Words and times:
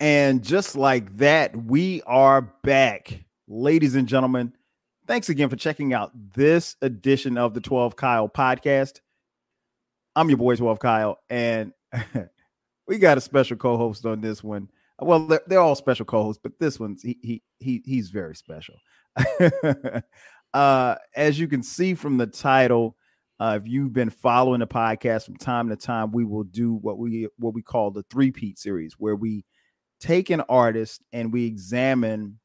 And 0.00 0.44
just 0.44 0.76
like 0.76 1.16
that, 1.16 1.56
we 1.56 2.02
are 2.02 2.42
back, 2.62 3.24
ladies 3.48 3.96
and 3.96 4.06
gentlemen. 4.06 4.52
Thanks 5.08 5.28
again 5.28 5.48
for 5.48 5.56
checking 5.56 5.92
out 5.92 6.12
this 6.34 6.76
edition 6.82 7.36
of 7.36 7.52
the 7.52 7.60
12 7.60 7.96
Kyle 7.96 8.28
podcast. 8.28 9.00
I'm 10.14 10.28
your 10.28 10.38
boy, 10.38 10.54
12 10.54 10.78
Kyle, 10.78 11.18
and 11.28 11.72
we 12.86 12.98
got 12.98 13.18
a 13.18 13.20
special 13.20 13.56
co-host 13.56 14.06
on 14.06 14.20
this 14.20 14.42
one. 14.42 14.70
Well, 15.00 15.28
they're, 15.46 15.60
all 15.60 15.74
special 15.74 16.06
co-hosts, 16.06 16.40
but 16.42 16.58
this 16.60 16.78
one's 16.78 17.02
he 17.02 17.18
he, 17.22 17.42
he 17.58 17.82
he's 17.84 18.10
very 18.10 18.36
special. 18.36 18.76
uh, 20.54 20.94
as 21.16 21.38
you 21.38 21.48
can 21.48 21.62
see 21.62 21.94
from 21.94 22.18
the 22.18 22.26
title, 22.26 22.96
uh, 23.40 23.58
if 23.60 23.68
you've 23.68 23.92
been 23.92 24.10
following 24.10 24.60
the 24.60 24.66
podcast 24.66 25.24
from 25.24 25.36
time 25.36 25.68
to 25.68 25.76
time, 25.76 26.12
we 26.12 26.24
will 26.24 26.44
do 26.44 26.74
what 26.74 26.98
we 26.98 27.28
what 27.38 27.54
we 27.54 27.62
call 27.62 27.90
the 27.90 28.04
three-peat 28.10 28.58
series, 28.58 28.94
where 28.94 29.16
we 29.16 29.44
take 30.00 30.30
an 30.30 30.42
artist 30.48 31.02
and 31.12 31.32
we 31.32 31.46
examine 31.46 32.38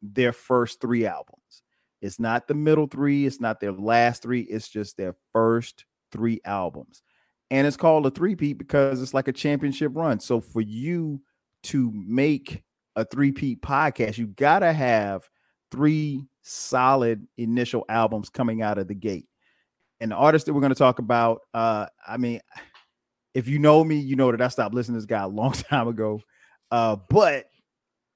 their 0.00 0.32
first 0.32 0.80
three 0.80 1.06
albums. 1.06 1.62
It's 2.00 2.18
not 2.18 2.48
the 2.48 2.54
middle 2.54 2.86
three, 2.86 3.26
it's 3.26 3.40
not 3.40 3.60
their 3.60 3.72
last 3.72 4.22
three, 4.22 4.40
it's 4.40 4.68
just 4.68 4.96
their 4.96 5.14
first 5.32 5.84
three 6.10 6.40
albums. 6.44 7.02
And 7.50 7.66
it's 7.66 7.76
called 7.76 8.06
a 8.06 8.10
three-peat 8.10 8.58
because 8.58 9.02
it's 9.02 9.14
like 9.14 9.28
a 9.28 9.32
championship 9.32 9.92
run. 9.94 10.18
So 10.20 10.40
for 10.40 10.60
you 10.60 11.20
to 11.64 11.92
make 11.94 12.62
a 12.96 13.04
three-peat 13.04 13.62
podcast, 13.62 14.18
you 14.18 14.26
gotta 14.26 14.72
have 14.72 15.28
three 15.70 16.26
solid 16.42 17.26
initial 17.36 17.84
albums 17.88 18.28
coming 18.28 18.62
out 18.62 18.78
of 18.78 18.88
the 18.88 18.94
gate. 18.94 19.26
And 20.00 20.10
the 20.10 20.16
artist 20.16 20.46
that 20.46 20.54
we're 20.54 20.66
to 20.68 20.74
talk 20.74 20.98
about, 20.98 21.42
uh, 21.54 21.86
I 22.06 22.16
mean, 22.16 22.40
if 23.34 23.48
you 23.48 23.58
know 23.58 23.84
me, 23.84 23.96
you 23.96 24.16
know 24.16 24.30
that 24.32 24.42
I 24.42 24.48
stopped 24.48 24.74
listening 24.74 24.96
to 24.96 25.00
this 25.00 25.06
guy 25.06 25.22
a 25.22 25.28
long 25.28 25.52
time 25.70 25.88
ago. 25.88 26.20
Uh, 26.72 26.96
but 27.10 27.50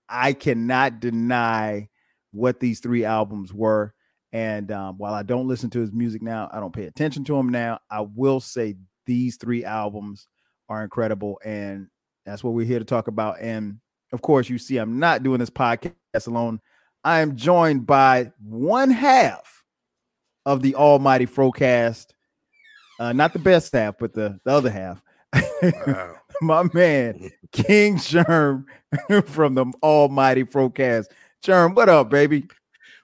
I 0.08 0.32
cannot 0.32 0.98
deny 0.98 1.90
what 2.32 2.58
these 2.58 2.80
three 2.80 3.04
albums 3.04 3.52
were. 3.52 3.92
And 4.32 4.72
um, 4.72 4.96
while 4.96 5.12
I 5.14 5.22
don't 5.22 5.46
listen 5.46 5.68
to 5.70 5.80
his 5.80 5.92
music 5.92 6.22
now, 6.22 6.48
I 6.50 6.58
don't 6.58 6.74
pay 6.74 6.84
attention 6.84 7.22
to 7.24 7.36
him 7.36 7.50
now. 7.50 7.80
I 7.90 8.00
will 8.00 8.40
say 8.40 8.76
these 9.04 9.36
three 9.36 9.64
albums 9.64 10.26
are 10.70 10.82
incredible. 10.82 11.38
And 11.44 11.88
that's 12.24 12.42
what 12.42 12.54
we're 12.54 12.66
here 12.66 12.78
to 12.78 12.84
talk 12.84 13.08
about. 13.08 13.40
And 13.40 13.78
of 14.12 14.22
course, 14.22 14.48
you 14.48 14.56
see, 14.58 14.78
I'm 14.78 14.98
not 14.98 15.22
doing 15.22 15.38
this 15.38 15.50
podcast 15.50 15.92
alone. 16.26 16.60
I 17.04 17.20
am 17.20 17.36
joined 17.36 17.86
by 17.86 18.32
one 18.42 18.90
half 18.90 19.64
of 20.46 20.62
the 20.62 20.76
Almighty 20.76 21.26
Frocast. 21.26 22.06
Uh, 22.98 23.12
not 23.12 23.34
the 23.34 23.38
best 23.38 23.72
half, 23.74 23.98
but 23.98 24.14
the, 24.14 24.40
the 24.44 24.50
other 24.50 24.70
half. 24.70 25.02
Wow. 25.86 26.15
my 26.40 26.64
man, 26.72 27.30
King 27.52 27.96
Jerm 27.96 28.64
from 29.26 29.54
the 29.54 29.72
Almighty 29.82 30.44
Frocast. 30.44 31.06
Sherm, 31.44 31.74
what 31.74 31.88
up, 31.88 32.10
baby? 32.10 32.46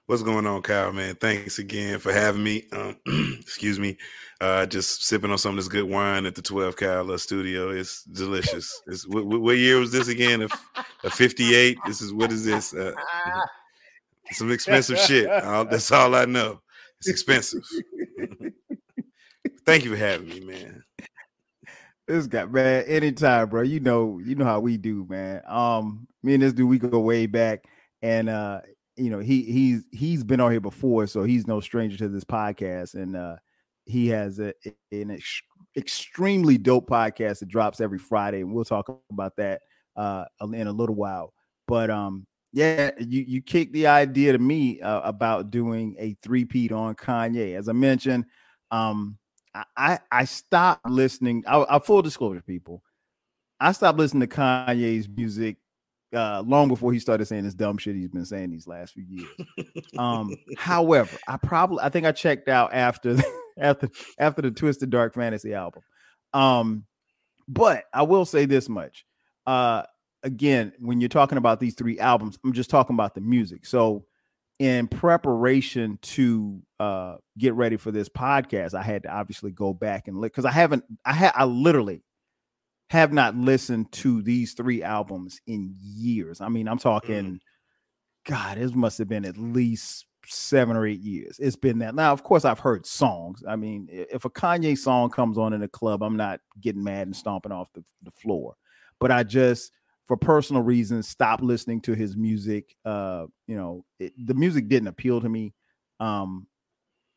What's 0.06 0.22
going 0.22 0.46
on, 0.46 0.62
Kyle? 0.62 0.92
Man, 0.92 1.14
thanks 1.14 1.58
again 1.58 1.98
for 1.98 2.12
having 2.12 2.42
me. 2.42 2.64
Um, 2.72 2.96
excuse 3.40 3.78
me, 3.78 3.96
uh, 4.40 4.66
just 4.66 5.04
sipping 5.04 5.30
on 5.30 5.38
some 5.38 5.50
of 5.50 5.56
this 5.56 5.68
good 5.68 5.88
wine 5.88 6.26
at 6.26 6.34
the 6.34 6.42
Twelve 6.42 6.76
Kyle 6.76 7.16
studio. 7.18 7.70
It's 7.70 8.02
delicious. 8.04 8.82
It's, 8.86 9.06
what, 9.06 9.24
what, 9.24 9.56
year 9.56 9.78
was 9.78 9.92
this 9.92 10.08
again? 10.08 10.42
A, 10.42 10.48
a 11.04 11.10
fifty-eight. 11.10 11.78
This 11.86 12.02
is 12.02 12.12
what 12.12 12.32
is 12.32 12.44
this? 12.44 12.74
Uh, 12.74 12.92
some 14.32 14.50
expensive 14.50 14.98
shit. 14.98 15.28
that's 15.28 15.92
all 15.92 16.14
I 16.14 16.24
know. 16.24 16.60
It's 16.98 17.08
expensive. 17.08 17.62
Thank 19.64 19.84
you 19.84 19.90
for 19.90 19.96
having 19.96 20.28
me, 20.28 20.40
man. 20.40 20.82
This 22.12 22.26
guy, 22.26 22.44
man, 22.44 22.84
anytime, 22.84 23.48
bro. 23.48 23.62
You 23.62 23.80
know, 23.80 24.20
you 24.22 24.34
know 24.34 24.44
how 24.44 24.60
we 24.60 24.76
do, 24.76 25.06
man. 25.08 25.40
Um, 25.46 26.06
me 26.22 26.34
and 26.34 26.42
this 26.42 26.52
dude, 26.52 26.68
we 26.68 26.78
go 26.78 27.00
way 27.00 27.24
back, 27.24 27.64
and 28.02 28.28
uh, 28.28 28.60
you 28.96 29.08
know, 29.08 29.18
he 29.18 29.44
he's 29.44 29.84
he's 29.92 30.22
been 30.22 30.38
on 30.38 30.50
here 30.50 30.60
before, 30.60 31.06
so 31.06 31.22
he's 31.22 31.46
no 31.46 31.58
stranger 31.60 31.96
to 31.96 32.10
this 32.10 32.24
podcast, 32.24 32.96
and 32.96 33.16
uh, 33.16 33.36
he 33.86 34.08
has 34.08 34.38
a, 34.40 34.52
an 34.90 35.12
ex- 35.12 35.40
extremely 35.74 36.58
dope 36.58 36.86
podcast 36.86 37.38
that 37.38 37.48
drops 37.48 37.80
every 37.80 37.98
Friday, 37.98 38.42
and 38.42 38.52
we'll 38.52 38.66
talk 38.66 38.94
about 39.10 39.32
that 39.38 39.62
uh 39.96 40.26
in 40.52 40.66
a 40.66 40.72
little 40.72 40.94
while. 40.94 41.32
But 41.66 41.88
um, 41.88 42.26
yeah, 42.52 42.90
you 42.98 43.24
you 43.26 43.40
kicked 43.40 43.72
the 43.72 43.86
idea 43.86 44.32
to 44.32 44.38
me 44.38 44.82
uh, 44.82 45.00
about 45.00 45.50
doing 45.50 45.96
a 45.98 46.14
three-peat 46.22 46.72
on 46.72 46.94
Kanye. 46.94 47.56
As 47.56 47.70
I 47.70 47.72
mentioned, 47.72 48.26
um, 48.70 49.16
I 49.76 49.98
I 50.10 50.24
stopped 50.24 50.88
listening. 50.88 51.44
I, 51.46 51.64
I 51.68 51.78
full 51.78 52.02
disclosure, 52.02 52.42
people. 52.42 52.82
I 53.60 53.72
stopped 53.72 53.98
listening 53.98 54.28
to 54.28 54.34
Kanye's 54.34 55.08
music 55.08 55.56
uh, 56.14 56.42
long 56.46 56.68
before 56.68 56.92
he 56.92 56.98
started 56.98 57.26
saying 57.26 57.44
this 57.44 57.54
dumb 57.54 57.78
shit 57.78 57.94
he's 57.94 58.08
been 58.08 58.24
saying 58.24 58.50
these 58.50 58.66
last 58.66 58.94
few 58.94 59.04
years. 59.08 59.30
Um, 59.96 60.34
however, 60.56 61.16
I 61.28 61.36
probably 61.36 61.82
I 61.82 61.88
think 61.88 62.06
I 62.06 62.12
checked 62.12 62.48
out 62.48 62.72
after 62.72 63.16
after 63.58 63.88
after 64.18 64.42
the 64.42 64.50
Twisted 64.50 64.90
Dark 64.90 65.14
Fantasy 65.14 65.54
album. 65.54 65.82
Um, 66.32 66.84
but 67.48 67.84
I 67.92 68.02
will 68.02 68.24
say 68.24 68.46
this 68.46 68.68
much. 68.68 69.04
Uh, 69.46 69.82
again, 70.22 70.72
when 70.78 71.00
you're 71.00 71.08
talking 71.08 71.38
about 71.38 71.60
these 71.60 71.74
three 71.74 71.98
albums, 71.98 72.38
I'm 72.44 72.52
just 72.52 72.70
talking 72.70 72.94
about 72.94 73.14
the 73.14 73.20
music. 73.20 73.66
So 73.66 74.04
in 74.58 74.86
preparation 74.86 75.98
to 76.02 76.62
uh, 76.82 77.16
get 77.38 77.54
ready 77.54 77.76
for 77.76 77.92
this 77.92 78.08
podcast, 78.08 78.74
I 78.74 78.82
had 78.82 79.04
to 79.04 79.14
obviously 79.14 79.52
go 79.52 79.72
back 79.72 80.08
and 80.08 80.18
look 80.18 80.32
because 80.32 80.44
I 80.44 80.50
haven't, 80.50 80.84
I 81.04 81.12
had, 81.12 81.32
I 81.36 81.44
literally 81.44 82.02
have 82.90 83.12
not 83.12 83.36
listened 83.36 83.92
to 83.92 84.20
these 84.20 84.54
three 84.54 84.82
albums 84.82 85.40
in 85.46 85.76
years. 85.80 86.40
I 86.40 86.48
mean, 86.48 86.66
I'm 86.66 86.78
talking, 86.78 87.24
mm. 87.24 87.38
God, 88.26 88.58
it 88.58 88.74
must 88.74 88.98
have 88.98 89.08
been 89.08 89.24
at 89.24 89.36
least 89.36 90.06
seven 90.26 90.76
or 90.76 90.84
eight 90.84 91.00
years. 91.00 91.38
It's 91.38 91.54
been 91.54 91.78
that. 91.78 91.94
Now, 91.94 92.12
of 92.12 92.24
course, 92.24 92.44
I've 92.44 92.58
heard 92.58 92.84
songs. 92.84 93.44
I 93.46 93.54
mean, 93.54 93.86
if 93.88 94.24
a 94.24 94.30
Kanye 94.30 94.76
song 94.76 95.10
comes 95.10 95.38
on 95.38 95.52
in 95.52 95.62
a 95.62 95.68
club, 95.68 96.02
I'm 96.02 96.16
not 96.16 96.40
getting 96.60 96.82
mad 96.82 97.06
and 97.06 97.14
stomping 97.14 97.52
off 97.52 97.72
the, 97.74 97.84
the 98.02 98.10
floor. 98.10 98.56
But 98.98 99.12
I 99.12 99.22
just, 99.22 99.70
for 100.06 100.16
personal 100.16 100.62
reasons, 100.62 101.08
stopped 101.08 101.44
listening 101.44 101.80
to 101.82 101.92
his 101.92 102.16
music. 102.16 102.74
Uh, 102.84 103.26
you 103.46 103.56
know, 103.56 103.84
it, 104.00 104.14
the 104.18 104.34
music 104.34 104.66
didn't 104.66 104.88
appeal 104.88 105.20
to 105.20 105.28
me 105.28 105.54
um, 106.00 106.48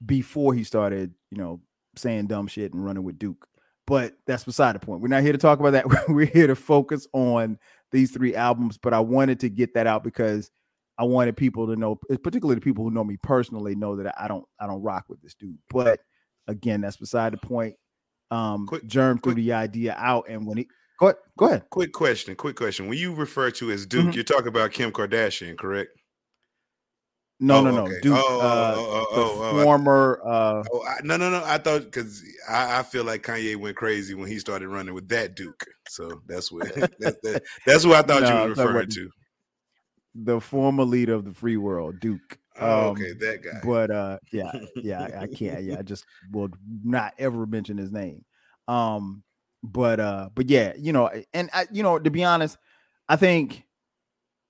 before 0.03 0.53
he 0.53 0.63
started, 0.63 1.13
you 1.31 1.37
know, 1.37 1.61
saying 1.95 2.27
dumb 2.27 2.47
shit 2.47 2.73
and 2.73 2.83
running 2.83 3.03
with 3.03 3.19
Duke. 3.19 3.47
But 3.87 4.15
that's 4.25 4.43
beside 4.43 4.75
the 4.75 4.79
point. 4.79 5.01
We're 5.01 5.09
not 5.09 5.21
here 5.21 5.31
to 5.31 5.37
talk 5.37 5.59
about 5.59 5.71
that. 5.71 5.85
We're 6.09 6.25
here 6.25 6.47
to 6.47 6.55
focus 6.55 7.07
on 7.13 7.59
these 7.91 8.11
three 8.11 8.35
albums. 8.35 8.77
But 8.77 8.93
I 8.93 8.99
wanted 8.99 9.39
to 9.41 9.49
get 9.49 9.75
that 9.75 9.85
out 9.87 10.03
because 10.03 10.49
I 10.97 11.03
wanted 11.03 11.37
people 11.37 11.67
to 11.67 11.75
know, 11.75 11.99
particularly 12.23 12.55
the 12.55 12.61
people 12.61 12.83
who 12.83 12.91
know 12.91 13.03
me 13.03 13.17
personally, 13.21 13.75
know 13.75 13.95
that 13.97 14.15
I 14.19 14.27
don't 14.27 14.45
I 14.59 14.65
don't 14.65 14.81
rock 14.81 15.05
with 15.07 15.21
this 15.21 15.35
dude. 15.35 15.57
But 15.69 15.99
again, 16.47 16.81
that's 16.81 16.97
beside 16.97 17.33
the 17.33 17.37
point. 17.37 17.75
Um, 18.31 18.65
quick, 18.65 18.87
Jerm 18.87 19.21
quick, 19.21 19.35
threw 19.35 19.43
the 19.43 19.53
idea 19.53 19.95
out, 19.97 20.25
and 20.29 20.47
when 20.47 20.57
he 20.57 20.67
Go 20.99 21.07
ahead. 21.07 21.17
Go 21.37 21.45
ahead. 21.47 21.69
Quick 21.69 21.91
question. 21.91 22.35
Quick 22.35 22.55
question. 22.55 22.87
When 22.87 22.97
you 22.97 23.13
refer 23.13 23.51
to 23.51 23.71
as 23.71 23.85
Duke, 23.85 24.05
mm-hmm. 24.05 24.11
you're 24.11 24.23
talking 24.23 24.47
about 24.47 24.71
Kim 24.71 24.91
Kardashian, 24.91 25.57
correct? 25.57 25.89
No, 27.39 27.57
oh, 27.57 27.61
no, 27.61 27.71
no. 27.71 27.83
Okay. 27.83 27.99
Duke, 28.01 28.17
oh, 28.17 28.39
uh, 28.39 28.75
oh, 28.77 29.07
oh, 29.11 29.39
oh, 29.41 29.63
former. 29.63 30.21
Uh, 30.23 30.63
I, 30.87 31.01
no, 31.03 31.17
no, 31.17 31.29
no. 31.29 31.43
I 31.43 31.57
thought 31.57 31.83
because 31.83 32.23
I, 32.49 32.79
I, 32.79 32.83
feel 32.83 33.03
like 33.03 33.23
Kanye 33.23 33.57
went 33.57 33.75
crazy 33.75 34.13
when 34.13 34.29
he 34.29 34.39
started 34.39 34.69
running 34.69 34.93
with 34.93 35.09
that 35.09 35.35
Duke. 35.35 35.65
So 35.89 36.21
that's 36.27 36.49
what 36.49 36.73
that, 36.75 37.21
that, 37.23 37.43
that's 37.65 37.85
what 37.85 37.97
I 37.97 38.01
thought 38.07 38.23
no, 38.23 38.29
you 38.29 38.41
were 38.41 38.49
referring 38.49 38.89
to. 38.89 39.09
The 40.15 40.39
former 40.39 40.85
leader 40.85 41.13
of 41.13 41.25
the 41.25 41.33
free 41.33 41.57
world, 41.57 41.99
Duke. 41.99 42.37
Oh, 42.57 42.89
okay, 42.91 43.11
um, 43.11 43.17
that 43.19 43.43
guy. 43.43 43.59
But 43.65 43.91
uh, 43.91 44.17
yeah, 44.31 44.51
yeah, 44.77 45.01
I, 45.01 45.23
I 45.23 45.27
can't. 45.27 45.63
Yeah, 45.63 45.79
I 45.79 45.81
just 45.81 46.05
will 46.31 46.49
not 46.85 47.13
ever 47.19 47.45
mention 47.45 47.77
his 47.77 47.91
name. 47.91 48.23
Um, 48.69 49.23
but 49.61 49.99
uh, 49.99 50.29
but 50.33 50.49
yeah, 50.49 50.71
you 50.77 50.93
know, 50.93 51.11
and 51.33 51.49
I, 51.51 51.67
you 51.69 51.83
know, 51.83 51.99
to 51.99 52.09
be 52.09 52.23
honest, 52.23 52.57
I 53.09 53.17
think 53.17 53.65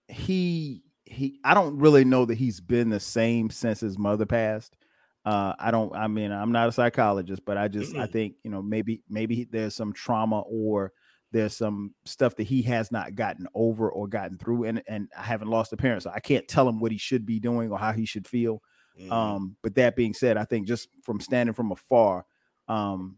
he 0.07 0.83
he 1.05 1.39
I 1.43 1.53
don't 1.53 1.77
really 1.77 2.05
know 2.05 2.25
that 2.25 2.35
he's 2.35 2.59
been 2.59 2.89
the 2.89 2.99
same 2.99 3.49
since 3.49 3.79
his 3.79 3.97
mother 3.97 4.25
passed. 4.25 4.75
Uh, 5.23 5.53
I 5.57 5.71
don't. 5.71 5.95
I 5.95 6.07
mean, 6.07 6.31
I'm 6.31 6.51
not 6.51 6.69
a 6.69 6.71
psychologist, 6.71 7.43
but 7.45 7.57
I 7.57 7.67
just 7.67 7.95
I 7.95 8.05
think 8.05 8.35
you 8.43 8.51
know 8.51 8.61
maybe 8.61 9.01
maybe 9.09 9.47
there's 9.49 9.75
some 9.75 9.93
trauma 9.93 10.41
or 10.41 10.91
there's 11.31 11.57
some 11.57 11.93
stuff 12.05 12.35
that 12.35 12.43
he 12.43 12.61
has 12.63 12.91
not 12.91 13.15
gotten 13.15 13.47
over 13.55 13.89
or 13.89 14.07
gotten 14.07 14.37
through, 14.37 14.65
and 14.65 14.83
and 14.87 15.09
I 15.17 15.23
haven't 15.23 15.49
lost 15.49 15.73
a 15.73 15.77
parent, 15.77 16.03
so 16.03 16.11
I 16.13 16.19
can't 16.19 16.47
tell 16.47 16.67
him 16.67 16.79
what 16.79 16.91
he 16.91 16.97
should 16.97 17.25
be 17.25 17.39
doing 17.39 17.71
or 17.71 17.79
how 17.79 17.91
he 17.91 18.05
should 18.05 18.27
feel. 18.27 18.61
Mm-hmm. 18.99 19.11
Um, 19.11 19.55
but 19.61 19.75
that 19.75 19.95
being 19.95 20.13
said, 20.13 20.37
I 20.37 20.45
think 20.45 20.67
just 20.67 20.89
from 21.03 21.19
standing 21.19 21.53
from 21.53 21.71
afar, 21.71 22.25
um, 22.67 23.17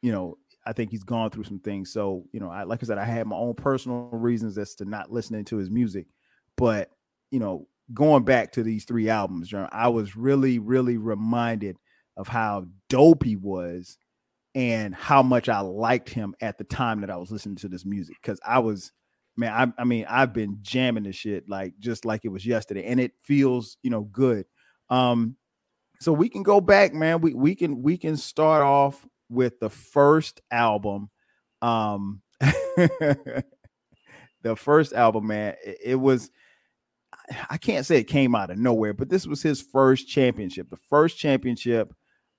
you 0.00 0.12
know, 0.12 0.38
I 0.64 0.72
think 0.72 0.90
he's 0.90 1.04
gone 1.04 1.30
through 1.30 1.44
some 1.44 1.58
things. 1.58 1.92
So, 1.92 2.24
you 2.32 2.40
know, 2.40 2.50
I 2.50 2.62
like 2.64 2.82
I 2.82 2.86
said, 2.86 2.98
I 2.98 3.04
had 3.04 3.26
my 3.26 3.36
own 3.36 3.54
personal 3.54 4.08
reasons 4.12 4.56
as 4.58 4.74
to 4.76 4.84
not 4.84 5.10
listening 5.10 5.44
to 5.46 5.56
his 5.56 5.70
music. 5.70 6.06
But, 6.56 6.90
you 7.32 7.40
know, 7.40 7.66
going 7.92 8.22
back 8.22 8.52
to 8.52 8.62
these 8.62 8.84
three 8.84 9.08
albums, 9.08 9.52
I 9.72 9.88
was 9.88 10.14
really, 10.14 10.60
really 10.60 10.98
reminded 10.98 11.76
of 12.16 12.28
how 12.28 12.66
dope 12.88 13.24
he 13.24 13.34
was 13.34 13.98
and 14.54 14.94
how 14.94 15.22
much 15.22 15.48
I 15.48 15.60
liked 15.60 16.10
him 16.10 16.34
at 16.40 16.58
the 16.58 16.64
time 16.64 17.00
that 17.00 17.10
I 17.10 17.16
was 17.16 17.32
listening 17.32 17.56
to 17.56 17.68
this 17.68 17.84
music. 17.84 18.16
Cause 18.22 18.38
I 18.46 18.60
was 18.60 18.92
man, 19.36 19.74
I, 19.78 19.82
I 19.82 19.84
mean, 19.84 20.06
I've 20.08 20.32
been 20.32 20.58
jamming 20.62 21.04
this 21.04 21.16
shit 21.16 21.48
like 21.48 21.74
just 21.78 22.04
like 22.04 22.24
it 22.24 22.28
was 22.28 22.46
yesterday, 22.46 22.84
and 22.84 23.00
it 23.00 23.12
feels, 23.22 23.76
you 23.82 23.90
know, 23.90 24.02
good. 24.02 24.46
Um, 24.90 25.36
so 26.00 26.12
we 26.12 26.28
can 26.28 26.42
go 26.42 26.60
back, 26.60 26.92
man. 26.94 27.20
We 27.20 27.34
we 27.34 27.54
can 27.54 27.82
we 27.82 27.96
can 27.96 28.16
start 28.16 28.62
off 28.62 29.06
with 29.28 29.58
the 29.60 29.70
first 29.70 30.40
album. 30.50 31.10
Um, 31.60 32.22
the 32.40 33.44
first 34.56 34.92
album, 34.92 35.28
man, 35.28 35.54
it, 35.64 35.78
it 35.84 35.96
was. 35.96 36.30
I 37.50 37.56
can't 37.58 37.86
say 37.86 37.98
it 37.98 38.04
came 38.04 38.34
out 38.34 38.50
of 38.50 38.58
nowhere, 38.58 38.94
but 38.94 39.08
this 39.08 39.26
was 39.26 39.42
his 39.42 39.60
first 39.60 40.08
championship. 40.08 40.70
The 40.70 40.76
first 40.76 41.18
championship 41.18 41.94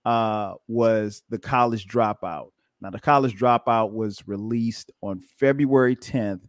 uh, 0.06 0.56
was 0.68 1.24
the 1.30 1.40
College 1.40 1.88
Dropout. 1.88 2.50
Now, 2.82 2.90
the 2.90 3.00
College 3.00 3.38
Dropout 3.38 3.92
was 3.92 4.28
released 4.28 4.92
on 5.02 5.22
February 5.38 5.96
10th, 5.96 6.42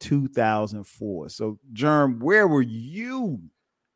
2004. 0.00 1.28
So, 1.28 1.58
Jerm, 1.72 2.20
where 2.20 2.46
were 2.46 2.62
you 2.62 3.40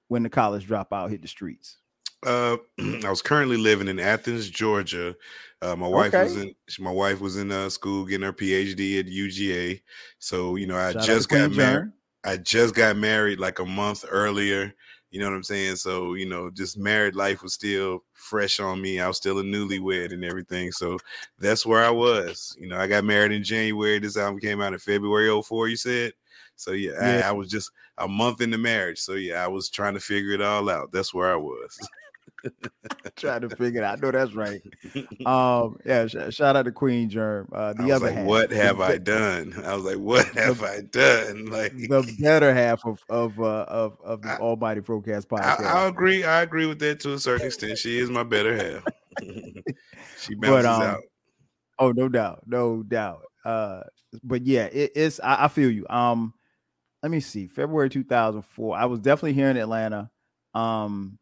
when 0.08 0.24
the 0.24 0.30
College 0.30 0.66
Dropout 0.66 1.10
hit 1.10 1.22
the 1.22 1.28
streets? 1.28 1.78
Uh, 2.26 2.56
I 3.04 3.08
was 3.08 3.22
currently 3.22 3.56
living 3.56 3.88
in 3.88 4.00
Athens, 4.00 4.50
Georgia. 4.50 5.16
Uh, 5.62 5.76
my 5.76 5.88
wife 5.88 6.14
okay. 6.14 6.24
was 6.24 6.36
in 6.36 6.54
my 6.78 6.90
wife 6.90 7.20
was 7.20 7.36
in 7.36 7.52
uh, 7.52 7.68
school 7.68 8.04
getting 8.04 8.24
her 8.24 8.32
PhD 8.32 8.98
at 8.98 9.06
UGA. 9.06 9.80
So 10.18 10.56
you 10.56 10.66
know, 10.66 10.76
I 10.76 10.92
Shout 10.92 11.04
just 11.04 11.28
got 11.28 11.52
married. 11.52 11.92
I 12.24 12.36
just 12.36 12.74
got 12.74 12.96
married 12.96 13.40
like 13.40 13.58
a 13.58 13.64
month 13.64 14.04
earlier. 14.08 14.74
You 15.10 15.20
know 15.20 15.28
what 15.28 15.36
I'm 15.36 15.42
saying? 15.42 15.76
So, 15.76 16.14
you 16.14 16.26
know, 16.26 16.50
just 16.50 16.78
married 16.78 17.16
life 17.16 17.42
was 17.42 17.54
still 17.54 18.04
fresh 18.12 18.60
on 18.60 18.80
me. 18.80 19.00
I 19.00 19.08
was 19.08 19.16
still 19.16 19.40
a 19.40 19.42
newlywed 19.42 20.12
and 20.12 20.24
everything. 20.24 20.70
So 20.70 20.98
that's 21.38 21.66
where 21.66 21.84
I 21.84 21.90
was. 21.90 22.56
You 22.58 22.68
know, 22.68 22.78
I 22.78 22.86
got 22.86 23.04
married 23.04 23.32
in 23.32 23.42
January. 23.42 23.98
This 23.98 24.16
album 24.16 24.38
came 24.38 24.60
out 24.60 24.72
in 24.72 24.78
February 24.78 25.42
04, 25.42 25.68
you 25.68 25.76
said? 25.76 26.12
So 26.54 26.72
yeah, 26.72 26.92
yeah. 27.00 27.22
I, 27.24 27.30
I 27.30 27.32
was 27.32 27.48
just 27.48 27.72
a 27.98 28.06
month 28.06 28.40
into 28.40 28.58
marriage. 28.58 29.00
So 29.00 29.14
yeah, 29.14 29.42
I 29.42 29.48
was 29.48 29.68
trying 29.68 29.94
to 29.94 30.00
figure 30.00 30.32
it 30.32 30.42
all 30.42 30.68
out. 30.70 30.92
That's 30.92 31.12
where 31.12 31.32
I 31.32 31.36
was. 31.36 31.78
trying 33.16 33.42
to 33.42 33.50
figure 33.56 33.82
it 33.82 33.84
out. 33.84 33.98
I 33.98 34.00
know 34.00 34.10
that's 34.10 34.34
right. 34.34 34.62
Um, 35.26 35.78
yeah, 35.84 36.06
sh- 36.06 36.34
shout 36.34 36.56
out 36.56 36.64
to 36.64 36.72
Queen 36.72 37.10
Jerm. 37.10 37.46
Uh, 37.52 37.74
the 37.74 37.92
other 37.92 38.06
like, 38.06 38.14
half, 38.16 38.26
what 38.26 38.50
have 38.50 38.80
I 38.80 38.98
done? 38.98 39.52
I 39.64 39.74
was 39.74 39.84
like, 39.84 39.98
what 39.98 40.26
have 40.28 40.60
the, 40.60 40.66
I 40.66 40.80
done? 40.80 41.46
Like 41.46 41.72
the 41.72 42.16
better 42.18 42.54
half 42.54 42.84
of 42.86 42.98
of 43.08 43.38
uh, 43.38 43.66
of 43.68 43.98
of 44.02 44.22
the 44.22 44.30
I, 44.30 44.36
Almighty 44.38 44.80
Frocast 44.80 45.26
podcast. 45.26 45.60
I, 45.60 45.84
I, 45.84 45.88
agree. 45.88 46.24
I 46.24 46.42
agree 46.42 46.66
with 46.66 46.78
that 46.80 47.00
to 47.00 47.12
a 47.14 47.18
certain 47.18 47.46
extent. 47.46 47.78
She 47.78 47.98
is 47.98 48.10
my 48.10 48.22
better 48.22 48.56
half. 48.56 48.84
she 50.18 50.34
bounces 50.34 50.64
but, 50.64 50.64
um, 50.64 50.82
out. 50.82 51.00
Oh, 51.78 51.92
no 51.92 52.08
doubt, 52.08 52.42
no 52.46 52.82
doubt. 52.82 53.22
Uh, 53.44 53.82
but 54.22 54.46
yeah, 54.46 54.64
it, 54.64 54.92
it's 54.94 55.20
I, 55.20 55.44
I 55.44 55.48
feel 55.48 55.70
you. 55.70 55.86
Um, 55.88 56.34
let 57.02 57.10
me 57.10 57.20
see. 57.20 57.46
February 57.46 57.88
2004. 57.88 58.76
I 58.76 58.84
was 58.84 59.00
definitely 59.00 59.32
here 59.32 59.48
in 59.48 59.56
Atlanta. 59.56 60.10
Um, 60.54 61.18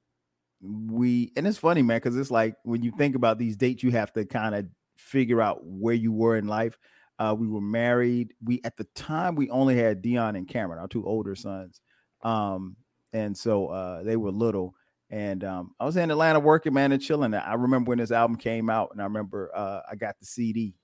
we 0.60 1.32
and 1.36 1.46
it's 1.46 1.58
funny, 1.58 1.82
man, 1.82 1.98
because 1.98 2.16
it's 2.16 2.30
like 2.30 2.56
when 2.64 2.82
you 2.82 2.92
think 2.92 3.14
about 3.14 3.38
these 3.38 3.56
dates, 3.56 3.82
you 3.82 3.90
have 3.92 4.12
to 4.14 4.24
kind 4.24 4.54
of 4.54 4.66
figure 4.96 5.40
out 5.40 5.64
where 5.64 5.94
you 5.94 6.12
were 6.12 6.36
in 6.36 6.46
life. 6.46 6.76
Uh, 7.18 7.34
we 7.36 7.48
were 7.48 7.60
married. 7.60 8.34
We 8.42 8.60
at 8.64 8.76
the 8.76 8.84
time 8.94 9.34
we 9.34 9.50
only 9.50 9.76
had 9.76 10.02
Dion 10.02 10.36
and 10.36 10.48
Cameron, 10.48 10.80
our 10.80 10.88
two 10.88 11.04
older 11.06 11.34
sons, 11.34 11.80
um, 12.22 12.76
and 13.12 13.36
so 13.36 13.68
uh, 13.68 14.02
they 14.02 14.16
were 14.16 14.30
little. 14.30 14.74
And 15.10 15.42
um, 15.42 15.74
I 15.80 15.86
was 15.86 15.96
in 15.96 16.10
Atlanta 16.10 16.38
working, 16.38 16.74
man, 16.74 16.92
and 16.92 17.00
chilling. 17.00 17.32
I 17.32 17.54
remember 17.54 17.88
when 17.88 17.98
this 17.98 18.10
album 18.10 18.36
came 18.36 18.68
out, 18.68 18.90
and 18.92 19.00
I 19.00 19.04
remember 19.04 19.50
uh, 19.54 19.80
I 19.90 19.94
got 19.94 20.18
the 20.18 20.26
CD, 20.26 20.74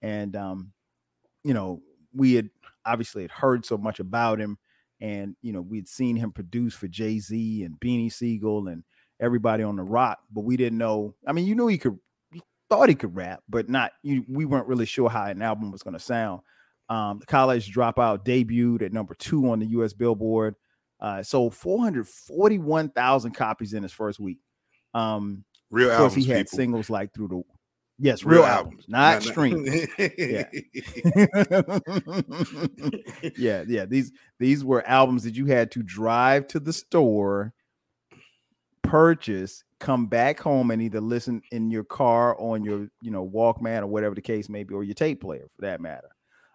and 0.00 0.34
um, 0.36 0.72
you 1.42 1.54
know 1.54 1.82
we 2.12 2.34
had 2.34 2.50
obviously 2.86 3.22
had 3.22 3.30
heard 3.30 3.66
so 3.66 3.76
much 3.76 4.00
about 4.00 4.40
him, 4.40 4.58
and 5.00 5.36
you 5.42 5.52
know 5.52 5.60
we'd 5.60 5.88
seen 5.88 6.16
him 6.16 6.32
produce 6.32 6.74
for 6.74 6.88
Jay 6.88 7.18
Z 7.18 7.62
and 7.64 7.78
Beanie 7.78 8.12
Sigel 8.12 8.68
and 8.68 8.84
everybody 9.20 9.62
on 9.62 9.76
the 9.76 9.82
rock, 9.82 10.18
but 10.32 10.44
we 10.44 10.56
didn't 10.56 10.78
know. 10.78 11.14
I 11.26 11.32
mean, 11.32 11.46
you 11.46 11.54
knew 11.54 11.66
he 11.66 11.78
could, 11.78 11.98
you 12.32 12.40
thought 12.68 12.88
he 12.88 12.94
could 12.94 13.14
rap, 13.14 13.42
but 13.48 13.68
not 13.68 13.92
you. 14.02 14.24
We 14.28 14.44
weren't 14.44 14.66
really 14.66 14.86
sure 14.86 15.08
how 15.08 15.26
an 15.26 15.42
album 15.42 15.70
was 15.70 15.82
going 15.82 15.94
to 15.94 16.00
sound. 16.00 16.40
Um, 16.88 17.18
the 17.18 17.26
College 17.26 17.72
Dropout 17.72 18.24
debuted 18.24 18.82
at 18.82 18.92
number 18.92 19.14
two 19.14 19.50
on 19.50 19.60
the 19.60 19.66
U.S. 19.66 19.92
Billboard. 19.92 20.54
Uh, 21.00 21.22
sold 21.22 21.54
441,000 21.54 23.32
copies 23.32 23.74
in 23.74 23.82
his 23.82 23.92
first 23.92 24.20
week. 24.20 24.38
Um, 24.94 25.44
real 25.70 25.90
of 25.90 25.98
course, 25.98 26.12
albums, 26.12 26.24
he 26.24 26.30
had 26.30 26.46
people. 26.46 26.56
singles 26.56 26.90
like 26.90 27.12
through 27.12 27.28
the 27.28 27.42
yes, 27.98 28.24
real, 28.24 28.40
real 28.40 28.46
albums, 28.46 28.86
albums, 28.88 28.88
not, 28.88 29.22
streams. 29.22 29.86
yeah, 29.98 30.44
yeah, 33.36 33.64
yeah. 33.66 33.84
These 33.84 34.12
these 34.38 34.64
were 34.64 34.86
albums 34.86 35.24
that 35.24 35.34
you 35.34 35.46
had 35.46 35.70
to 35.72 35.82
drive 35.82 36.46
to 36.48 36.60
the 36.60 36.72
store 36.72 37.52
purchase, 38.94 39.64
come 39.80 40.06
back 40.06 40.38
home 40.38 40.70
and 40.70 40.80
either 40.80 41.00
listen 41.00 41.42
in 41.50 41.68
your 41.68 41.82
car 41.82 42.38
on 42.38 42.62
your, 42.62 42.86
you 43.00 43.10
know, 43.10 43.28
Walkman 43.28 43.82
or 43.82 43.88
whatever 43.88 44.14
the 44.14 44.22
case 44.22 44.48
may 44.48 44.62
be, 44.62 44.72
or 44.72 44.84
your 44.84 44.94
tape 44.94 45.20
player 45.20 45.48
for 45.52 45.62
that 45.62 45.80
matter. 45.80 46.10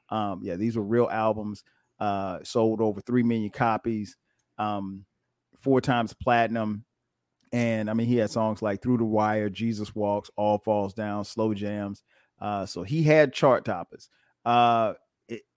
Um, 0.07 0.39
yeah, 0.41 0.55
these 0.55 0.77
were 0.77 0.83
real 0.83 1.09
albums. 1.11 1.65
Uh, 1.99 2.39
sold 2.43 2.79
over 2.79 3.01
three 3.01 3.23
million 3.23 3.49
copies, 3.49 4.15
um, 4.57 5.03
four 5.57 5.81
times 5.81 6.13
platinum. 6.13 6.85
And 7.51 7.89
I 7.89 7.93
mean, 7.93 8.07
he 8.07 8.15
had 8.15 8.31
songs 8.31 8.61
like 8.61 8.81
Through 8.81 8.99
the 8.99 9.03
Wire, 9.03 9.49
Jesus 9.49 9.93
Walks, 9.93 10.31
All 10.37 10.59
Falls 10.59 10.93
Down, 10.93 11.25
Slow 11.25 11.53
Jams. 11.53 12.03
Uh, 12.39 12.65
so 12.65 12.83
he 12.83 13.03
had 13.03 13.33
chart 13.33 13.65
toppers. 13.65 14.07
Uh, 14.45 14.93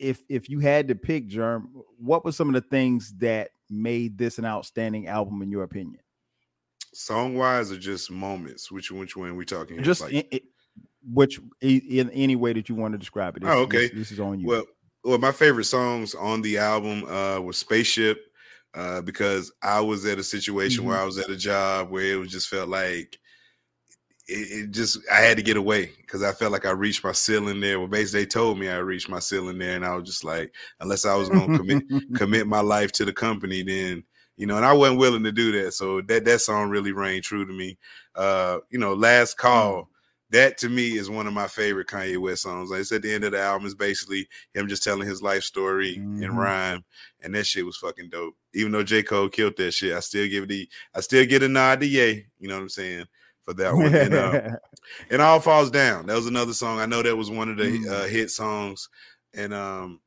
if 0.00 0.24
if 0.28 0.48
you 0.48 0.58
had 0.58 0.88
to 0.88 0.96
pick 0.96 1.30
Jerm, 1.30 1.66
what 1.96 2.24
were 2.24 2.32
some 2.32 2.48
of 2.48 2.54
the 2.54 2.68
things 2.68 3.14
that 3.18 3.50
made 3.70 4.18
this 4.18 4.38
an 4.38 4.44
outstanding 4.44 5.06
album 5.06 5.42
in 5.42 5.50
your 5.52 5.62
opinion? 5.62 6.00
Song 6.92 7.36
wise 7.36 7.72
or 7.72 7.78
just 7.78 8.10
moments? 8.10 8.70
Which 8.70 8.90
which 8.90 9.16
one 9.16 9.36
we 9.36 9.44
talking? 9.44 9.76
Here? 9.76 9.84
Just 9.84 10.02
like, 10.02 10.12
in, 10.12 10.40
which 11.10 11.40
in 11.60 12.10
any 12.10 12.36
way 12.36 12.52
that 12.52 12.68
you 12.68 12.74
want 12.74 12.92
to 12.92 12.98
describe 12.98 13.36
it. 13.36 13.44
Oh, 13.44 13.62
okay. 13.62 13.88
This, 13.88 13.94
this, 13.94 14.12
is 14.12 14.20
on 14.20 14.40
you. 14.40 14.46
Well, 14.46 14.64
well, 15.04 15.18
my 15.18 15.32
favorite 15.32 15.64
songs 15.64 16.14
on 16.14 16.42
the 16.42 16.58
album 16.58 17.04
uh, 17.04 17.40
was 17.40 17.56
Spaceship 17.56 18.20
uh, 18.74 19.02
because 19.02 19.52
I 19.62 19.80
was 19.80 20.06
at 20.06 20.18
a 20.18 20.24
situation 20.24 20.80
mm-hmm. 20.80 20.90
where 20.90 21.00
I 21.00 21.04
was 21.04 21.18
at 21.18 21.30
a 21.30 21.36
job 21.36 21.90
where 21.90 22.12
it 22.12 22.16
was 22.16 22.30
just 22.30 22.48
felt 22.48 22.68
like 22.68 23.18
it, 24.28 24.64
it, 24.64 24.70
just 24.70 24.98
I 25.10 25.16
had 25.16 25.36
to 25.36 25.42
get 25.42 25.56
away 25.56 25.90
because 26.00 26.22
I 26.22 26.32
felt 26.32 26.52
like 26.52 26.66
I 26.66 26.70
reached 26.70 27.04
my 27.04 27.12
ceiling 27.12 27.60
there. 27.60 27.78
Well, 27.78 27.88
basically 27.88 28.20
they 28.20 28.26
told 28.26 28.58
me 28.58 28.68
I 28.68 28.76
reached 28.78 29.08
my 29.08 29.18
ceiling 29.18 29.58
there, 29.58 29.76
and 29.76 29.84
I 29.84 29.94
was 29.96 30.06
just 30.06 30.24
like, 30.24 30.54
unless 30.80 31.04
I 31.04 31.14
was 31.14 31.28
going 31.28 31.52
to 31.52 31.58
commit 31.58 31.82
commit 32.14 32.46
my 32.46 32.60
life 32.60 32.92
to 32.92 33.04
the 33.04 33.12
company, 33.12 33.62
then 33.62 34.04
you 34.42 34.46
know, 34.48 34.56
and 34.56 34.66
I 34.66 34.72
wasn't 34.72 34.98
willing 34.98 35.22
to 35.22 35.30
do 35.30 35.52
that. 35.62 35.72
So 35.72 36.00
that 36.00 36.24
that 36.24 36.40
song 36.40 36.68
really 36.68 36.90
rang 36.90 37.22
true 37.22 37.46
to 37.46 37.52
me. 37.52 37.78
Uh, 38.16 38.58
you 38.70 38.78
know, 38.80 38.92
Last 38.92 39.38
Call, 39.38 39.82
mm. 39.82 39.86
that 40.30 40.58
to 40.58 40.68
me 40.68 40.98
is 40.98 41.08
one 41.08 41.28
of 41.28 41.32
my 41.32 41.46
favorite 41.46 41.86
Kanye 41.86 42.18
West 42.18 42.42
songs. 42.42 42.68
Like 42.68 42.80
it's 42.80 42.90
at 42.90 43.02
the 43.02 43.14
end 43.14 43.22
of 43.22 43.30
the 43.30 43.40
album 43.40 43.68
is 43.68 43.76
basically 43.76 44.26
him 44.52 44.66
just 44.66 44.82
telling 44.82 45.06
his 45.06 45.22
life 45.22 45.44
story 45.44 45.94
mm-hmm. 45.96 46.24
in 46.24 46.34
rhyme, 46.34 46.82
and 47.20 47.32
that 47.36 47.46
shit 47.46 47.64
was 47.64 47.76
fucking 47.76 48.08
dope. 48.08 48.34
Even 48.52 48.72
though 48.72 48.82
J. 48.82 49.04
Cole 49.04 49.28
killed 49.28 49.56
that 49.58 49.74
shit, 49.74 49.94
I 49.94 50.00
still 50.00 50.28
give 50.28 50.42
it. 50.42 50.48
the 50.48 50.68
I 50.92 51.02
still 51.02 51.24
get 51.24 51.44
a 51.44 51.48
nod 51.48 51.78
to 51.78 51.86
Ye. 51.86 52.26
You 52.40 52.48
know 52.48 52.56
what 52.56 52.62
I'm 52.62 52.68
saying? 52.68 53.04
For 53.42 53.54
that 53.54 53.72
one. 53.72 53.94
and, 53.94 54.12
uh, 54.12 54.40
and 55.10 55.22
All 55.22 55.38
Falls 55.38 55.70
Down. 55.70 56.06
That 56.06 56.16
was 56.16 56.26
another 56.26 56.52
song. 56.52 56.80
I 56.80 56.86
know 56.86 57.04
that 57.04 57.14
was 57.14 57.30
one 57.30 57.48
of 57.48 57.58
the 57.58 57.78
mm. 57.78 57.88
uh, 57.88 58.08
hit 58.08 58.32
songs. 58.32 58.88
And 59.34 59.54
um 59.54 60.00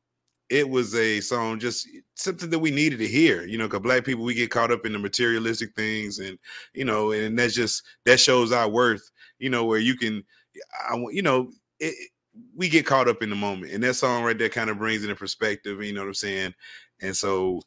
it 0.50 0.70
was 0.70 0.94
a 0.96 1.20
song 1.22 1.60
just 1.60 1.88
something 2.16 2.50
that 2.50 2.60
we 2.60 2.72
needed 2.72 3.00
to 3.00 3.08
hear 3.08 3.44
you 3.46 3.58
know 3.58 3.66
because 3.66 3.80
black 3.82 4.06
people 4.06 4.24
we 4.24 4.34
get 4.34 4.52
caught 4.52 4.72
up 4.72 4.86
in 4.86 4.94
the 4.94 5.00
materialistic 5.00 5.74
things 5.76 6.20
and 6.20 6.38
you 6.74 6.86
know 6.86 7.12
and 7.12 7.38
that's 7.38 7.56
just 7.56 7.84
that 8.06 8.20
shows 8.20 8.52
our 8.52 8.70
worth 8.70 9.12
you 9.40 9.50
know 9.50 9.66
where 9.66 9.80
you 9.80 9.96
can 9.96 10.24
i 10.90 10.96
want 10.96 11.14
you 11.16 11.22
know 11.22 11.52
it, 11.80 11.94
we 12.56 12.70
get 12.70 12.86
caught 12.86 13.08
up 13.08 13.24
in 13.24 13.30
the 13.30 13.36
moment 13.36 13.72
and 13.72 13.84
that 13.84 13.96
song 13.96 14.24
right 14.24 14.38
there 14.38 14.50
kind 14.50 14.70
of 14.70 14.78
brings 14.78 15.04
it 15.04 15.10
in 15.10 15.16
perspective 15.16 15.82
you 15.84 15.94
know 15.94 16.02
what 16.02 16.08
i'm 16.08 16.14
saying 16.14 16.54
and 17.02 17.16
so 17.16 17.60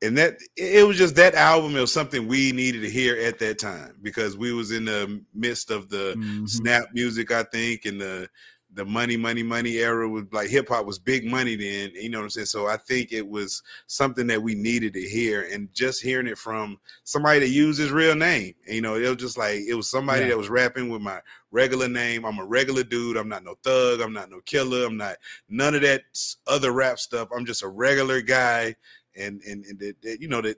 and 0.00 0.16
that 0.16 0.36
it 0.56 0.86
was 0.86 0.96
just 0.96 1.16
that 1.16 1.34
album 1.34 1.76
it 1.76 1.80
was 1.80 1.92
something 1.92 2.26
we 2.26 2.52
needed 2.52 2.80
to 2.80 2.90
hear 2.90 3.16
at 3.20 3.38
that 3.38 3.58
time 3.58 3.96
because 4.02 4.36
we 4.36 4.52
was 4.52 4.70
in 4.70 4.84
the 4.84 5.20
midst 5.34 5.70
of 5.70 5.88
the 5.88 6.14
mm-hmm. 6.16 6.46
snap 6.46 6.84
music 6.94 7.32
i 7.32 7.42
think 7.42 7.84
and 7.84 8.00
the 8.00 8.28
the 8.78 8.84
money, 8.84 9.16
money, 9.16 9.42
money 9.42 9.78
era 9.78 10.08
was 10.08 10.24
like 10.30 10.48
hip 10.48 10.68
hop 10.68 10.86
was 10.86 11.00
big 11.00 11.26
money 11.26 11.56
then. 11.56 11.90
You 11.94 12.08
know 12.08 12.18
what 12.18 12.24
I'm 12.24 12.30
saying? 12.30 12.46
So 12.46 12.68
I 12.68 12.76
think 12.76 13.12
it 13.12 13.26
was 13.26 13.62
something 13.88 14.28
that 14.28 14.40
we 14.40 14.54
needed 14.54 14.94
to 14.94 15.00
hear, 15.00 15.48
and 15.52 15.72
just 15.74 16.00
hearing 16.00 16.28
it 16.28 16.38
from 16.38 16.78
somebody 17.02 17.40
that 17.40 17.48
used 17.48 17.80
his 17.80 17.90
real 17.90 18.14
name. 18.14 18.54
You 18.68 18.80
know, 18.80 18.94
it 18.94 19.08
was 19.08 19.16
just 19.16 19.36
like 19.36 19.62
it 19.68 19.74
was 19.74 19.90
somebody 19.90 20.22
yeah. 20.22 20.28
that 20.28 20.38
was 20.38 20.48
rapping 20.48 20.88
with 20.88 21.02
my 21.02 21.20
regular 21.50 21.88
name. 21.88 22.24
I'm 22.24 22.38
a 22.38 22.44
regular 22.44 22.84
dude. 22.84 23.16
I'm 23.16 23.28
not 23.28 23.44
no 23.44 23.56
thug. 23.64 24.00
I'm 24.00 24.12
not 24.12 24.30
no 24.30 24.40
killer. 24.42 24.86
I'm 24.86 24.96
not 24.96 25.16
none 25.48 25.74
of 25.74 25.82
that 25.82 26.02
other 26.46 26.70
rap 26.70 27.00
stuff. 27.00 27.28
I'm 27.36 27.44
just 27.44 27.64
a 27.64 27.68
regular 27.68 28.22
guy, 28.22 28.76
and 29.16 29.42
and, 29.42 29.64
and 29.66 29.78
that, 29.80 30.00
that 30.02 30.20
you 30.20 30.28
know 30.28 30.40
that 30.40 30.56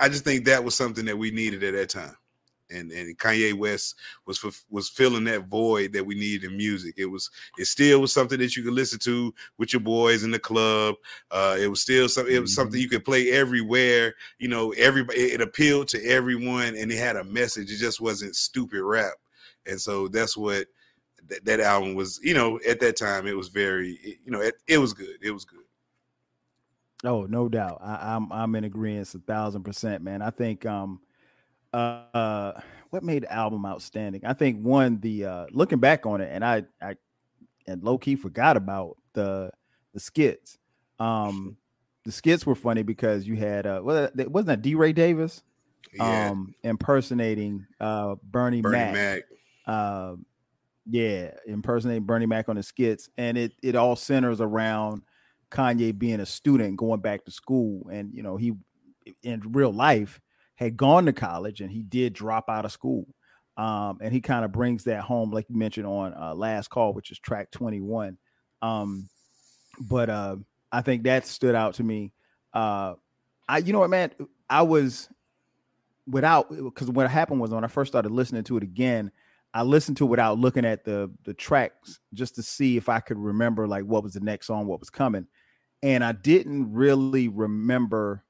I 0.00 0.08
just 0.08 0.24
think 0.24 0.46
that 0.46 0.64
was 0.64 0.74
something 0.74 1.04
that 1.04 1.18
we 1.18 1.30
needed 1.30 1.62
at 1.62 1.74
that 1.74 1.90
time. 1.90 2.16
And 2.70 2.90
and 2.92 3.18
Kanye 3.18 3.54
West 3.54 3.96
was 4.26 4.42
was 4.70 4.88
filling 4.88 5.24
that 5.24 5.46
void 5.46 5.92
that 5.92 6.04
we 6.04 6.14
needed 6.14 6.50
in 6.50 6.56
music. 6.56 6.94
It 6.96 7.06
was 7.06 7.30
it 7.58 7.66
still 7.66 8.00
was 8.00 8.12
something 8.12 8.38
that 8.38 8.56
you 8.56 8.62
could 8.62 8.72
listen 8.72 8.98
to 9.00 9.34
with 9.58 9.72
your 9.72 9.80
boys 9.80 10.24
in 10.24 10.30
the 10.30 10.38
club. 10.38 10.96
Uh, 11.30 11.56
it 11.58 11.68
was 11.68 11.82
still 11.82 12.08
something. 12.08 12.34
It 12.34 12.40
was 12.40 12.54
something 12.54 12.74
mm-hmm. 12.74 12.82
you 12.82 12.88
could 12.88 13.04
play 13.04 13.30
everywhere. 13.30 14.14
You 14.38 14.48
know, 14.48 14.72
everybody. 14.72 15.18
It 15.20 15.40
appealed 15.40 15.88
to 15.88 16.04
everyone, 16.04 16.76
and 16.76 16.90
it 16.90 16.98
had 16.98 17.16
a 17.16 17.24
message. 17.24 17.70
It 17.70 17.78
just 17.78 18.00
wasn't 18.00 18.36
stupid 18.36 18.82
rap, 18.82 19.14
and 19.66 19.80
so 19.80 20.08
that's 20.08 20.36
what 20.36 20.66
that, 21.28 21.44
that 21.44 21.60
album 21.60 21.94
was. 21.94 22.20
You 22.22 22.34
know, 22.34 22.60
at 22.68 22.80
that 22.80 22.96
time, 22.96 23.26
it 23.26 23.36
was 23.36 23.48
very. 23.48 24.18
You 24.24 24.32
know, 24.32 24.40
it, 24.40 24.54
it 24.66 24.78
was 24.78 24.92
good. 24.92 25.18
It 25.22 25.30
was 25.30 25.44
good. 25.44 25.58
Oh, 27.04 27.26
no 27.26 27.48
doubt. 27.48 27.78
I, 27.80 28.16
am 28.16 28.32
I'm, 28.32 28.32
I'm 28.32 28.54
in 28.56 28.64
agreement 28.64 29.14
a 29.14 29.18
thousand 29.20 29.62
percent, 29.62 30.02
man. 30.02 30.20
I 30.20 30.30
think 30.30 30.66
um 30.66 31.00
uh 31.72 32.52
what 32.90 33.02
made 33.02 33.24
the 33.24 33.32
album 33.32 33.66
outstanding? 33.66 34.22
I 34.24 34.32
think 34.32 34.62
one, 34.62 35.00
the 35.00 35.26
uh 35.26 35.46
looking 35.50 35.78
back 35.78 36.06
on 36.06 36.20
it, 36.20 36.30
and 36.32 36.44
I 36.44 36.64
I 36.80 36.96
and 37.66 37.82
low 37.82 37.98
key 37.98 38.16
forgot 38.16 38.56
about 38.56 38.96
the 39.12 39.50
the 39.94 40.00
skits. 40.00 40.58
Um 40.98 41.56
the 42.04 42.12
skits 42.12 42.46
were 42.46 42.54
funny 42.54 42.82
because 42.82 43.26
you 43.26 43.36
had 43.36 43.66
uh 43.66 43.80
wasn't 43.82 44.46
that 44.46 44.62
DeRay 44.62 44.94
Davis 44.94 45.42
yeah. 45.94 46.30
um 46.30 46.54
impersonating 46.62 47.66
uh 47.80 48.16
Bernie, 48.22 48.60
Bernie 48.60 48.76
Mac. 48.76 48.92
Mac. 48.92 49.22
Uh, 49.66 50.14
yeah, 50.90 51.32
impersonating 51.46 52.04
Bernie 52.04 52.26
Mac 52.26 52.48
on 52.48 52.56
the 52.56 52.62
skits, 52.62 53.10
and 53.18 53.36
it 53.36 53.52
it 53.62 53.76
all 53.76 53.96
centers 53.96 54.40
around 54.40 55.02
Kanye 55.50 55.96
being 55.96 56.20
a 56.20 56.26
student 56.26 56.76
going 56.76 57.00
back 57.00 57.24
to 57.26 57.30
school, 57.30 57.88
and 57.90 58.12
you 58.14 58.22
know 58.22 58.36
he 58.36 58.54
in 59.22 59.42
real 59.52 59.72
life 59.72 60.20
had 60.58 60.76
gone 60.76 61.06
to 61.06 61.12
college 61.12 61.60
and 61.60 61.70
he 61.70 61.82
did 61.82 62.12
drop 62.12 62.48
out 62.48 62.64
of 62.64 62.72
school. 62.72 63.06
Um, 63.56 63.98
and 64.00 64.12
he 64.12 64.20
kind 64.20 64.44
of 64.44 64.52
brings 64.52 64.84
that 64.84 65.00
home, 65.00 65.30
like 65.30 65.46
you 65.48 65.56
mentioned 65.56 65.86
on 65.86 66.14
uh, 66.14 66.34
last 66.34 66.68
call, 66.68 66.92
which 66.92 67.10
is 67.10 67.18
track 67.18 67.50
21. 67.50 68.18
Um, 68.62 69.08
but 69.80 70.10
uh, 70.10 70.36
I 70.70 70.82
think 70.82 71.04
that 71.04 71.26
stood 71.26 71.54
out 71.54 71.74
to 71.74 71.82
me. 71.82 72.12
Uh, 72.52 72.94
I, 73.48 73.58
you 73.58 73.72
know 73.72 73.80
what, 73.80 73.90
man, 73.90 74.12
I 74.48 74.62
was 74.62 75.08
without 76.08 76.50
because 76.50 76.88
what 76.88 77.10
happened 77.10 77.40
was 77.40 77.50
when 77.50 77.64
I 77.64 77.68
first 77.68 77.92
started 77.92 78.12
listening 78.12 78.44
to 78.44 78.56
it 78.56 78.62
again, 78.62 79.10
I 79.52 79.62
listened 79.62 79.96
to 79.98 80.04
it 80.04 80.08
without 80.08 80.38
looking 80.38 80.64
at 80.64 80.84
the 80.84 81.10
the 81.24 81.34
tracks 81.34 82.00
just 82.14 82.36
to 82.36 82.42
see 82.42 82.76
if 82.76 82.88
I 82.88 83.00
could 83.00 83.18
remember 83.18 83.66
like 83.66 83.84
what 83.84 84.02
was 84.02 84.14
the 84.14 84.20
next 84.20 84.46
song, 84.46 84.66
what 84.66 84.80
was 84.80 84.90
coming 84.90 85.26
and 85.82 86.02
I 86.02 86.12
didn't 86.12 86.72
really 86.72 87.28
remember 87.28 88.24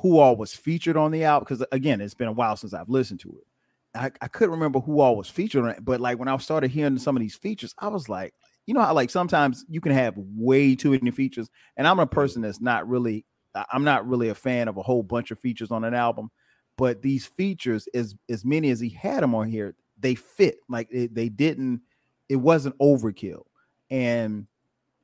who 0.00 0.18
all 0.18 0.36
was 0.36 0.54
featured 0.54 0.96
on 0.96 1.10
the 1.10 1.24
album 1.24 1.44
because 1.48 1.66
again, 1.72 2.00
it's 2.00 2.14
been 2.14 2.28
a 2.28 2.32
while 2.32 2.56
since 2.56 2.72
I've 2.72 2.88
listened 2.88 3.20
to 3.20 3.28
it. 3.30 3.46
I, 3.94 4.10
I 4.20 4.28
couldn't 4.28 4.52
remember 4.52 4.80
who 4.80 5.00
all 5.00 5.16
was 5.16 5.28
featured 5.28 5.64
on 5.64 5.70
it, 5.70 5.84
but 5.84 6.00
like 6.00 6.18
when 6.18 6.28
I 6.28 6.36
started 6.36 6.70
hearing 6.70 6.98
some 6.98 7.16
of 7.16 7.22
these 7.22 7.34
features, 7.34 7.74
I 7.78 7.88
was 7.88 8.08
like, 8.08 8.34
you 8.66 8.74
know 8.74 8.82
how 8.82 8.94
like 8.94 9.10
sometimes 9.10 9.64
you 9.68 9.80
can 9.80 9.92
have 9.92 10.14
way 10.16 10.76
too 10.76 10.90
many 10.90 11.10
features, 11.10 11.48
and 11.76 11.86
I'm 11.86 11.98
a 11.98 12.06
person 12.06 12.42
that's 12.42 12.60
not 12.60 12.86
really, 12.86 13.24
I'm 13.72 13.82
not 13.82 14.06
really 14.06 14.28
a 14.28 14.34
fan 14.34 14.68
of 14.68 14.76
a 14.76 14.82
whole 14.82 15.02
bunch 15.02 15.30
of 15.30 15.38
features 15.40 15.70
on 15.70 15.84
an 15.84 15.94
album, 15.94 16.30
but 16.76 17.02
these 17.02 17.26
features, 17.26 17.88
as 17.94 18.14
as 18.28 18.44
many 18.44 18.70
as 18.70 18.78
he 18.78 18.90
had 18.90 19.22
them 19.22 19.34
on 19.34 19.48
here, 19.48 19.74
they 19.98 20.14
fit. 20.14 20.58
Like 20.68 20.88
it, 20.90 21.14
they 21.14 21.30
didn't, 21.30 21.80
it 22.28 22.36
wasn't 22.36 22.78
overkill, 22.78 23.44
and 23.90 24.46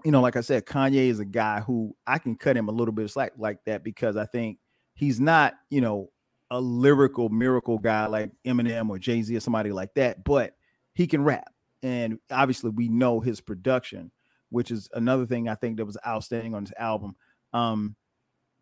you 0.05 0.13
know, 0.13 0.21
like 0.21 0.37
I 0.37 0.43
said, 0.43 0.67
Kanye 0.67 1.09
is 1.09 1.19
a 1.19 1.25
guy 1.25 1.61
who 1.61 1.97
I 2.07 2.19
can 2.19 2.37
cut 2.37 2.59
him 2.59 2.69
a 2.69 2.73
little 2.73 2.93
bit 2.93 3.07
of 3.07 3.11
slack 3.11 3.33
like 3.39 3.65
that 3.65 3.83
because 3.83 4.19
I 4.19 4.27
think 4.27 4.59
he's 4.95 5.21
not, 5.21 5.55
you 5.71 5.81
know, 5.81 6.11
a 6.51 6.61
lyrical 6.61 7.29
miracle 7.29 7.79
guy 7.79 8.07
like 8.07 8.31
Eminem 8.47 8.89
or 8.91 8.99
Jay 8.99 9.23
Z 9.23 9.35
or 9.37 9.41
somebody 9.41 9.73
like 9.73 9.95
that, 9.95 10.25
but 10.25 10.55
he 10.95 11.07
can 11.07 11.25
rap. 11.25 11.53
And 11.83 12.19
obviously, 12.31 12.71
we 12.71 12.89
know 12.89 13.21
his 13.21 13.41
production, 13.41 14.11
which 14.51 14.71
is 14.71 14.89
another 14.95 15.27
thing 15.27 15.49
I 15.49 15.55
think 15.55 15.77
that 15.77 15.85
was 15.85 15.99
outstanding 16.07 16.55
on 16.55 16.65
this 16.65 16.73
album. 16.79 17.17
Um, 17.53 17.97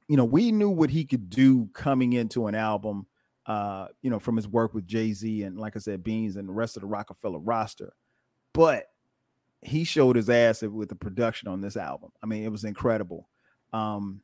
you 0.09 0.17
know, 0.17 0.25
we 0.25 0.53
knew 0.53 0.71
what 0.71 0.91
he 0.91 1.05
could 1.05 1.31
do 1.31 1.69
coming 1.75 2.15
into 2.15 2.47
an 2.47 2.55
album, 2.55 3.07
uh, 3.47 3.89
you 4.01 4.11
know, 4.11 4.19
from 4.19 4.37
his 4.37 4.49
work 4.49 4.75
with 4.75 4.87
Jay 4.87 5.13
Z 5.13 5.43
and, 5.43 5.59
like 5.59 5.77
I 5.77 5.79
said, 5.81 6.03
Beans 6.03 6.37
and 6.37 6.49
the 6.49 6.53
rest 6.53 6.77
of 6.77 6.81
the 6.81 6.89
Roc-A-Fella 6.89 7.39
roster. 7.39 7.93
But 8.55 8.87
he 9.61 9.85
showed 9.85 10.17
his 10.17 10.29
ass 10.29 10.63
with 10.63 10.89
the 10.89 10.97
production 10.97 11.49
on 11.49 11.61
this 11.61 11.77
album. 11.77 12.11
I 12.23 12.27
mean, 12.27 12.43
it 12.43 12.51
was 12.51 12.65
incredible. 12.65 13.29
Um, 13.73 14.21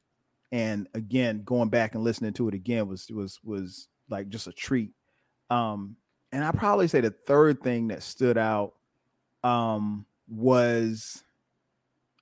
and 0.52 0.88
again, 0.94 1.42
going 1.44 1.68
back 1.68 1.94
and 1.94 2.04
listening 2.04 2.32
to 2.34 2.48
it 2.48 2.54
again 2.54 2.88
was 2.88 3.08
was 3.10 3.38
was 3.44 3.88
like 4.08 4.28
just 4.28 4.46
a 4.46 4.52
treat. 4.52 4.92
Um, 5.50 5.96
and 6.32 6.44
I 6.44 6.52
probably 6.52 6.88
say 6.88 7.00
the 7.00 7.14
third 7.26 7.62
thing 7.62 7.88
that 7.88 8.02
stood 8.02 8.38
out 8.38 8.74
um, 9.44 10.06
was 10.28 11.22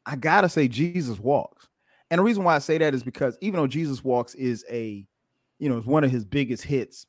I 0.05 0.17
gotta 0.17 0.49
say 0.49 0.69
Jesus 0.69 1.19
Walks. 1.19 1.69
And 2.11 2.21
the 2.21 2.23
reason 2.23 2.45
why 2.45 2.55
I 2.55 2.61
say 2.61 2.79
that 2.79 2.95
is 2.95 3.03
because 3.03 3.37
even 3.41 3.59
though 3.59 3.67
Jesus 3.67 4.05
Walks 4.05 4.35
is 4.37 4.65
a, 4.71 5.05
you 5.59 5.69
know, 5.69 5.77
it's 5.77 5.87
one 5.87 6.05
of 6.05 6.11
his 6.11 6.25
biggest 6.25 6.63
hits 6.63 7.07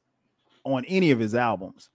on 0.63 0.85
any 0.85 1.11
of 1.11 1.19
his 1.19 1.35
albums, 1.35 1.89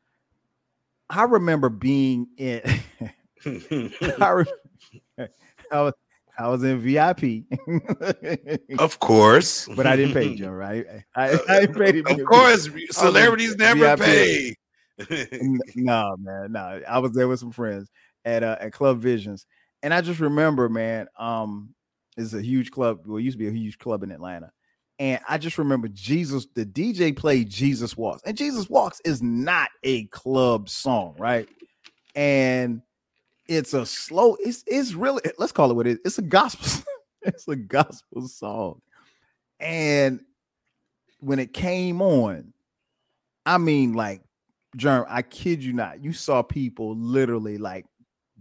I 1.11 1.25
remember 1.25 1.69
being 1.69 2.29
in 2.37 2.63
I, 5.71 5.81
was, 5.81 5.95
I 6.39 6.49
was 6.49 6.63
in 6.63 6.79
VIP. 6.79 7.45
of 8.79 8.99
course. 9.01 9.69
But 9.77 9.87
I 9.87 9.97
didn't 9.97 10.15
pay 10.15 10.35
Jim, 10.35 10.51
right? 10.51 10.87
I, 11.15 11.39
I 11.49 11.67
paid 11.67 11.97
him. 11.97 12.07
Of 12.07 12.25
course, 12.25 12.69
celebrities 12.91 13.57
never 13.57 13.97
VIP. 13.97 14.01
pay. 14.01 14.57
no, 15.75 16.17
man, 16.19 16.53
no. 16.53 16.81
I 16.89 16.99
was 16.99 17.13
there 17.13 17.29
with 17.29 17.41
some 17.41 17.53
friends 17.53 17.91
at 18.25 18.43
uh, 18.43 18.57
at 18.61 18.73
Club 18.73 18.99
Visions. 18.99 19.47
And 19.83 19.93
I 19.93 20.01
just 20.01 20.21
remember, 20.21 20.69
man, 20.69 21.09
um, 21.19 21.75
it's 22.17 22.35
a 22.35 22.43
huge 22.43 22.71
club. 22.71 23.01
Well, 23.05 23.19
it 23.19 23.23
used 23.23 23.37
to 23.37 23.45
be 23.45 23.49
a 23.49 23.53
huge 23.53 23.79
club 23.79 24.03
in 24.03 24.13
Atlanta. 24.13 24.53
And 24.99 25.21
I 25.29 25.39
just 25.39 25.59
remember 25.59 25.89
Jesus, 25.89 26.47
the 26.55 26.65
DJ 26.65 27.17
played 27.17 27.51
Jesus 27.51 27.97
Walks. 27.97 28.23
And 28.25 28.37
Jesus 28.37 28.71
Walks 28.71 29.01
is 29.05 29.23
not 29.23 29.69
a 29.83 30.05
club 30.07 30.69
song, 30.69 31.17
right? 31.19 31.49
And 32.15 32.83
it's 33.49 33.75
a 33.75 33.85
slow, 33.87 34.37
it's 34.41 34.65
it's 34.67 34.95
really 34.95 35.23
let's 35.39 35.53
call 35.53 35.71
it 35.71 35.75
what 35.75 35.87
it 35.87 35.93
is. 35.93 35.99
It's 36.05 36.19
a 36.19 36.23
gospel, 36.23 36.85
it's 37.23 37.49
a 37.49 37.57
gospel 37.57 38.29
song. 38.29 38.81
And 39.61 40.21
when 41.21 41.39
it 41.39 41.53
came 41.53 42.03
on, 42.03 42.53
I 43.47 43.59
mean, 43.59 43.93
like, 43.93 44.23
Jerm, 44.77 45.07
I 45.09 45.23
kid 45.23 45.63
you 45.63 45.73
not, 45.73 46.03
you 46.03 46.13
saw 46.13 46.43
people 46.43 46.97
literally 46.97 47.59
like 47.59 47.87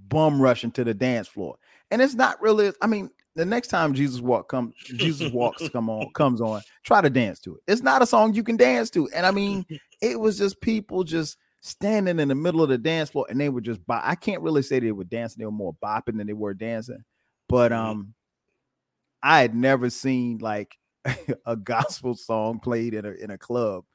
bum 0.08 0.41
rushing 0.41 0.72
to 0.72 0.84
the 0.84 0.93
dance 0.93 1.27
floor. 1.27 1.58
And 1.91 2.01
it's 2.01 2.15
not 2.15 2.41
really, 2.41 2.72
I 2.81 2.88
mean, 2.88 3.10
the 3.36 3.46
next 3.46 3.67
time 3.67 3.93
Jesus 3.93 4.20
walk 4.20 4.50
come 4.50 4.74
Jesus 4.86 5.31
walks 5.31 5.67
come 5.70 5.89
on 5.89 6.12
comes 6.15 6.41
on, 6.41 6.62
try 6.84 7.01
to 7.01 7.10
dance 7.10 7.39
to 7.41 7.55
it. 7.55 7.62
It's 7.67 7.81
not 7.81 8.01
a 8.01 8.05
song 8.05 8.34
you 8.34 8.43
can 8.43 8.58
dance 8.58 8.89
to. 8.91 9.08
And 9.15 9.25
I 9.25 9.31
mean, 9.31 9.65
it 10.01 10.20
was 10.20 10.38
just 10.38 10.60
people 10.62 11.03
just 11.03 11.38
standing 11.62 12.20
in 12.20 12.27
the 12.27 12.36
middle 12.36 12.63
of 12.63 12.70
the 12.70 12.77
dance 12.77 13.12
floor 13.12 13.27
and 13.30 13.39
they 13.39 13.50
were 13.50 13.62
just 13.62 13.86
by 13.86 14.01
I 14.03 14.15
can't 14.15 14.41
really 14.41 14.63
say 14.63 14.80
they 14.80 14.91
were 14.91 15.03
dancing, 15.03 15.39
they 15.39 15.46
were 15.46 15.51
more 15.51 15.75
bopping 15.84 16.18
than 16.18 16.27
they 16.27 16.34
were 16.34 16.56
dancing. 16.56 17.03
But 17.48 17.72
mm-hmm. 17.72 17.86
um 17.86 18.13
I 19.24 19.41
had 19.41 19.56
never 19.56 19.89
seen 19.91 20.39
like 20.39 20.75
a 21.46 21.56
gospel 21.56 22.15
song 22.15 22.60
played 22.60 22.96
in 22.96 23.06
a 23.06 23.12
in 23.12 23.30
a 23.30 23.38
club. 23.38 23.86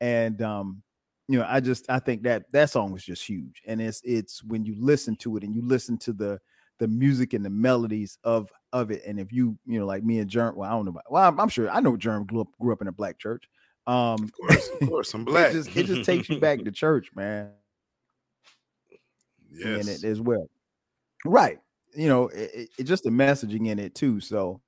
And 0.00 0.40
um 0.40 0.82
you 1.26 1.38
know, 1.38 1.46
I 1.48 1.60
just 1.60 1.90
I 1.90 1.98
think 1.98 2.22
that 2.22 2.50
that 2.52 2.70
song 2.70 2.92
was 2.92 3.04
just 3.04 3.26
huge. 3.26 3.60
And 3.66 3.80
it's 3.80 4.00
it's 4.04 4.42
when 4.44 4.64
you 4.64 4.76
listen 4.78 5.16
to 5.16 5.36
it 5.36 5.42
and 5.42 5.54
you 5.54 5.62
listen 5.66 5.98
to 5.98 6.12
the 6.12 6.40
the 6.78 6.88
music 6.88 7.34
and 7.34 7.44
the 7.44 7.50
melodies 7.50 8.18
of 8.22 8.50
of 8.72 8.92
it. 8.92 9.02
And 9.04 9.18
if 9.18 9.32
you, 9.32 9.58
you 9.66 9.80
know, 9.80 9.86
like 9.86 10.04
me 10.04 10.20
and 10.20 10.30
Jerm, 10.30 10.54
well, 10.54 10.70
I 10.70 10.72
don't 10.72 10.84
know 10.84 10.90
about 10.90 11.10
well, 11.10 11.28
I'm, 11.28 11.40
I'm 11.40 11.48
sure 11.48 11.68
I 11.68 11.80
know 11.80 11.96
Jerm 11.96 12.26
grew 12.26 12.42
up 12.42 12.48
grew 12.60 12.72
up 12.72 12.82
in 12.82 12.88
a 12.88 12.92
black 12.92 13.18
church. 13.18 13.44
Um, 13.86 14.24
of 14.24 14.32
course, 14.32 14.70
of 14.80 14.80
course, 14.88 15.14
I'm 15.14 15.24
black. 15.24 15.50
it, 15.50 15.54
just, 15.54 15.76
it 15.76 15.86
just 15.86 16.04
takes 16.04 16.28
you 16.28 16.38
back 16.38 16.62
to 16.64 16.70
church, 16.70 17.10
man. 17.14 17.50
Yes, 19.52 19.88
in 19.88 19.92
it 19.92 20.04
as 20.04 20.20
well. 20.20 20.48
Right. 21.24 21.58
You 21.92 22.08
know, 22.08 22.28
it, 22.28 22.70
it, 22.78 22.84
just 22.84 23.02
the 23.02 23.10
messaging 23.10 23.66
in 23.66 23.80
it 23.80 23.96
too. 23.96 24.20
So, 24.20 24.60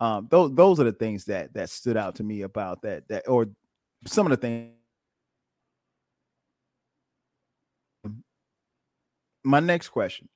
um, 0.00 0.26
those 0.28 0.52
those 0.54 0.80
are 0.80 0.84
the 0.84 0.92
things 0.92 1.24
that 1.26 1.54
that 1.54 1.70
stood 1.70 1.96
out 1.96 2.16
to 2.16 2.24
me 2.24 2.42
about 2.42 2.82
that 2.82 3.06
that 3.08 3.28
or 3.28 3.46
some 4.06 4.26
of 4.26 4.30
the 4.30 4.36
things. 4.36 4.72
My 9.44 9.60
next 9.60 9.90
question: 9.90 10.28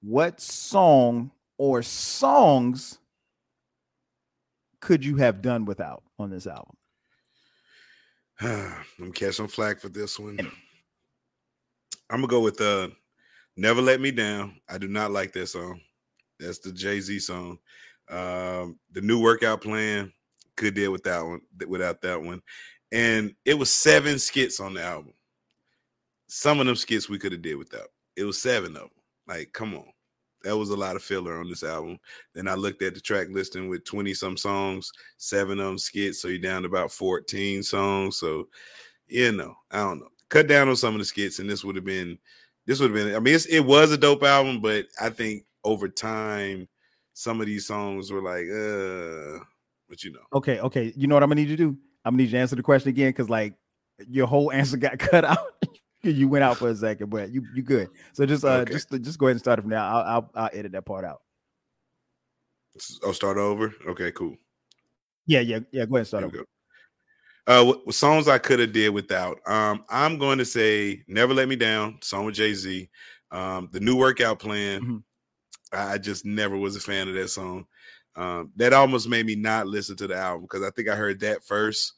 What 0.00 0.40
song 0.40 1.32
or 1.58 1.82
songs 1.82 2.98
could 4.80 5.04
you 5.04 5.16
have 5.16 5.42
done 5.42 5.64
without 5.64 6.02
on 6.18 6.30
this 6.30 6.46
album? 6.46 6.76
I'm 8.40 9.12
catching 9.14 9.48
flack 9.48 9.80
for 9.80 9.88
this 9.88 10.18
one. 10.18 10.38
I'm 12.10 12.18
gonna 12.18 12.26
go 12.26 12.40
with 12.40 12.60
uh 12.60 12.88
Never 13.56 13.80
Let 13.80 14.00
Me 14.00 14.10
Down. 14.10 14.60
I 14.68 14.78
do 14.78 14.88
not 14.88 15.12
like 15.12 15.32
that 15.34 15.46
song. 15.46 15.80
That's 16.40 16.58
the 16.58 16.72
Jay-Z 16.72 17.20
song. 17.20 17.58
Um, 18.10 18.78
the 18.92 19.00
new 19.00 19.20
workout 19.20 19.62
plan 19.62 20.12
could 20.56 20.74
deal 20.74 20.92
with 20.92 21.04
that 21.04 21.24
one 21.24 21.40
without 21.68 22.02
that 22.02 22.20
one. 22.20 22.42
And 22.92 23.34
it 23.44 23.54
was 23.54 23.70
seven 23.72 24.18
skits 24.18 24.60
on 24.60 24.74
the 24.74 24.82
album. 24.82 25.14
some 26.28 26.60
of 26.60 26.66
them 26.66 26.76
skits 26.76 27.08
we 27.08 27.18
could 27.18 27.32
have 27.32 27.42
did 27.42 27.56
without. 27.56 27.88
It 28.16 28.24
was 28.24 28.40
seven 28.40 28.76
of 28.76 28.82
them. 28.82 28.90
Like, 29.28 29.52
come 29.52 29.74
on. 29.74 29.86
That 30.44 30.56
was 30.56 30.70
a 30.70 30.76
lot 30.76 30.96
of 30.96 31.02
filler 31.02 31.40
on 31.40 31.48
this 31.48 31.62
album. 31.62 31.98
Then 32.34 32.46
I 32.46 32.54
looked 32.54 32.82
at 32.82 32.94
the 32.94 33.00
track 33.00 33.28
listing 33.30 33.68
with 33.68 33.84
20 33.84 34.14
some 34.14 34.36
songs, 34.36 34.92
seven 35.16 35.58
of 35.58 35.66
them 35.66 35.78
skits. 35.78 36.20
So 36.20 36.28
you're 36.28 36.38
down 36.38 36.62
to 36.62 36.68
about 36.68 36.92
14 36.92 37.62
songs. 37.62 38.18
So, 38.18 38.48
you 39.08 39.32
know, 39.32 39.54
I 39.70 39.78
don't 39.78 40.00
know. 40.00 40.08
Cut 40.28 40.46
down 40.46 40.68
on 40.68 40.76
some 40.76 40.94
of 40.94 40.98
the 40.98 41.04
skits, 41.04 41.38
and 41.38 41.48
this 41.48 41.64
would 41.64 41.76
have 41.76 41.84
been, 41.84 42.18
this 42.66 42.80
would 42.80 42.94
have 42.94 43.04
been, 43.04 43.14
I 43.14 43.18
mean, 43.18 43.38
it 43.50 43.64
was 43.64 43.92
a 43.92 43.98
dope 43.98 44.22
album, 44.22 44.60
but 44.60 44.86
I 45.00 45.10
think 45.10 45.44
over 45.64 45.88
time, 45.88 46.68
some 47.14 47.40
of 47.40 47.46
these 47.46 47.66
songs 47.66 48.10
were 48.10 48.22
like, 48.22 48.46
uh, 48.50 49.44
but 49.88 50.02
you 50.04 50.12
know. 50.12 50.20
Okay, 50.34 50.60
okay. 50.60 50.92
You 50.96 51.06
know 51.06 51.14
what 51.14 51.22
I'm 51.22 51.30
gonna 51.30 51.40
need 51.40 51.50
you 51.50 51.56
to 51.56 51.70
do? 51.70 51.78
I'm 52.04 52.12
gonna 52.12 52.18
need 52.18 52.24
you 52.24 52.32
to 52.32 52.38
answer 52.38 52.56
the 52.56 52.62
question 52.62 52.90
again 52.90 53.10
because 53.10 53.30
like 53.30 53.54
your 54.08 54.26
whole 54.26 54.52
answer 54.52 54.76
got 54.76 54.98
cut 54.98 55.24
out. 55.24 55.38
you 56.10 56.28
went 56.28 56.44
out 56.44 56.56
for 56.56 56.68
a 56.68 56.74
second, 56.74 57.10
but 57.10 57.30
you 57.30 57.44
you 57.54 57.62
good. 57.62 57.88
So 58.12 58.26
just 58.26 58.44
uh 58.44 58.58
okay. 58.58 58.72
just 58.72 58.90
just 59.02 59.18
go 59.18 59.26
ahead 59.26 59.32
and 59.32 59.40
start 59.40 59.58
it 59.58 59.62
from 59.62 59.70
now. 59.70 59.86
I'll, 59.86 60.04
I'll 60.04 60.30
I'll 60.34 60.50
edit 60.52 60.72
that 60.72 60.84
part 60.84 61.04
out. 61.04 61.20
I'll 63.04 63.14
start 63.14 63.38
over. 63.38 63.72
Okay, 63.88 64.12
cool. 64.12 64.36
Yeah, 65.26 65.40
yeah, 65.40 65.60
yeah. 65.70 65.86
Go 65.86 65.96
ahead 65.96 66.00
and 66.00 66.06
start 66.06 66.24
over. 66.24 66.44
Uh, 67.46 67.64
what, 67.64 67.86
what 67.86 67.94
songs 67.94 68.26
I 68.26 68.38
could 68.38 68.58
have 68.58 68.72
did 68.72 68.88
without. 68.90 69.38
Um, 69.46 69.84
I'm 69.88 70.18
going 70.18 70.38
to 70.38 70.44
say 70.44 71.02
"Never 71.06 71.34
Let 71.34 71.48
Me 71.48 71.56
Down," 71.56 71.98
song 72.02 72.26
with 72.26 72.34
Jay 72.34 72.54
Z. 72.54 72.88
Um, 73.30 73.68
the 73.72 73.80
new 73.80 73.96
workout 73.96 74.38
plan. 74.38 74.80
Mm-hmm. 74.80 74.96
I 75.72 75.98
just 75.98 76.24
never 76.24 76.56
was 76.56 76.76
a 76.76 76.80
fan 76.80 77.08
of 77.08 77.14
that 77.14 77.28
song. 77.28 77.66
Um, 78.16 78.52
that 78.56 78.72
almost 78.72 79.08
made 79.08 79.26
me 79.26 79.34
not 79.34 79.66
listen 79.66 79.96
to 79.96 80.06
the 80.06 80.14
album 80.14 80.42
because 80.42 80.62
I 80.62 80.70
think 80.70 80.88
I 80.88 80.94
heard 80.94 81.18
that 81.20 81.44
first, 81.44 81.94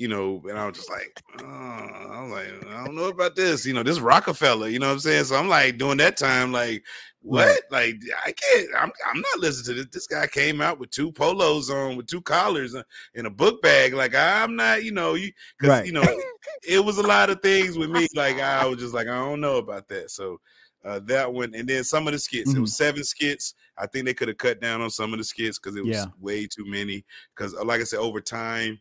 you 0.00 0.08
know, 0.08 0.42
and 0.48 0.58
I 0.58 0.64
was 0.66 0.78
just 0.78 0.88
like, 0.88 1.22
oh, 1.42 1.44
I 1.44 2.22
was 2.22 2.30
like, 2.30 2.74
I 2.74 2.86
don't 2.86 2.94
know 2.94 3.08
about 3.08 3.36
this, 3.36 3.66
you 3.66 3.74
know, 3.74 3.82
this 3.82 4.00
Roc-A-Fella, 4.00 4.70
you 4.70 4.78
know 4.78 4.86
what 4.86 4.94
I'm 4.94 5.00
saying? 5.00 5.24
So 5.24 5.36
I'm 5.36 5.46
like 5.46 5.76
during 5.76 5.98
that 5.98 6.16
time, 6.16 6.52
like, 6.52 6.82
what? 7.20 7.60
Like, 7.70 7.96
I 8.24 8.32
can't, 8.32 8.68
I'm, 8.78 8.90
I'm 9.06 9.20
not 9.20 9.40
listening 9.40 9.76
to 9.76 9.82
this. 9.82 9.92
This 9.92 10.06
guy 10.06 10.26
came 10.26 10.62
out 10.62 10.78
with 10.78 10.88
two 10.88 11.12
polos 11.12 11.68
on, 11.68 11.98
with 11.98 12.06
two 12.06 12.22
collars 12.22 12.74
in 13.14 13.26
a 13.26 13.30
book 13.30 13.60
bag. 13.60 13.92
Like, 13.92 14.14
I'm 14.14 14.56
not, 14.56 14.84
you 14.84 14.90
know, 14.90 15.16
you, 15.16 15.32
cause, 15.60 15.68
right. 15.68 15.84
you 15.84 15.92
know, 15.92 16.02
it 16.66 16.82
was 16.82 16.96
a 16.96 17.06
lot 17.06 17.28
of 17.28 17.42
things 17.42 17.76
with 17.76 17.90
me. 17.90 18.08
Like, 18.14 18.40
I 18.40 18.64
was 18.64 18.78
just 18.78 18.94
like, 18.94 19.06
I 19.06 19.18
don't 19.18 19.42
know 19.42 19.56
about 19.56 19.86
that. 19.88 20.10
So, 20.10 20.40
uh, 20.82 21.00
that 21.04 21.30
one, 21.30 21.54
and 21.54 21.68
then 21.68 21.84
some 21.84 22.06
of 22.06 22.14
the 22.14 22.18
skits. 22.18 22.48
Mm-hmm. 22.48 22.56
It 22.56 22.62
was 22.62 22.76
seven 22.78 23.04
skits. 23.04 23.52
I 23.76 23.86
think 23.86 24.06
they 24.06 24.14
could 24.14 24.28
have 24.28 24.38
cut 24.38 24.62
down 24.62 24.80
on 24.80 24.88
some 24.88 25.12
of 25.12 25.18
the 25.18 25.24
skits 25.24 25.58
because 25.58 25.76
it 25.76 25.84
was 25.84 25.94
yeah. 25.94 26.06
way 26.18 26.46
too 26.46 26.64
many. 26.64 27.04
Because, 27.36 27.52
uh, 27.54 27.64
like 27.64 27.82
I 27.82 27.84
said, 27.84 27.98
over 27.98 28.22
time, 28.22 28.80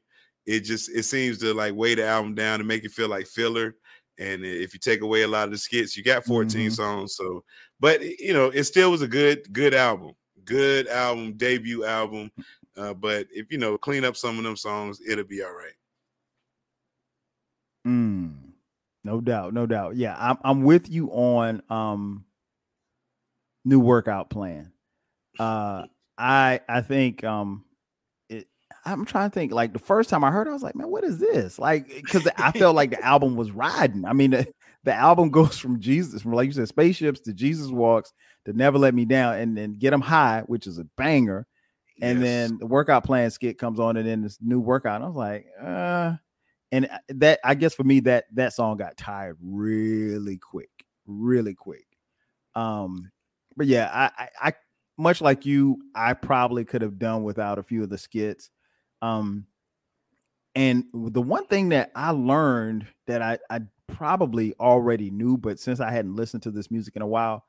it 0.49 0.61
just 0.61 0.89
it 0.89 1.03
seems 1.03 1.37
to 1.37 1.53
like 1.53 1.75
weigh 1.75 1.93
the 1.93 2.03
album 2.03 2.33
down 2.33 2.59
and 2.59 2.67
make 2.67 2.83
it 2.83 2.91
feel 2.91 3.07
like 3.07 3.27
filler. 3.27 3.75
And 4.17 4.43
if 4.43 4.73
you 4.73 4.79
take 4.79 5.01
away 5.01 5.21
a 5.21 5.27
lot 5.27 5.45
of 5.45 5.51
the 5.51 5.59
skits, 5.59 5.95
you 5.95 6.03
got 6.03 6.25
14 6.25 6.59
mm-hmm. 6.59 6.73
songs. 6.73 7.15
So, 7.15 7.43
but 7.79 8.01
you 8.01 8.33
know, 8.33 8.47
it 8.47 8.63
still 8.63 8.89
was 8.89 9.03
a 9.03 9.07
good, 9.07 9.53
good 9.53 9.75
album, 9.75 10.13
good 10.45 10.87
album, 10.87 11.33
debut 11.33 11.85
album. 11.85 12.31
Uh, 12.75 12.95
but 12.95 13.27
if 13.31 13.51
you 13.51 13.59
know, 13.59 13.77
clean 13.77 14.03
up 14.03 14.17
some 14.17 14.39
of 14.39 14.43
them 14.43 14.57
songs, 14.57 14.99
it'll 15.07 15.23
be 15.23 15.43
all 15.43 15.53
right. 15.53 15.73
Mm. 17.87 18.33
No 19.03 19.21
doubt, 19.21 19.53
no 19.53 19.67
doubt. 19.67 19.97
Yeah, 19.97 20.15
I'm 20.17 20.37
I'm 20.43 20.63
with 20.63 20.89
you 20.89 21.09
on 21.11 21.61
um 21.69 22.25
new 23.63 23.79
workout 23.79 24.31
plan. 24.31 24.71
Uh 25.37 25.85
I 26.17 26.59
I 26.67 26.81
think 26.81 27.23
um 27.23 27.65
I'm 28.85 29.05
trying 29.05 29.29
to 29.29 29.33
think 29.33 29.51
like 29.51 29.73
the 29.73 29.79
first 29.79 30.09
time 30.09 30.23
I 30.23 30.31
heard 30.31 30.47
it, 30.47 30.51
I 30.51 30.53
was 30.53 30.63
like, 30.63 30.75
man, 30.75 30.89
what 30.89 31.03
is 31.03 31.19
this? 31.19 31.59
Like 31.59 31.87
because 31.87 32.27
I 32.37 32.51
felt 32.51 32.75
like 32.75 32.91
the 32.91 33.03
album 33.05 33.35
was 33.35 33.51
riding. 33.51 34.05
I 34.05 34.13
mean, 34.13 34.31
the, 34.31 34.47
the 34.83 34.93
album 34.93 35.29
goes 35.31 35.57
from 35.57 35.79
Jesus, 35.79 36.21
from 36.21 36.33
like 36.33 36.47
you 36.47 36.53
said, 36.53 36.67
spaceships 36.67 37.19
to 37.21 37.33
Jesus 37.33 37.69
walks 37.69 38.13
to 38.45 38.53
never 38.53 38.77
let 38.77 38.93
me 38.93 39.05
down 39.05 39.37
and 39.37 39.57
then 39.57 39.73
get 39.73 39.91
them 39.91 40.01
high, 40.01 40.43
which 40.47 40.67
is 40.67 40.79
a 40.79 40.85
banger. 40.97 41.45
And 42.01 42.19
yes. 42.19 42.23
then 42.49 42.57
the 42.59 42.65
workout 42.65 43.03
plan 43.03 43.29
skit 43.29 43.57
comes 43.57 43.79
on, 43.79 43.97
and 43.97 44.07
then 44.07 44.21
this 44.21 44.37
new 44.41 44.59
workout. 44.59 45.01
I 45.01 45.07
was 45.07 45.15
like, 45.17 45.47
uh, 45.61 46.13
and 46.71 46.85
uh, 46.85 46.99
that 47.09 47.39
I 47.43 47.55
guess 47.55 47.73
for 47.73 47.83
me 47.83 47.99
that 48.01 48.25
that 48.33 48.53
song 48.53 48.77
got 48.77 48.95
tired 48.95 49.37
really 49.41 50.37
quick, 50.37 50.69
really 51.05 51.53
quick. 51.53 51.85
Um, 52.55 53.11
but 53.57 53.67
yeah, 53.67 53.89
I, 53.91 54.23
I, 54.23 54.49
I 54.49 54.53
much 54.97 55.21
like 55.21 55.45
you, 55.45 55.81
I 55.95 56.13
probably 56.13 56.65
could 56.65 56.81
have 56.81 56.99
done 56.99 57.23
without 57.23 57.57
a 57.59 57.63
few 57.63 57.83
of 57.83 57.89
the 57.89 57.97
skits. 57.97 58.49
Um, 59.01 59.45
and 60.55 60.85
the 60.93 61.21
one 61.21 61.45
thing 61.45 61.69
that 61.69 61.91
I 61.95 62.11
learned 62.11 62.87
that 63.07 63.21
I, 63.21 63.37
I 63.49 63.61
probably 63.87 64.53
already 64.59 65.09
knew, 65.09 65.37
but 65.37 65.59
since 65.59 65.79
I 65.79 65.91
hadn't 65.91 66.15
listened 66.15 66.43
to 66.43 66.51
this 66.51 66.71
music 66.71 66.95
in 66.95 67.01
a 67.01 67.07
while, 67.07 67.45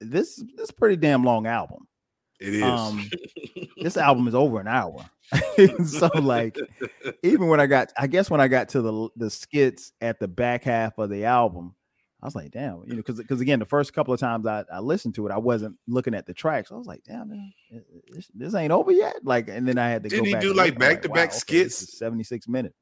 this 0.00 0.42
this 0.56 0.70
pretty 0.70 0.96
damn 0.96 1.24
long 1.24 1.46
album. 1.46 1.88
It 2.40 2.54
is. 2.54 2.62
Um, 2.62 3.08
this 3.82 3.96
album 3.96 4.28
is 4.28 4.34
over 4.34 4.60
an 4.60 4.68
hour. 4.68 5.04
so 5.84 6.08
like 6.14 6.56
even 7.22 7.48
when 7.48 7.60
I 7.60 7.66
got 7.66 7.92
I 7.98 8.06
guess 8.06 8.30
when 8.30 8.40
I 8.40 8.48
got 8.48 8.70
to 8.70 8.82
the 8.82 9.08
the 9.16 9.30
skits 9.30 9.92
at 10.00 10.20
the 10.20 10.28
back 10.28 10.64
half 10.64 10.98
of 10.98 11.10
the 11.10 11.24
album, 11.24 11.74
I 12.20 12.26
was 12.26 12.34
like, 12.34 12.50
damn, 12.50 12.82
you 12.84 12.94
know, 12.94 12.96
because 12.96 13.18
because 13.18 13.40
again, 13.40 13.60
the 13.60 13.64
first 13.64 13.92
couple 13.92 14.12
of 14.12 14.18
times 14.18 14.44
I, 14.44 14.64
I 14.72 14.80
listened 14.80 15.14
to 15.16 15.26
it, 15.26 15.32
I 15.32 15.38
wasn't 15.38 15.76
looking 15.86 16.14
at 16.14 16.26
the 16.26 16.34
tracks. 16.34 16.72
I 16.72 16.74
was 16.74 16.86
like, 16.86 17.04
damn, 17.04 17.28
man, 17.28 17.52
this, 18.10 18.28
this 18.34 18.54
ain't 18.54 18.72
over 18.72 18.90
yet. 18.90 19.16
Like, 19.22 19.48
and 19.48 19.68
then 19.68 19.78
I 19.78 19.88
had 19.88 20.02
to. 20.02 20.08
Did 20.08 20.26
he 20.26 20.34
do 20.34 20.52
like 20.52 20.78
back 20.78 21.02
to 21.02 21.08
back 21.08 21.32
skits? 21.32 21.96
Seventy 21.96 22.24
six 22.24 22.48
minutes. 22.48 22.74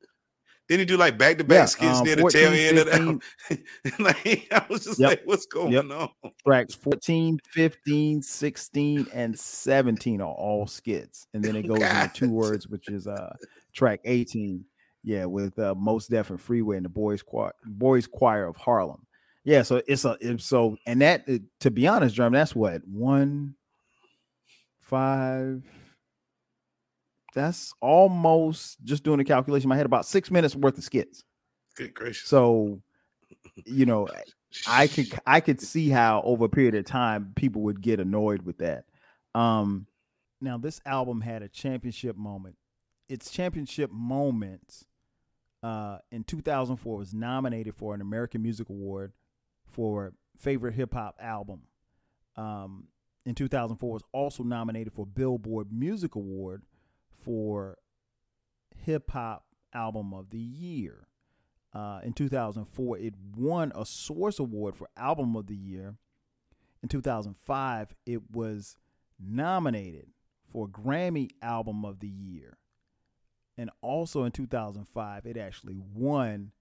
Didn't 0.68 0.80
he 0.80 0.84
do 0.86 0.96
like 0.96 1.16
back 1.16 1.38
to 1.38 1.44
back 1.44 1.68
skits 1.68 2.02
near 2.02 2.16
14, 2.16 2.22
the 2.24 2.30
tail 2.30 2.68
end 2.68 2.78
of 2.78 2.86
that? 2.86 3.98
like 4.00 4.48
I 4.50 4.66
was 4.68 4.84
just 4.84 4.98
yep, 4.98 5.10
like, 5.10 5.22
what's 5.24 5.46
going 5.46 5.72
yep. 5.72 5.84
on? 5.84 6.08
Tracks 6.44 6.74
14, 6.74 7.38
15, 7.44 8.22
16, 8.22 9.06
and 9.12 9.38
17 9.38 10.20
are 10.20 10.24
all 10.24 10.66
skits. 10.66 11.28
And 11.34 11.44
then 11.44 11.54
it 11.54 11.62
goes 11.68 11.78
God. 11.78 12.04
into 12.04 12.14
two 12.14 12.30
words, 12.30 12.66
which 12.66 12.88
is 12.88 13.06
uh 13.06 13.36
track 13.74 14.00
18. 14.04 14.64
Yeah, 15.04 15.26
with 15.26 15.56
uh 15.58 15.76
Mos 15.76 16.08
Def 16.08 16.30
and 16.30 16.40
Freeway 16.40 16.76
and 16.76 16.84
the 16.84 16.90
boys 16.90 17.22
choir 17.22 17.52
boys 17.64 18.08
choir 18.08 18.48
of 18.48 18.56
Harlem. 18.56 19.05
Yeah, 19.46 19.62
so 19.62 19.80
it's 19.86 20.04
a 20.04 20.18
it's 20.20 20.44
so 20.44 20.76
and 20.86 21.00
that 21.02 21.24
to 21.60 21.70
be 21.70 21.86
honest, 21.86 22.16
German, 22.16 22.32
that's 22.32 22.56
what 22.56 22.82
one 22.84 23.54
five 24.80 25.62
that's 27.32 27.72
almost 27.80 28.82
just 28.82 29.04
doing 29.04 29.18
the 29.18 29.24
calculation 29.24 29.66
in 29.66 29.68
my 29.68 29.76
head 29.76 29.86
about 29.86 30.04
six 30.04 30.32
minutes 30.32 30.56
worth 30.56 30.76
of 30.78 30.82
skits. 30.82 31.22
Good 31.76 31.94
gracious. 31.94 32.28
So, 32.28 32.82
you 33.64 33.86
know, 33.86 34.08
I 34.66 34.86
could 34.88 35.16
I 35.24 35.38
could 35.38 35.60
see 35.60 35.90
how 35.90 36.22
over 36.22 36.46
a 36.46 36.48
period 36.48 36.74
of 36.74 36.84
time 36.84 37.32
people 37.36 37.62
would 37.62 37.80
get 37.80 38.00
annoyed 38.00 38.42
with 38.42 38.58
that. 38.58 38.86
Um 39.32 39.86
now 40.40 40.58
this 40.58 40.80
album 40.84 41.20
had 41.20 41.42
a 41.42 41.48
championship 41.48 42.16
moment. 42.16 42.56
Its 43.08 43.30
championship 43.30 43.92
moments 43.92 44.86
uh 45.62 45.98
in 46.10 46.24
2004 46.24 46.96
was 46.96 47.14
nominated 47.14 47.76
for 47.76 47.94
an 47.94 48.00
American 48.00 48.42
Music 48.42 48.68
Award 48.70 49.12
for 49.66 50.12
favorite 50.38 50.74
hip 50.74 50.94
hop 50.94 51.16
album. 51.20 51.62
Um 52.36 52.88
in 53.26 53.34
2004 53.34 53.92
was 53.92 54.02
also 54.12 54.44
nominated 54.44 54.92
for 54.92 55.04
Billboard 55.04 55.72
Music 55.72 56.14
Award 56.14 56.62
for 57.10 57.76
Hip 58.84 59.10
Hop 59.10 59.44
Album 59.74 60.14
of 60.14 60.30
the 60.30 60.38
Year. 60.38 61.08
Uh, 61.74 62.00
in 62.04 62.12
2004, 62.12 62.98
it 62.98 63.14
won 63.36 63.72
a 63.74 63.84
Source 63.84 64.38
Award 64.38 64.76
for 64.76 64.88
Album 64.96 65.34
of 65.34 65.48
the 65.48 65.56
Year. 65.56 65.96
In 66.84 66.88
2005, 66.88 67.94
it 68.06 68.22
was 68.30 68.76
nominated 69.18 70.06
for 70.52 70.68
Grammy 70.68 71.30
Album 71.42 71.84
of 71.84 71.98
the 71.98 72.08
Year. 72.08 72.58
And 73.58 73.70
also 73.82 74.22
in 74.22 74.30
2005, 74.30 75.26
it 75.26 75.36
actually 75.36 75.78
won 75.78 76.52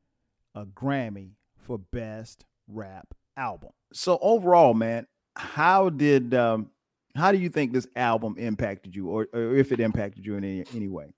a 0.55 0.65
Grammy 0.65 1.33
for 1.55 1.77
Best 1.77 2.45
Rap 2.67 3.07
Album. 3.37 3.71
So 3.93 4.17
overall, 4.21 4.73
man, 4.73 5.07
how 5.35 5.89
did 5.89 6.33
um, 6.33 6.69
how 7.15 7.31
do 7.31 7.37
you 7.37 7.49
think 7.49 7.73
this 7.73 7.87
album 7.95 8.35
impacted 8.37 8.95
you, 8.95 9.07
or, 9.07 9.27
or 9.33 9.55
if 9.55 9.71
it 9.71 9.79
impacted 9.79 10.25
you 10.25 10.35
in 10.35 10.43
any, 10.43 10.65
any 10.75 10.87
way? 10.87 11.13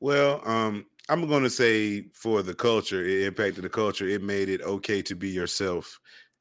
Well, 0.00 0.40
um, 0.44 0.86
I'm 1.08 1.26
going 1.26 1.42
to 1.42 1.50
say 1.50 2.06
for 2.14 2.42
the 2.42 2.54
culture, 2.54 3.04
it 3.04 3.22
impacted 3.22 3.64
the 3.64 3.68
culture. 3.68 4.06
It 4.06 4.22
made 4.22 4.48
it 4.48 4.62
okay 4.62 5.02
to 5.02 5.14
be 5.14 5.28
yourself 5.28 5.98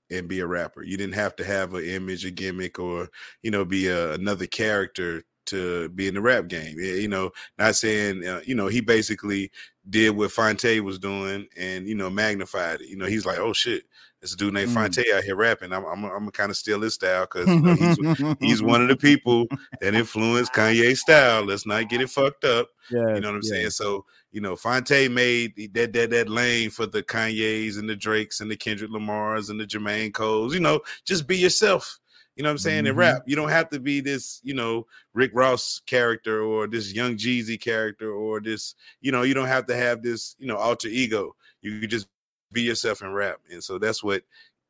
and 0.09 0.27
be 0.27 0.39
a 0.39 0.47
rapper. 0.47 0.83
You 0.83 0.95
didn't 0.95 1.15
have 1.15 1.35
to 1.37 1.43
have 1.43 1.73
an 1.73 1.83
image, 1.83 2.23
a 2.23 2.31
gimmick, 2.31 2.79
or 2.79 3.09
you 3.43 3.51
know, 3.51 3.65
be 3.65 3.87
a, 3.87 4.13
another 4.13 4.47
character 4.47 5.23
to 5.47 5.89
be 5.89 6.07
in 6.07 6.13
the 6.13 6.21
rap 6.21 6.47
game. 6.47 6.77
You 6.79 7.07
know, 7.07 7.31
not 7.57 7.75
saying 7.75 8.25
uh, 8.25 8.41
you 8.45 8.55
know 8.55 8.67
he 8.67 8.81
basically 8.81 9.51
did 9.89 10.11
what 10.11 10.31
Phonte 10.31 10.79
was 10.81 10.99
doing 10.99 11.47
and 11.57 11.87
you 11.87 11.95
know 11.95 12.09
magnified 12.09 12.81
it. 12.81 12.89
You 12.89 12.97
know, 12.97 13.05
he's 13.05 13.25
like, 13.25 13.39
oh 13.39 13.53
shit, 13.53 13.83
this 14.21 14.35
dude 14.35 14.53
named 14.53 14.71
mm. 14.71 14.73
Phonte 14.73 15.11
out 15.13 15.23
here 15.23 15.35
rapping. 15.35 15.71
I'm 15.71 15.85
I'm, 15.85 16.03
I'm 16.05 16.19
gonna 16.19 16.31
kind 16.31 16.49
of 16.49 16.57
steal 16.57 16.81
his 16.81 16.95
style 16.95 17.27
because 17.31 17.47
you 17.47 17.59
know, 17.59 17.73
he's 17.75 18.35
he's 18.39 18.63
one 18.63 18.81
of 18.81 18.87
the 18.87 18.97
people 18.97 19.45
that 19.81 19.95
influenced 19.95 20.53
Kanye's 20.53 21.01
style. 21.01 21.43
Let's 21.43 21.65
not 21.65 21.89
get 21.89 22.01
it 22.01 22.09
fucked 22.09 22.43
up. 22.43 22.69
Yeah, 22.89 23.15
you 23.15 23.21
know 23.21 23.29
what 23.29 23.37
I'm 23.37 23.41
yeah. 23.43 23.49
saying. 23.49 23.69
So 23.71 24.05
you 24.31 24.41
know, 24.41 24.55
Phonte 24.55 25.09
made 25.09 25.71
that 25.73 25.93
that 25.93 26.09
that 26.09 26.29
lane 26.29 26.69
for 26.69 26.85
the 26.85 27.03
Kanyes 27.03 27.77
and 27.77 27.89
the 27.89 27.95
Drakes 27.95 28.41
and 28.41 28.49
the 28.49 28.57
Kendrick 28.57 28.91
Lamars 28.91 29.49
and 29.49 29.59
the 29.59 29.65
Jermaine 29.65 30.13
Coles. 30.13 30.53
You 30.53 30.61
know, 30.61 30.81
just 31.05 31.27
be 31.27 31.37
yourself. 31.37 31.99
You 32.37 32.43
know 32.43 32.49
what 32.49 32.53
I'm 32.53 32.57
saying? 32.59 32.83
Mm-hmm. 32.83 32.91
In 32.91 32.95
rap, 32.95 33.23
you 33.25 33.35
don't 33.35 33.49
have 33.49 33.67
to 33.71 33.79
be 33.79 33.99
this, 33.99 34.39
you 34.43 34.53
know, 34.53 34.85
Rick 35.15 35.31
Ross 35.33 35.81
character 35.87 36.43
or 36.43 36.67
this 36.67 36.93
young 36.93 37.17
Jeezy 37.17 37.59
character 37.59 38.11
or 38.11 38.39
this, 38.39 38.75
you 39.01 39.11
know, 39.11 39.23
you 39.23 39.33
don't 39.33 39.47
have 39.47 39.65
to 39.65 39.75
have 39.75 40.03
this, 40.03 40.35
you 40.37 40.45
know, 40.45 40.55
alter 40.55 40.87
ego. 40.87 41.35
You 41.61 41.87
just 41.87 42.07
be 42.53 42.61
yourself 42.61 43.01
in 43.01 43.11
rap. 43.11 43.39
And 43.51 43.63
so 43.63 43.79
that's 43.79 44.03
what 44.03 44.21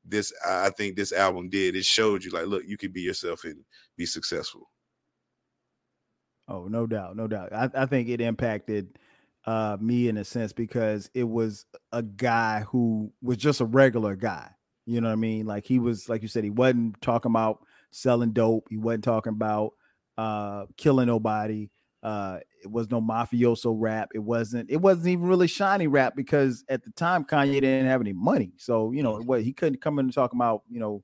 this 0.06 0.32
I 0.48 0.70
think 0.70 0.96
this 0.96 1.12
album 1.12 1.50
did. 1.50 1.76
It 1.76 1.84
showed 1.84 2.24
you 2.24 2.32
like, 2.32 2.48
look, 2.48 2.64
you 2.66 2.78
can 2.78 2.94
be 2.94 3.02
yourself 3.02 3.44
and 3.44 3.58
be 3.98 4.06
successful. 4.06 4.70
Oh, 6.48 6.70
no 6.70 6.88
doubt, 6.88 7.18
no 7.18 7.28
doubt. 7.28 7.52
I, 7.52 7.70
I 7.74 7.86
think 7.86 8.08
it 8.08 8.22
impacted 8.22 8.98
uh 9.46 9.76
me 9.82 10.08
in 10.08 10.16
a 10.16 10.24
sense 10.24 10.54
because 10.54 11.10
it 11.14 11.26
was 11.26 11.66
a 11.92 12.02
guy 12.02 12.62
who 12.62 13.12
was 13.22 13.36
just 13.36 13.60
a 13.60 13.66
regular 13.66 14.16
guy 14.16 14.52
you 14.88 15.02
know 15.02 15.10
what 15.10 15.14
I 15.14 15.18
mean? 15.18 15.46
Like 15.46 15.66
he 15.66 15.80
was, 15.80 16.10
like 16.10 16.22
you 16.24 16.30
said, 16.30 16.46
he 16.46 16.50
wasn't 16.50 17.02
talking 17.02 17.32
about 17.32 17.60
selling 17.92 18.32
dope. 18.32 18.68
He 18.70 18.78
wasn't 18.78 19.04
talking 19.06 19.34
about 19.34 19.74
uh 20.18 20.66
killing 20.78 21.08
nobody. 21.08 21.70
Uh 22.02 22.40
it 22.64 22.72
was 22.72 22.90
no 22.90 23.02
mafioso 23.02 23.76
rap. 23.78 24.10
It 24.16 24.20
wasn't, 24.20 24.72
it 24.72 24.78
wasn't 24.78 25.10
even 25.10 25.28
really 25.28 25.48
shiny 25.48 25.88
rap 25.88 26.16
because 26.16 26.64
at 26.70 26.84
the 26.86 26.92
time 26.92 27.26
Kanye 27.26 27.62
didn't 27.62 27.88
have 27.88 28.02
any 28.02 28.14
money. 28.14 28.54
So, 28.58 28.94
you 28.94 29.04
know, 29.04 29.20
what 29.20 29.44
he 29.44 29.54
couldn't 29.54 29.82
come 29.82 30.00
in 30.00 30.06
and 30.06 30.14
talk 30.14 30.34
about, 30.34 30.64
you 30.70 30.80
know, 30.80 31.04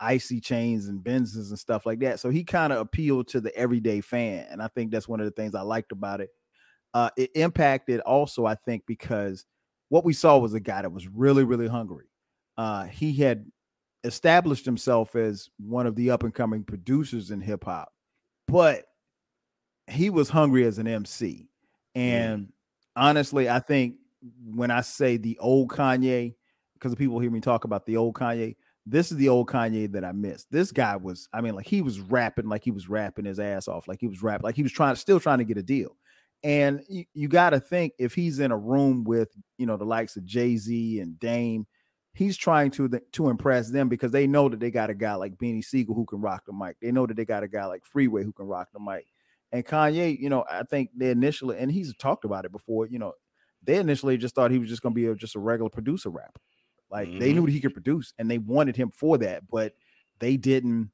icy 0.00 0.40
chains 0.40 0.86
and 0.88 1.02
Benzes 1.04 1.50
and 1.50 1.58
stuff 1.58 1.86
like 1.86 2.00
that. 2.00 2.20
So 2.20 2.30
he 2.30 2.44
kind 2.44 2.72
of 2.72 2.78
appealed 2.80 3.28
to 3.28 3.40
the 3.40 3.54
everyday 3.56 4.00
fan. 4.00 4.46
And 4.50 4.62
I 4.62 4.68
think 4.68 4.92
that's 4.92 5.08
one 5.08 5.20
of 5.20 5.26
the 5.26 5.32
things 5.32 5.54
I 5.56 5.62
liked 5.62 5.92
about 5.92 6.20
it. 6.20 6.30
Uh 6.94 7.10
it 7.16 7.30
impacted 7.34 8.00
also, 8.00 8.46
I 8.46 8.54
think, 8.54 8.84
because 8.86 9.46
what 9.90 10.04
we 10.04 10.12
saw 10.12 10.38
was 10.38 10.54
a 10.54 10.60
guy 10.60 10.82
that 10.82 10.92
was 10.92 11.08
really, 11.08 11.44
really 11.44 11.68
hungry 11.68 12.06
uh, 12.56 12.84
he 12.84 13.14
had 13.14 13.46
established 14.04 14.64
himself 14.64 15.16
as 15.16 15.48
one 15.58 15.86
of 15.86 15.96
the 15.96 16.10
up 16.10 16.22
and 16.22 16.34
coming 16.34 16.62
producers 16.62 17.30
in 17.30 17.40
hip 17.40 17.64
hop, 17.64 17.92
but 18.46 18.84
he 19.88 20.10
was 20.10 20.28
hungry 20.28 20.64
as 20.64 20.78
an 20.78 20.86
MC. 20.86 21.48
And 21.94 22.46
mm. 22.46 22.50
honestly, 22.96 23.48
I 23.48 23.60
think 23.60 23.96
when 24.44 24.70
I 24.70 24.80
say 24.80 25.16
the 25.16 25.38
old 25.38 25.70
Kanye, 25.70 26.34
because 26.74 26.94
people 26.94 27.18
hear 27.18 27.30
me 27.30 27.40
talk 27.40 27.64
about 27.64 27.86
the 27.86 27.96
old 27.96 28.14
Kanye, 28.14 28.56
this 28.86 29.10
is 29.10 29.16
the 29.16 29.28
old 29.30 29.48
Kanye 29.48 29.90
that 29.92 30.04
I 30.04 30.12
missed. 30.12 30.50
This 30.50 30.70
guy 30.70 30.96
was, 30.96 31.28
I 31.32 31.40
mean, 31.40 31.54
like 31.54 31.66
he 31.66 31.80
was 31.80 32.00
rapping 32.00 32.48
like 32.48 32.62
he 32.62 32.70
was 32.70 32.88
rapping 32.88 33.24
his 33.24 33.40
ass 33.40 33.68
off, 33.68 33.88
like 33.88 34.00
he 34.00 34.08
was 34.08 34.22
rapping, 34.22 34.44
like 34.44 34.56
he 34.56 34.62
was 34.62 34.72
trying, 34.72 34.96
still 34.96 35.20
trying 35.20 35.38
to 35.38 35.44
get 35.44 35.56
a 35.56 35.62
deal. 35.62 35.96
And 36.42 36.82
you, 36.88 37.04
you 37.14 37.28
got 37.28 37.50
to 37.50 37.60
think 37.60 37.94
if 37.98 38.14
he's 38.14 38.38
in 38.38 38.52
a 38.52 38.56
room 38.56 39.04
with, 39.04 39.30
you 39.56 39.64
know, 39.64 39.78
the 39.78 39.86
likes 39.86 40.16
of 40.16 40.26
Jay 40.26 40.56
Z 40.58 41.00
and 41.00 41.18
Dame, 41.18 41.66
he's 42.14 42.36
trying 42.36 42.70
to 42.70 42.88
to 43.12 43.28
impress 43.28 43.70
them 43.70 43.88
because 43.88 44.12
they 44.12 44.26
know 44.26 44.48
that 44.48 44.60
they 44.60 44.70
got 44.70 44.88
a 44.88 44.94
guy 44.94 45.14
like 45.14 45.36
Beanie 45.36 45.64
Sigel 45.64 45.94
who 45.94 46.06
can 46.06 46.20
rock 46.20 46.44
the 46.46 46.52
mic. 46.52 46.76
They 46.80 46.92
know 46.92 47.06
that 47.06 47.16
they 47.16 47.24
got 47.24 47.42
a 47.42 47.48
guy 47.48 47.66
like 47.66 47.84
Freeway 47.84 48.24
who 48.24 48.32
can 48.32 48.46
rock 48.46 48.68
the 48.72 48.80
mic. 48.80 49.06
And 49.52 49.64
Kanye, 49.64 50.18
you 50.18 50.30
know, 50.30 50.44
I 50.50 50.62
think 50.64 50.90
they 50.96 51.10
initially, 51.10 51.58
and 51.58 51.70
he's 51.70 51.94
talked 51.94 52.24
about 52.24 52.44
it 52.44 52.50
before, 52.50 52.86
you 52.86 52.98
know, 52.98 53.12
they 53.62 53.76
initially 53.76 54.16
just 54.16 54.34
thought 54.34 54.50
he 54.50 54.58
was 54.58 54.68
just 54.68 54.82
going 54.82 54.94
to 54.94 55.00
be 55.00 55.06
a, 55.06 55.14
just 55.14 55.36
a 55.36 55.38
regular 55.38 55.70
producer 55.70 56.10
rapper. 56.10 56.40
Like 56.90 57.08
mm-hmm. 57.08 57.18
they 57.18 57.32
knew 57.32 57.46
that 57.46 57.52
he 57.52 57.60
could 57.60 57.72
produce 57.72 58.12
and 58.18 58.30
they 58.30 58.38
wanted 58.38 58.76
him 58.76 58.90
for 58.90 59.16
that, 59.18 59.44
but 59.48 59.74
they 60.18 60.36
didn't, 60.36 60.90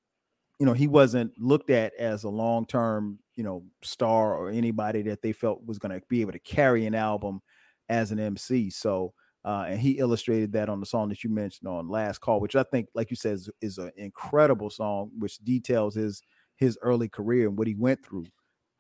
you 0.59 0.67
know, 0.67 0.73
he 0.75 0.89
wasn't 0.89 1.33
looked 1.39 1.71
at 1.71 1.95
as 1.95 2.25
a 2.25 2.29
long 2.29 2.67
term, 2.67 3.19
you 3.35 3.45
know, 3.45 3.65
star 3.83 4.35
or 4.35 4.51
anybody 4.51 5.03
that 5.03 5.23
they 5.23 5.33
felt 5.33 5.65
was 5.65 5.79
going 5.79 5.99
to 5.99 6.07
be 6.09 6.21
able 6.21 6.33
to 6.33 6.39
carry 6.39 6.85
an 6.85 6.95
album 6.95 7.41
as 7.89 8.13
an 8.13 8.21
MC. 8.21 8.69
So, 8.69 9.15
uh, 9.45 9.67
and 9.69 9.81
he 9.81 9.93
illustrated 9.93 10.53
that 10.53 10.69
on 10.69 10.81
the 10.81 10.87
song 10.87 11.09
that 11.09 11.25
you 11.25 11.31
mentioned 11.31 11.69
on 11.69 11.89
last 11.89 12.21
call, 12.21 12.41
which 12.41 12.57
I 12.57 12.63
think, 12.63 12.89
like 12.95 13.11
you 13.11 13.17
said, 13.17 13.35
is, 13.35 13.51
is 13.61 13.79
an 13.79 13.91
incredible 13.97 14.71
song, 14.71 15.11
which 15.19 15.39
details 15.39 15.95
his 15.95 16.23
his 16.57 16.79
early 16.83 17.09
career 17.09 17.49
and 17.49 17.57
what 17.57 17.67
he 17.67 17.75
went 17.75 18.05
through, 18.05 18.27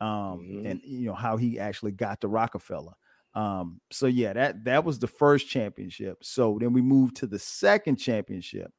um, 0.01 0.41
mm-hmm. 0.41 0.67
and 0.67 0.81
you 0.85 1.07
know 1.07 1.15
how 1.15 1.37
he 1.37 1.59
actually 1.59 1.93
got 1.93 2.21
to 2.21 2.29
Roc-A-Fella. 2.29 2.95
Um, 3.33 3.81
so 3.91 4.07
yeah, 4.07 4.33
that 4.33 4.65
that 4.65 4.85
was 4.85 4.99
the 4.99 5.07
first 5.07 5.49
championship. 5.49 6.19
So 6.23 6.59
then 6.61 6.73
we 6.73 6.83
moved 6.83 7.17
to 7.17 7.27
the 7.27 7.39
second 7.39 7.97
championship, 7.97 8.71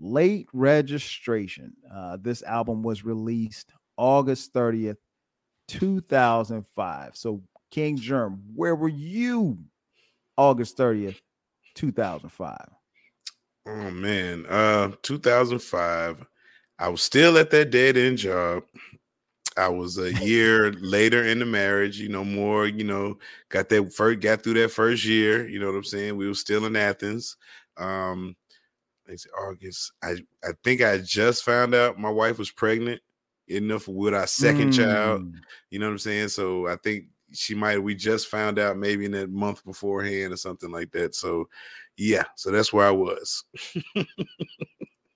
late 0.00 0.48
registration. 0.52 1.74
Uh, 1.94 2.16
this 2.20 2.42
album 2.42 2.82
was 2.82 3.04
released 3.04 3.72
August 3.96 4.52
thirtieth, 4.52 4.96
two 5.68 6.00
thousand 6.00 6.66
five. 6.74 7.14
So 7.14 7.42
King 7.70 7.98
Jerm, 7.98 8.40
where 8.54 8.74
were 8.74 8.88
you 8.88 9.58
August 10.36 10.76
30th, 10.78 11.20
2005? 11.74 12.56
Oh 13.66 13.90
man, 13.90 14.44
uh 14.46 14.92
2005. 15.02 16.26
I 16.78 16.88
was 16.88 17.02
still 17.02 17.38
at 17.38 17.50
that 17.50 17.70
dead 17.70 17.96
end 17.96 18.18
job. 18.18 18.64
I 19.56 19.68
was 19.68 19.98
a 19.98 20.12
year 20.24 20.72
later 20.72 21.24
in 21.24 21.38
the 21.38 21.46
marriage, 21.46 21.98
you 21.98 22.08
know, 22.08 22.24
more, 22.24 22.66
you 22.66 22.84
know, 22.84 23.18
got 23.50 23.68
that 23.68 23.92
first 23.92 24.20
got 24.20 24.42
through 24.42 24.54
that 24.54 24.70
first 24.70 25.04
year, 25.04 25.48
you 25.48 25.60
know 25.60 25.66
what 25.66 25.76
I'm 25.76 25.84
saying? 25.84 26.16
We 26.16 26.26
were 26.26 26.34
still 26.34 26.66
in 26.66 26.76
Athens. 26.76 27.36
Um 27.76 28.36
it's 29.06 29.26
August. 29.38 29.92
I 30.02 30.16
I 30.42 30.52
think 30.64 30.82
I 30.82 30.98
just 30.98 31.44
found 31.44 31.74
out 31.74 31.98
my 31.98 32.10
wife 32.10 32.38
was 32.38 32.50
pregnant 32.50 33.00
enough 33.48 33.88
with 33.88 34.14
our 34.14 34.26
second 34.26 34.72
mm. 34.72 34.76
child. 34.76 35.34
You 35.70 35.78
know 35.78 35.86
what 35.86 35.92
I'm 35.92 35.98
saying? 35.98 36.28
So 36.28 36.66
I 36.66 36.76
think 36.76 37.06
she 37.32 37.54
might 37.54 37.82
we 37.82 37.94
just 37.94 38.28
found 38.28 38.58
out 38.58 38.76
maybe 38.76 39.04
in 39.04 39.12
that 39.12 39.30
month 39.30 39.64
beforehand 39.64 40.32
or 40.32 40.36
something 40.36 40.70
like 40.70 40.90
that. 40.92 41.14
So 41.14 41.48
yeah, 41.96 42.24
so 42.36 42.50
that's 42.50 42.72
where 42.72 42.86
I 42.86 42.90
was. 42.90 43.44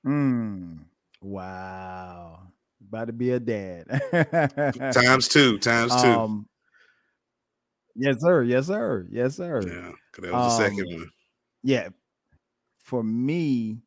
mm. 0.06 0.78
Wow. 1.20 2.42
About 2.88 3.06
to 3.06 3.12
be 3.12 3.32
a 3.32 3.40
dad. 3.40 3.86
times 4.94 5.28
two, 5.28 5.58
times 5.58 5.90
two. 6.02 6.08
Um, 6.08 6.48
yes, 7.96 8.20
sir. 8.20 8.42
Yes, 8.42 8.66
sir. 8.66 9.06
Yes, 9.10 9.36
sir. 9.36 9.60
Yeah, 9.62 9.92
that 10.22 10.32
was 10.32 10.58
the 10.58 10.64
um, 10.64 10.70
second 10.70 10.86
one. 10.86 11.10
Yeah. 11.62 11.88
For 12.82 13.02
me, 13.02 13.80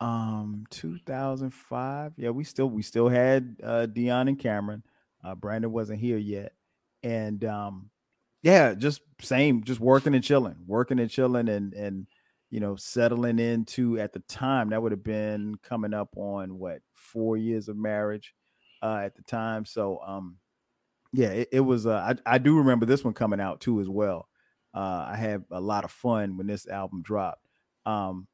um 0.00 0.66
2005 0.70 2.12
yeah 2.18 2.28
we 2.28 2.44
still 2.44 2.68
we 2.68 2.82
still 2.82 3.08
had 3.08 3.56
uh 3.62 3.86
dion 3.86 4.28
and 4.28 4.38
cameron 4.38 4.82
uh 5.24 5.34
brandon 5.34 5.72
wasn't 5.72 5.98
here 5.98 6.18
yet 6.18 6.52
and 7.06 7.44
um 7.44 7.88
yeah 8.42 8.74
just 8.74 9.00
same 9.20 9.62
just 9.62 9.78
working 9.78 10.14
and 10.14 10.24
chilling 10.24 10.56
working 10.66 10.98
and 10.98 11.08
chilling 11.08 11.48
and 11.48 11.72
and 11.74 12.06
you 12.50 12.58
know 12.58 12.74
settling 12.74 13.38
into 13.38 13.98
at 13.98 14.12
the 14.12 14.18
time 14.20 14.70
that 14.70 14.82
would 14.82 14.90
have 14.90 15.04
been 15.04 15.54
coming 15.62 15.94
up 15.94 16.08
on 16.16 16.58
what 16.58 16.80
four 16.94 17.36
years 17.36 17.68
of 17.68 17.76
marriage 17.76 18.34
uh 18.82 19.00
at 19.04 19.14
the 19.14 19.22
time 19.22 19.64
so 19.64 20.00
um 20.04 20.36
yeah 21.12 21.28
it, 21.28 21.48
it 21.52 21.60
was 21.60 21.86
uh 21.86 22.14
I, 22.26 22.34
I 22.34 22.38
do 22.38 22.58
remember 22.58 22.86
this 22.86 23.04
one 23.04 23.14
coming 23.14 23.40
out 23.40 23.60
too 23.60 23.80
as 23.80 23.88
well 23.88 24.28
uh 24.74 25.06
i 25.08 25.16
had 25.16 25.44
a 25.52 25.60
lot 25.60 25.84
of 25.84 25.92
fun 25.92 26.36
when 26.36 26.48
this 26.48 26.66
album 26.66 27.02
dropped 27.02 27.46
um 27.86 28.26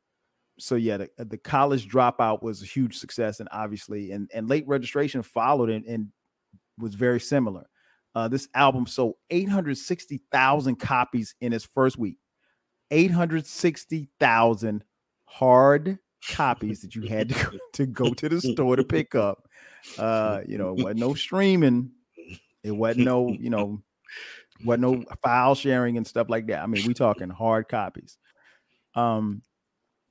so 0.58 0.76
yeah 0.76 0.96
the, 0.96 1.10
the 1.18 1.38
college 1.38 1.88
dropout 1.88 2.42
was 2.42 2.62
a 2.62 2.66
huge 2.66 2.96
success 2.96 3.40
and 3.40 3.50
obviously 3.52 4.12
and 4.12 4.30
and 4.32 4.48
late 4.48 4.66
registration 4.66 5.22
followed 5.22 5.68
and, 5.68 5.84
and 5.84 6.08
was 6.78 6.94
very 6.94 7.20
similar 7.20 7.66
uh, 8.14 8.28
this 8.28 8.48
album 8.54 8.86
sold 8.86 9.14
860,000 9.30 10.76
copies 10.76 11.34
in 11.40 11.52
its 11.52 11.64
first 11.64 11.98
week. 11.98 12.18
860,000 12.90 14.84
hard 15.24 15.98
copies 16.28 16.82
that 16.82 16.94
you 16.94 17.02
had 17.02 17.30
to, 17.30 17.58
to 17.72 17.86
go 17.86 18.12
to 18.12 18.28
the 18.28 18.40
store 18.40 18.76
to 18.76 18.84
pick 18.84 19.14
up. 19.14 19.48
Uh, 19.98 20.40
you 20.46 20.58
know, 20.58 20.70
it 20.70 20.82
wasn't 20.82 21.00
no 21.00 21.14
streaming. 21.14 21.90
It 22.62 22.70
wasn't 22.70 23.06
no, 23.06 23.28
you 23.28 23.50
know, 23.50 23.82
wasn't 24.64 24.82
no 24.82 25.04
file 25.22 25.54
sharing 25.54 25.96
and 25.96 26.06
stuff 26.06 26.28
like 26.28 26.46
that. 26.46 26.62
I 26.62 26.66
mean, 26.66 26.86
we 26.86 26.94
talking 26.94 27.30
hard 27.30 27.68
copies. 27.68 28.18
Um, 28.94 29.42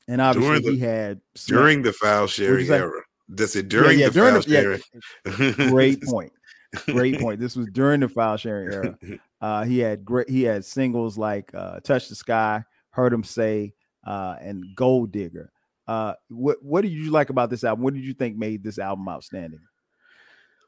and 0.07 0.19
obviously 0.19 0.59
the, 0.59 0.71
he 0.71 0.79
had 0.79 1.21
during 1.47 1.83
the 1.83 1.93
file 1.93 2.27
sharing 2.27 2.69
era. 2.69 3.01
That's 3.29 3.55
it 3.55 3.69
during 3.69 3.99
yeah, 3.99 4.05
yeah, 4.05 4.09
the 4.09 4.13
during 4.13 4.33
file 4.33 4.41
the, 4.41 4.49
sharing. 4.49 5.57
Yeah, 5.59 5.69
great 5.69 6.01
point. 6.03 6.33
Great 6.85 7.19
point. 7.19 7.39
This 7.39 7.55
was 7.55 7.67
during 7.71 7.99
the 8.01 8.09
file 8.09 8.37
sharing 8.37 8.71
era. 8.71 8.97
Uh, 9.41 9.63
he 9.63 9.79
had 9.79 10.05
great. 10.05 10.29
He 10.29 10.43
had 10.43 10.63
singles 10.63 11.17
like 11.17 11.49
uh, 11.55 11.79
"Touch 11.79 12.09
the 12.09 12.13
Sky," 12.15 12.63
"Heard 12.91 13.11
'Em 13.11 13.23
Say," 13.23 13.73
uh, 14.05 14.35
and 14.39 14.63
"Gold 14.75 15.11
Digger." 15.11 15.51
Uh, 15.87 16.13
what 16.29 16.57
What 16.61 16.81
did 16.81 16.91
you 16.91 17.09
like 17.09 17.31
about 17.31 17.49
this 17.49 17.63
album? 17.63 17.83
What 17.83 17.95
did 17.95 18.03
you 18.03 18.13
think 18.13 18.37
made 18.37 18.63
this 18.63 18.77
album 18.77 19.09
outstanding? 19.09 19.61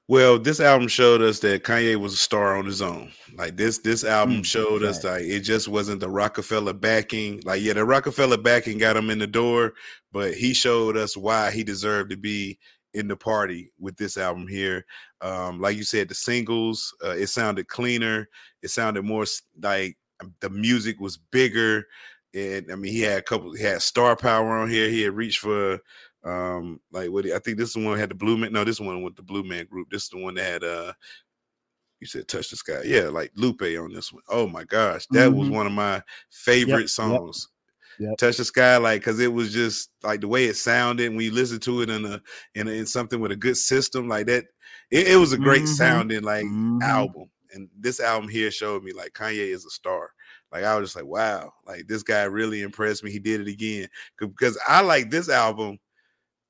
Well, 0.08 0.38
this 0.38 0.60
album 0.60 0.88
showed 0.90 1.22
us 1.22 1.40
that 1.40 1.64
Kanye 1.64 1.96
was 1.98 2.14
a 2.14 2.18
star 2.18 2.58
on 2.58 2.66
his 2.66 2.82
own. 2.82 3.12
Like 3.36 3.56
this, 3.56 3.78
this 3.78 4.04
album 4.04 4.42
Mm, 4.42 4.46
showed 4.46 4.82
right. 4.82 4.90
us 4.90 5.04
like 5.04 5.22
it 5.22 5.42
just 5.42 5.68
wasn't 5.70 6.02
the 6.02 6.10
Roc-A-Fella 6.10 6.74
backing. 6.74 7.42
Like, 7.46 7.62
yeah, 7.62 7.74
the 7.74 7.86
Roc-A-Fella 7.86 8.40
backing 8.40 8.80
got 8.80 8.98
him 8.98 9.10
in 9.10 9.20
the 9.20 9.28
door, 9.28 9.74
but 10.12 10.34
he 10.34 10.54
showed 10.54 10.98
us 10.98 11.16
why 11.16 11.52
he 11.52 11.64
deserved 11.64 12.10
to 12.10 12.18
be 12.18 12.60
in 12.94 13.08
the 13.08 13.16
party 13.16 13.72
with 13.80 13.98
this 13.98 14.18
album 14.18 14.48
here. 14.48 14.86
Um, 15.22 15.60
like 15.60 15.76
you 15.78 15.84
said, 15.84 16.10
the 16.10 16.16
singles, 16.16 16.96
uh, 17.04 17.12
it 17.12 17.28
sounded 17.28 17.68
cleaner. 17.68 18.30
It 18.62 18.70
sounded 18.70 19.04
more 19.04 19.26
like 19.62 19.98
um, 20.22 20.34
the 20.40 20.50
music 20.50 21.00
was 21.00 21.18
bigger. 21.18 21.86
And 22.34 22.72
I 22.72 22.76
mean, 22.76 22.92
he 22.92 23.02
had 23.02 23.20
a 23.20 23.24
couple. 23.24 23.54
He 23.54 23.64
had 23.64 23.82
star 23.82 24.16
power 24.16 24.50
on 24.58 24.70
here. 24.70 24.90
He 24.90 25.02
had 25.04 25.16
reached 25.16 25.40
for 25.40 25.80
um 26.26 26.80
like 26.92 27.10
what 27.10 27.26
I 27.26 27.38
think 27.40 27.58
this 27.58 27.76
one 27.76 28.00
had 28.00 28.10
the 28.10 28.16
blue 28.16 28.38
man. 28.38 28.54
No, 28.54 28.64
this 28.64 28.80
one 28.80 29.04
with 29.04 29.16
the 29.16 29.22
blue 29.24 29.44
man 29.44 29.66
group. 29.66 29.90
This 29.92 30.04
is 30.04 30.10
the 30.10 30.18
one 30.24 30.36
that 30.36 30.44
had 30.44 30.64
uh 30.64 30.94
you 32.00 32.08
said 32.08 32.28
touch 32.28 32.50
the 32.50 32.56
sky. 32.56 32.82
Yeah, 32.84 33.04
like 33.10 33.32
Lupe 33.36 33.62
on 33.62 33.94
this 33.94 34.12
one. 34.12 34.24
Oh 34.30 34.48
my 34.48 34.64
gosh, 34.64 35.06
that 35.12 35.32
was 35.32 35.48
Mhm. 35.50 35.54
one 35.54 35.68
of 35.68 35.74
my 35.74 36.02
favorite 36.30 36.82
yep. 36.82 36.90
songs. 36.90 37.50
Yep. 38.00 38.18
Touch 38.18 38.38
the 38.38 38.46
sky, 38.46 38.78
like 38.78 39.02
because 39.02 39.20
it 39.20 39.32
was 39.32 39.54
just 39.54 39.90
like 40.04 40.22
the 40.22 40.28
way 40.28 40.46
it 40.46 40.56
sounded 40.56 41.10
when 41.12 41.22
you 41.22 41.32
listen 41.32 41.60
to 41.62 41.82
it 41.82 41.90
in 41.90 42.06
a 42.06 42.22
in, 42.56 42.68
a, 42.68 42.72
in 42.72 42.86
something 42.86 43.20
with 43.20 43.32
a 43.32 43.36
good 43.36 43.58
system 43.58 44.08
like 44.08 44.28
that. 44.28 44.46
It, 44.92 45.08
it 45.10 45.16
was 45.18 45.34
a 45.34 45.38
great 45.38 45.64
Mhm. 45.64 45.68
sounding 45.68 46.24
like 46.24 46.46
Mhm. 46.46 46.82
album, 46.82 47.30
and 47.52 47.70
this 47.80 48.00
album 48.00 48.30
here 48.30 48.52
showed 48.52 48.84
me 48.84 48.94
like 48.94 49.14
Kanye 49.14 49.54
is 49.54 49.66
a 49.66 49.70
star. 49.70 50.12
Like 50.52 50.64
I 50.64 50.76
was 50.78 50.90
just 50.90 50.96
like, 50.96 51.06
wow, 51.06 51.52
like 51.66 51.88
this 51.88 52.04
guy 52.04 52.24
really 52.24 52.62
impressed 52.62 53.04
me. 53.04 53.12
He 53.12 53.20
did 53.20 53.42
it 53.42 53.48
again 53.48 53.88
because 54.20 54.58
I 54.68 54.82
like 54.82 55.10
this 55.10 55.30
album 55.30 55.78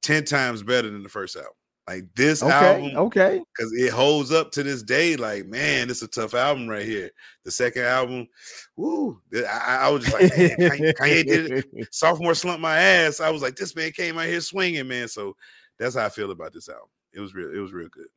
ten 0.02 0.26
times 0.26 0.64
better 0.64 0.90
than 0.90 1.04
the 1.04 1.10
first 1.10 1.36
album. 1.36 1.52
Like 1.88 2.06
this 2.16 2.42
Okay, 2.42 2.52
album, 2.86 2.98
okay. 3.08 3.42
because 3.54 3.74
it 3.74 3.92
holds 3.92 4.32
up 4.32 4.52
to 4.54 4.64
this 4.64 4.84
day. 4.84 5.18
Like, 5.18 5.46
man, 5.48 5.90
it's 5.90 6.02
a 6.02 6.08
tough 6.08 6.34
album 6.34 6.68
right 6.70 6.86
here. 6.86 7.12
The 7.44 7.52
second 7.52 7.84
album, 7.84 8.28
woo, 8.78 9.20
I, 9.36 9.80
I- 9.82 9.90
was 9.90 10.06
just 10.06 10.14
like, 10.14 10.38
man, 10.38 10.50
Kanye, 10.72 10.94
Kanye 10.96 11.26
did 11.26 11.52
it. 11.74 11.88
Sophomore 11.94 12.36
slump 12.36 12.62
my 12.62 12.78
ass. 12.78 13.20
I 13.20 13.30
was 13.32 13.42
like, 13.42 13.58
this 13.58 13.76
man 13.76 13.92
came 13.92 14.18
out 14.18 14.28
here 14.28 14.40
swinging, 14.40 14.88
man. 14.88 15.10
So 15.10 15.36
that's 15.78 15.96
how 15.96 16.06
I 16.06 16.10
feel 16.10 16.32
about 16.32 16.54
this 16.54 16.70
album. 16.70 16.88
It 17.12 17.20
was 17.20 17.34
real. 17.36 17.54
It 17.54 17.60
was 17.60 17.74
real 17.74 17.90
good. 17.90 18.08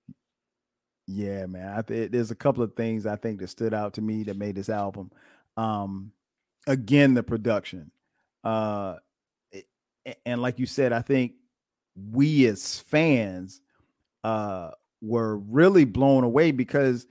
Yeah, 1.08 1.46
man. 1.46 1.76
I 1.76 1.82
th- 1.82 2.10
there's 2.12 2.30
a 2.30 2.36
couple 2.36 2.62
of 2.62 2.74
things 2.76 3.04
I 3.04 3.16
think 3.16 3.40
that 3.40 3.48
stood 3.48 3.74
out 3.74 3.94
to 3.94 4.00
me 4.00 4.22
that 4.24 4.36
made 4.36 4.54
this 4.54 4.68
album. 4.68 5.10
Um, 5.56 6.12
again, 6.68 7.14
the 7.14 7.22
production. 7.24 7.90
Uh, 8.44 8.94
and 10.24 10.40
like 10.40 10.60
you 10.60 10.66
said, 10.66 10.92
I 10.92 11.02
think 11.02 11.32
we 12.12 12.46
as 12.46 12.78
fans 12.80 13.60
uh 14.24 14.70
were 15.00 15.36
really 15.38 15.84
blown 15.84 16.24
away 16.24 16.50
because 16.50 17.06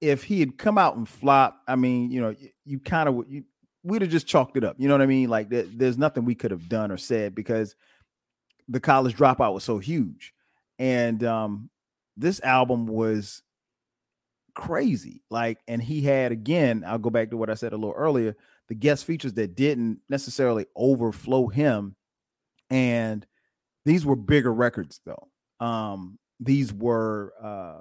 if 0.00 0.24
he 0.24 0.40
had 0.40 0.58
come 0.58 0.76
out 0.76 0.96
and 0.96 1.08
flopped, 1.08 1.62
I 1.66 1.76
mean, 1.76 2.10
you 2.10 2.20
know, 2.20 2.30
you, 2.30 2.50
you 2.64 2.78
kind 2.78 3.08
of 3.08 3.24
you 3.28 3.44
we'd 3.82 4.02
have 4.02 4.10
just 4.10 4.26
chalked 4.26 4.56
it 4.56 4.64
up. 4.64 4.76
You 4.78 4.88
know 4.88 4.94
what 4.94 5.02
I 5.02 5.06
mean? 5.06 5.28
Like 5.28 5.50
there, 5.50 5.64
there's 5.64 5.98
nothing 5.98 6.24
we 6.24 6.34
could 6.34 6.50
have 6.50 6.68
done 6.68 6.90
or 6.90 6.96
said 6.96 7.34
because 7.34 7.76
the 8.68 8.80
college 8.80 9.16
dropout 9.16 9.52
was 9.54 9.64
so 9.64 9.78
huge. 9.78 10.32
And 10.78 11.22
um 11.24 11.70
this 12.16 12.40
album 12.42 12.86
was 12.86 13.42
crazy. 14.54 15.22
Like, 15.30 15.58
and 15.66 15.82
he 15.82 16.02
had 16.02 16.32
again, 16.32 16.84
I'll 16.86 16.98
go 16.98 17.10
back 17.10 17.30
to 17.30 17.36
what 17.36 17.50
I 17.50 17.54
said 17.54 17.72
a 17.72 17.76
little 17.76 17.94
earlier, 17.94 18.36
the 18.68 18.74
guest 18.74 19.04
features 19.04 19.34
that 19.34 19.56
didn't 19.56 20.00
necessarily 20.08 20.66
overflow 20.76 21.48
him. 21.48 21.96
And 22.70 23.26
these 23.84 24.04
were 24.04 24.16
bigger 24.16 24.52
records 24.52 25.00
though. 25.04 25.28
Um, 25.64 26.18
these 26.40 26.72
were 26.72 27.32
uh 27.42 27.80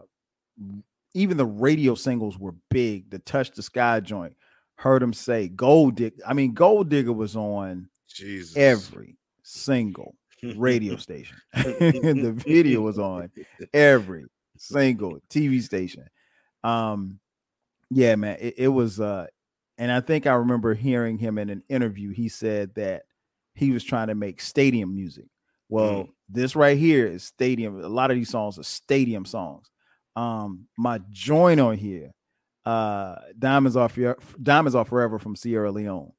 even 1.14 1.38
the 1.38 1.46
radio 1.46 1.96
singles 1.96 2.38
were 2.38 2.56
big. 2.70 3.10
The 3.10 3.20
Touch 3.20 3.52
the 3.52 3.62
Sky 3.62 4.00
joint, 4.00 4.36
heard 4.76 5.04
him 5.04 5.14
say 5.14 5.48
Gold 5.48 5.96
Digger. 5.96 6.24
I 6.26 6.34
mean, 6.34 6.54
Gold 6.54 6.90
Digger 6.90 7.14
was 7.14 7.36
on 7.36 7.90
Jesus. 8.08 8.56
every 8.58 9.18
single 9.44 10.16
radio 10.56 10.96
station. 10.98 11.38
the 11.54 12.34
video 12.36 12.82
was 12.82 13.00
on 13.00 13.32
every 13.74 14.26
single 14.58 15.20
TV 15.30 15.62
station. 15.62 16.08
Um, 16.64 17.20
yeah, 17.90 18.16
man, 18.16 18.38
it, 18.40 18.56
it 18.58 18.68
was. 18.68 19.00
Uh, 19.00 19.28
and 19.78 19.92
I 19.92 20.02
think 20.02 20.28
I 20.28 20.34
remember 20.34 20.74
hearing 20.74 21.18
him 21.18 21.38
in 21.38 21.50
an 21.50 21.64
interview. 21.70 22.12
He 22.12 22.30
said 22.30 22.74
that 22.76 23.04
he 23.56 23.72
was 23.72 23.84
trying 23.84 24.08
to 24.08 24.16
make 24.16 24.42
stadium 24.42 24.96
music. 24.96 25.26
Well, 25.74 26.10
this 26.30 26.56
right 26.56 26.78
here 26.78 27.08
is 27.08 27.24
stadium. 27.24 27.84
A 27.84 27.88
lot 27.88 28.12
of 28.12 28.16
these 28.16 28.30
songs 28.30 28.60
are 28.60 28.64
stadium 28.64 29.26
songs. 29.26 29.72
Um, 30.16 30.68
my 30.78 31.00
joint 31.10 31.60
on 31.60 31.78
here, 31.78 32.12
uh, 32.64 33.16
Diamonds 33.38 33.76
Are 33.76 33.90
Forever, 33.90 34.20
Diamonds 34.42 34.76
Are 34.76 34.86
Forever 34.86 35.18
from 35.18 35.36
Sierra 35.36 35.72
Leone, 35.72 36.12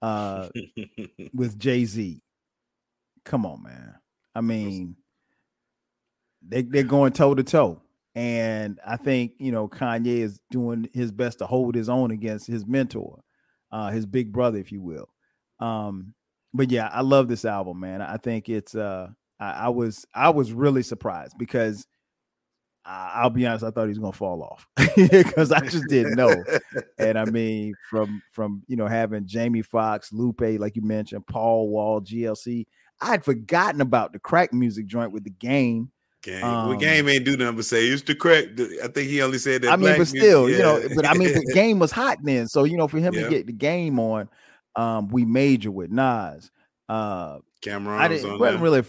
uh, 0.00 0.48
with 1.34 1.58
Jay 1.58 1.84
Z. 1.84 2.22
Come 3.24 3.44
on, 3.44 3.64
man. 3.64 3.94
I 4.32 4.42
mean, 4.42 4.94
they 6.46 6.62
they're 6.62 6.84
going 6.84 7.12
toe 7.12 7.34
to 7.34 7.42
toe, 7.42 7.82
and 8.14 8.78
I 8.86 8.96
think 8.96 9.32
you 9.38 9.50
know 9.50 9.66
Kanye 9.66 10.20
is 10.20 10.40
doing 10.52 10.88
his 10.92 11.10
best 11.10 11.38
to 11.38 11.46
hold 11.46 11.74
his 11.74 11.88
own 11.88 12.12
against 12.12 12.46
his 12.46 12.64
mentor, 12.64 13.24
uh, 13.72 13.90
his 13.90 14.06
big 14.06 14.32
brother, 14.32 14.58
if 14.58 14.70
you 14.70 14.80
will. 14.80 15.08
Um, 15.58 16.14
but 16.54 16.70
yeah, 16.70 16.88
I 16.92 17.00
love 17.02 17.28
this 17.28 17.44
album, 17.44 17.80
man. 17.80 18.02
I 18.02 18.16
think 18.16 18.48
it's 18.48 18.74
uh, 18.74 19.08
I, 19.38 19.50
I 19.52 19.68
was 19.68 20.06
I 20.14 20.30
was 20.30 20.52
really 20.52 20.82
surprised 20.82 21.34
because 21.38 21.86
I, 22.84 23.12
I'll 23.16 23.30
be 23.30 23.46
honest, 23.46 23.64
I 23.64 23.70
thought 23.70 23.84
he 23.84 23.88
was 23.90 23.98
gonna 23.98 24.12
fall 24.12 24.42
off 24.42 24.66
because 24.96 25.52
I 25.52 25.60
just 25.60 25.86
didn't 25.88 26.14
know. 26.16 26.34
And 26.98 27.18
I 27.18 27.24
mean, 27.26 27.74
from 27.90 28.22
from 28.32 28.62
you 28.66 28.76
know 28.76 28.86
having 28.86 29.26
Jamie 29.26 29.62
Foxx, 29.62 30.12
Lupe, 30.12 30.40
like 30.58 30.76
you 30.76 30.82
mentioned, 30.82 31.26
Paul 31.26 31.68
Wall, 31.68 32.00
GLC, 32.00 32.66
I 33.00 33.06
had 33.06 33.24
forgotten 33.24 33.80
about 33.80 34.12
the 34.12 34.18
crack 34.18 34.52
music 34.52 34.86
joint 34.86 35.12
with 35.12 35.24
the 35.24 35.30
game. 35.30 35.90
Game. 36.22 36.42
well, 36.42 36.72
Um, 36.72 36.78
game 36.78 37.08
ain't 37.08 37.24
do 37.24 37.34
nothing 37.36 37.56
but 37.56 37.64
say 37.64 37.86
it's 37.86 38.02
the 38.02 38.14
correct. 38.14 38.60
I 38.84 38.88
think 38.88 39.08
he 39.08 39.22
only 39.22 39.38
said 39.38 39.62
that. 39.62 39.72
I 39.72 39.76
mean, 39.76 39.86
but 39.92 39.96
music- 39.98 40.20
still, 40.20 40.50
you 40.50 40.58
know, 40.58 40.82
but 40.94 41.06
I 41.06 41.14
mean, 41.14 41.32
the 41.32 41.50
game 41.54 41.78
was 41.78 41.90
hot 41.92 42.18
then. 42.22 42.46
So 42.46 42.64
you 42.64 42.76
know, 42.76 42.88
for 42.88 42.98
him 42.98 43.14
Yeah. 43.14 43.22
to 43.24 43.30
get 43.30 43.46
the 43.46 43.52
game 43.54 43.98
on, 43.98 44.28
um, 44.76 45.08
we 45.08 45.24
major 45.24 45.70
with 45.70 45.90
Nas. 45.90 46.50
Uh, 46.88 47.38
Cam'ron 47.62 47.98
I 47.98 48.08
didn't 48.08 48.30
on 48.30 48.38
wasn't 48.38 48.62
really. 48.62 48.84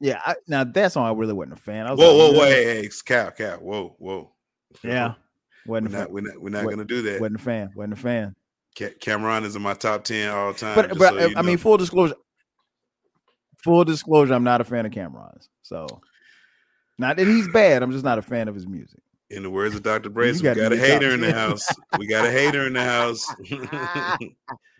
Yeah, 0.00 0.20
I, 0.24 0.34
now 0.48 0.64
that 0.64 0.92
song 0.92 1.06
I 1.06 1.12
really 1.12 1.32
wasn't 1.32 1.58
a 1.58 1.62
fan. 1.62 1.86
I 1.86 1.92
was 1.92 2.00
Whoa, 2.00 2.16
like, 2.16 2.32
whoa, 2.32 2.38
whoa, 2.38 2.46
hey, 2.46 2.82
hey, 2.82 2.90
Cal, 3.36 3.58
whoa, 3.58 3.94
whoa. 3.98 4.32
yeah, 4.82 5.14
we're 5.66 5.80
wasn't 5.80 5.94
a 5.94 5.98
not, 5.98 6.10
we're 6.10 6.20
not, 6.22 6.40
we're 6.40 6.48
not 6.50 6.64
gonna 6.68 6.84
do 6.84 7.02
that. 7.02 7.20
Wasn't 7.20 7.40
a 7.40 7.42
fan. 7.42 7.70
Wasn't 7.74 7.92
a 7.92 7.96
fan. 7.96 8.34
Ca- 8.76 8.94
Cam'ron 9.00 9.44
is 9.44 9.54
in 9.54 9.62
my 9.62 9.74
top 9.74 10.02
ten 10.04 10.30
all 10.30 10.54
time. 10.54 10.74
But 10.74 10.98
but 10.98 11.14
so 11.14 11.18
uh, 11.20 11.26
you 11.28 11.34
I 11.36 11.42
mean, 11.42 11.58
full 11.58 11.76
disclosure. 11.76 12.14
Full 13.62 13.84
disclosure, 13.84 14.34
I'm 14.34 14.44
not 14.44 14.60
a 14.60 14.64
fan 14.64 14.86
of 14.86 14.92
Cam'ron's. 14.92 15.48
So, 15.62 15.86
not 16.98 17.16
that 17.16 17.26
he's 17.28 17.46
bad. 17.48 17.82
I'm 17.82 17.92
just 17.92 18.04
not 18.04 18.18
a 18.18 18.22
fan 18.22 18.48
of 18.48 18.56
his 18.56 18.66
music. 18.66 19.00
in 19.30 19.42
the 19.42 19.50
words 19.50 19.74
of 19.74 19.82
Dr. 19.82 20.10
Brace, 20.10 20.42
we 20.42 20.52
got 20.52 20.72
a 20.72 20.76
hater 20.76 21.10
in 21.10 21.20
the 21.20 21.32
house. 21.32 21.66
We 21.98 22.06
got 22.06 22.26
a 22.26 22.30
hater 22.30 22.66
in 22.66 22.72
the 22.72 22.82
house. 22.82 23.26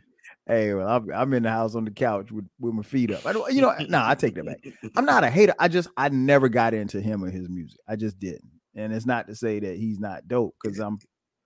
Hey, 0.47 0.75
well, 0.75 0.89
I'm, 0.89 1.13
I'm 1.13 1.33
in 1.35 1.45
the 1.45 1.51
house 1.51 1.77
on 1.77 1.85
the 1.85 1.93
couch 1.93 2.33
with, 2.33 2.49
with 2.59 2.75
my 2.75 2.83
feet 2.83 3.13
up. 3.13 3.25
I 3.25 3.33
don't, 3.33 3.53
you 3.53 3.61
know, 3.61 3.75
nah, 3.89 4.09
I 4.09 4.15
take 4.15 4.35
that 4.35 4.45
back. 4.45 4.59
I'm 4.97 5.05
not 5.05 5.25
a 5.25 5.31
hater. 5.31 5.55
I 5.59 5.69
just 5.69 5.89
I 5.97 6.09
never 6.09 6.49
got 6.49 6.75
into 6.75 7.01
him 7.01 7.25
or 7.25 7.31
his 7.31 7.49
music. 7.49 7.79
I 7.89 7.97
just 7.97 8.19
didn't. 8.19 8.51
And 8.75 8.93
it's 8.93 9.07
not 9.07 9.29
to 9.29 9.35
say 9.35 9.61
that 9.61 9.77
he's 9.77 10.01
not 10.01 10.27
dope 10.27 10.55
because 10.63 10.79
I'm 10.79 10.99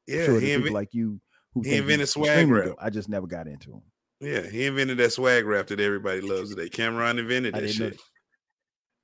yeah, 0.07 0.25
sure 0.25 0.41
he, 0.41 0.57
people 0.57 0.73
like 0.73 0.95
you 0.95 1.21
who 1.53 1.63
he 1.63 1.77
invented 1.77 2.09
swag 2.09 2.49
rap. 2.49 2.67
dope. 2.67 2.79
I 2.81 2.91
just 2.91 3.09
never 3.09 3.27
got 3.27 3.49
into 3.49 3.73
him. 3.73 3.83
yeah, 4.21 4.49
he 4.49 4.67
invented 4.67 4.99
that 4.99 5.13
swag 5.13 5.45
rap 5.45 5.67
that 5.67 5.81
everybody 5.81 6.21
loves 6.21 6.55
today. 6.55 6.69
Cam'ron 6.69 7.19
invented 7.19 7.55
that 7.55 7.61
didn't 7.61 7.79
know 7.79 7.91
shit. 7.91 8.01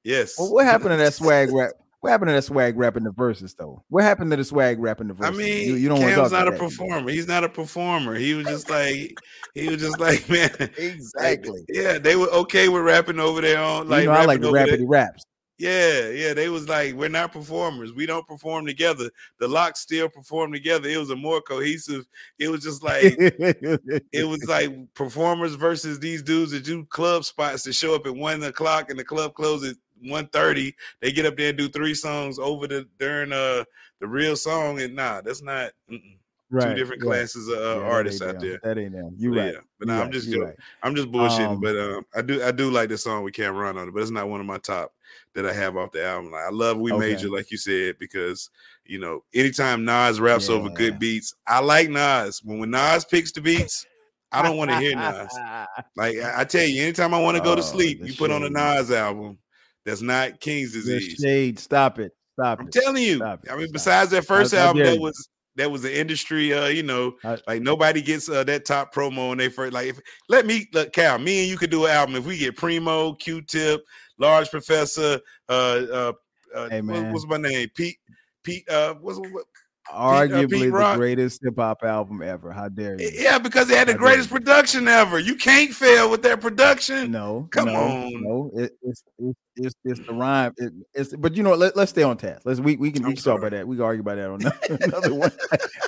Yes. 0.04 0.38
Well, 0.38 0.52
what 0.52 0.64
happened 0.64 0.90
to 0.90 0.96
that 0.96 1.14
swag 1.14 1.52
rap? 1.52 1.72
What 2.02 2.10
happened 2.10 2.30
to 2.30 2.32
that 2.32 2.42
swag 2.42 2.76
rap 2.76 2.96
in 2.96 3.04
the 3.04 3.12
verses 3.12 3.54
though? 3.54 3.84
What 3.88 4.02
happened 4.02 4.32
to 4.32 4.36
the 4.36 4.42
swag 4.42 4.80
rap 4.80 5.00
in 5.00 5.06
the 5.06 5.14
verses? 5.14 5.38
I 5.38 5.38
mean, 5.40 5.68
you, 5.68 5.74
you 5.76 5.88
don't 5.88 6.00
want 6.00 6.10
to 6.10 6.16
Cam's 6.16 6.32
not 6.32 6.48
a 6.48 6.50
that. 6.50 6.58
performer. 6.58 7.08
He's 7.08 7.28
not 7.28 7.44
a 7.44 7.48
performer. 7.48 8.16
He 8.16 8.34
was 8.34 8.44
just 8.48 8.68
like, 8.68 9.16
he 9.54 9.68
was 9.68 9.80
just 9.80 10.00
like, 10.00 10.28
man, 10.28 10.50
like, 10.58 10.76
Exactly. 10.78 11.64
yeah, 11.68 11.98
they 11.98 12.16
were 12.16 12.26
okay 12.30 12.68
with 12.68 12.82
rapping 12.82 13.20
over 13.20 13.40
their 13.40 13.58
own. 13.58 13.88
Like, 13.88 14.00
you 14.02 14.08
know, 14.08 14.14
I 14.14 14.24
like 14.24 14.40
the 14.40 14.50
rapidy 14.50 14.82
raps. 14.84 15.24
Yeah, 15.58 16.08
yeah, 16.08 16.34
they 16.34 16.48
was 16.48 16.68
like, 16.68 16.94
we're 16.94 17.08
not 17.08 17.30
performers. 17.30 17.92
We 17.92 18.04
don't 18.04 18.26
perform 18.26 18.66
together. 18.66 19.08
The 19.38 19.46
LOX 19.46 19.78
still 19.78 20.08
perform 20.08 20.50
together. 20.50 20.88
It 20.88 20.96
was 20.96 21.10
a 21.10 21.14
more 21.16 21.40
cohesive. 21.40 22.04
It 22.40 22.48
was 22.48 22.64
just 22.64 22.82
like 22.82 23.14
it 23.16 24.26
was 24.28 24.44
like 24.48 24.72
performers 24.94 25.54
versus 25.54 26.00
these 26.00 26.20
dudes 26.20 26.50
that 26.50 26.64
do 26.64 26.84
club 26.86 27.24
spots 27.24 27.62
that 27.62 27.74
show 27.74 27.94
up 27.94 28.06
at 28.08 28.16
one 28.16 28.42
o'clock 28.42 28.90
and 28.90 28.98
the 28.98 29.04
club 29.04 29.34
closes 29.34 29.70
at 29.72 29.76
1.30. 30.04 30.74
They 31.00 31.12
get 31.12 31.26
up 31.26 31.36
there 31.36 31.50
and 31.50 31.58
do 31.58 31.68
three 31.68 31.94
songs 31.94 32.38
over 32.38 32.66
the 32.66 32.88
during 32.98 33.32
uh 33.32 33.64
the 34.00 34.08
real 34.08 34.36
song. 34.36 34.80
And 34.80 34.94
nah, 34.94 35.20
that's 35.20 35.42
not 35.42 35.70
mm-mm. 35.90 36.16
right, 36.50 36.68
two 36.68 36.74
different 36.74 37.02
right. 37.02 37.08
classes 37.08 37.48
of 37.48 37.58
uh, 37.58 37.80
yeah, 37.80 37.88
artists 37.88 38.20
out 38.20 38.40
there. 38.40 38.60
That 38.62 38.78
ain't 38.78 38.92
them. 38.92 39.14
You 39.16 39.34
right. 39.34 39.54
Yeah. 39.54 39.60
But 39.78 39.88
right, 39.88 40.00
I'm 40.00 40.12
just 40.12 40.26
joking. 40.26 40.42
Right. 40.42 40.56
I'm 40.82 40.94
just 40.94 41.10
bullshitting. 41.10 41.46
Um, 41.46 41.60
but 41.60 41.78
um, 41.78 42.06
I 42.14 42.22
do 42.22 42.42
I 42.42 42.50
do 42.50 42.70
like 42.70 42.88
the 42.88 42.98
song 42.98 43.24
with 43.24 43.34
Cam'ron 43.34 43.76
on 43.76 43.88
it, 43.88 43.94
but 43.94 44.02
it's 44.02 44.10
not 44.10 44.28
one 44.28 44.40
of 44.40 44.46
my 44.46 44.58
top 44.58 44.92
that 45.34 45.46
I 45.46 45.52
have 45.52 45.76
off 45.76 45.92
the 45.92 46.04
album. 46.04 46.32
Like, 46.32 46.44
I 46.44 46.50
love 46.50 46.78
We 46.78 46.92
okay. 46.92 47.12
Major, 47.12 47.30
like 47.30 47.50
you 47.50 47.56
said, 47.56 47.96
because 47.98 48.50
you 48.84 48.98
know, 48.98 49.22
anytime 49.34 49.84
Nas 49.84 50.20
raps 50.20 50.48
yeah. 50.48 50.56
over 50.56 50.68
good 50.68 50.98
beats, 50.98 51.34
I 51.46 51.60
like 51.60 51.88
Nas. 51.88 52.42
When 52.42 52.58
when 52.58 52.70
Nas 52.70 53.04
picks 53.04 53.32
the 53.32 53.40
beats, 53.40 53.86
I 54.32 54.42
don't 54.42 54.56
want 54.56 54.70
to 54.70 54.78
hear 54.78 54.96
Nas. 54.96 55.32
Like 55.96 56.16
I, 56.18 56.40
I, 56.40 56.44
tell 56.44 56.64
you, 56.64 56.82
anytime 56.82 57.14
I 57.14 57.20
want 57.20 57.36
to 57.36 57.42
go 57.42 57.54
to 57.54 57.60
oh, 57.60 57.64
sleep, 57.64 58.00
you 58.02 58.14
put 58.14 58.30
on 58.30 58.42
a 58.42 58.50
Nas 58.50 58.90
album 58.90 59.38
that's 59.84 60.02
not 60.02 60.40
King's 60.40 60.72
disease. 60.72 61.16
The 61.16 61.26
shade, 61.26 61.58
stop 61.58 61.98
it. 61.98 62.12
Stop 62.38 62.60
it. 62.60 62.62
I'm 62.62 62.68
it. 62.68 62.72
telling 62.72 63.02
you. 63.02 63.24
I 63.24 63.56
mean, 63.56 63.68
besides 63.72 64.10
that 64.10 64.24
first 64.24 64.54
I, 64.54 64.58
album, 64.58 64.84
that 64.84 64.98
was 64.98 65.28
that 65.56 65.70
was 65.70 65.82
the 65.82 65.98
industry. 65.98 66.52
Uh, 66.52 66.66
you 66.66 66.82
know, 66.82 67.14
I, 67.24 67.38
like 67.46 67.62
nobody 67.62 68.00
gets 68.02 68.28
uh, 68.28 68.44
that 68.44 68.64
top 68.64 68.94
promo 68.94 69.32
and 69.32 69.40
they 69.40 69.48
first 69.48 69.72
like. 69.72 69.88
If, 69.88 70.00
let 70.28 70.46
me 70.46 70.68
look, 70.72 70.92
Cal. 70.92 71.18
Me 71.18 71.40
and 71.40 71.48
you 71.48 71.56
could 71.56 71.70
do 71.70 71.86
an 71.86 71.90
album 71.90 72.16
if 72.16 72.24
we 72.24 72.38
get 72.38 72.56
Primo, 72.56 73.14
Q-Tip, 73.14 73.82
Large 74.18 74.50
Professor. 74.50 75.20
Uh, 75.48 75.52
uh, 75.92 76.12
uh 76.54 76.68
hey, 76.68 76.80
what, 76.80 77.12
what's 77.12 77.26
my 77.26 77.36
name? 77.36 77.68
Pete. 77.74 77.98
Pete. 78.44 78.68
Uh, 78.68 78.94
what's 79.00 79.18
what, 79.18 79.44
arguably 79.90 80.50
Pete, 80.50 80.74
uh, 80.74 80.92
the 80.92 80.96
greatest 80.96 81.42
hip 81.42 81.54
hop 81.56 81.82
album 81.82 82.22
ever. 82.22 82.52
How 82.52 82.68
dare 82.68 83.00
you? 83.00 83.10
Yeah, 83.12 83.38
because 83.38 83.68
they 83.68 83.76
had 83.76 83.88
the 83.88 83.92
How 83.92 83.98
greatest 83.98 84.30
production 84.30 84.88
ever. 84.88 85.18
You 85.18 85.34
can't 85.34 85.72
fail 85.72 86.10
with 86.10 86.22
their 86.22 86.36
production. 86.36 87.10
No, 87.10 87.48
come 87.50 87.66
no, 87.66 87.74
on. 87.74 88.22
No, 88.22 88.50
it, 88.54 88.72
it's, 88.82 89.02
it's 89.18 89.38
it's 89.56 89.74
it's 89.84 90.06
the 90.06 90.14
rhyme. 90.14 90.52
It, 90.56 90.72
it's 90.94 91.16
but 91.16 91.36
you 91.36 91.42
know 91.42 91.54
let, 91.54 91.76
let's 91.76 91.90
stay 91.90 92.02
on 92.02 92.16
task. 92.16 92.42
Let's 92.44 92.60
we 92.60 92.76
we 92.76 92.92
can, 92.92 93.04
we 93.04 93.14
can 93.14 93.22
talk 93.22 93.38
about 93.38 93.52
that. 93.52 93.66
We 93.66 93.76
can 93.76 93.84
argue 93.84 94.00
about 94.00 94.16
that 94.16 94.30
on 94.30 94.40
another 94.82 95.14
one. 95.14 95.32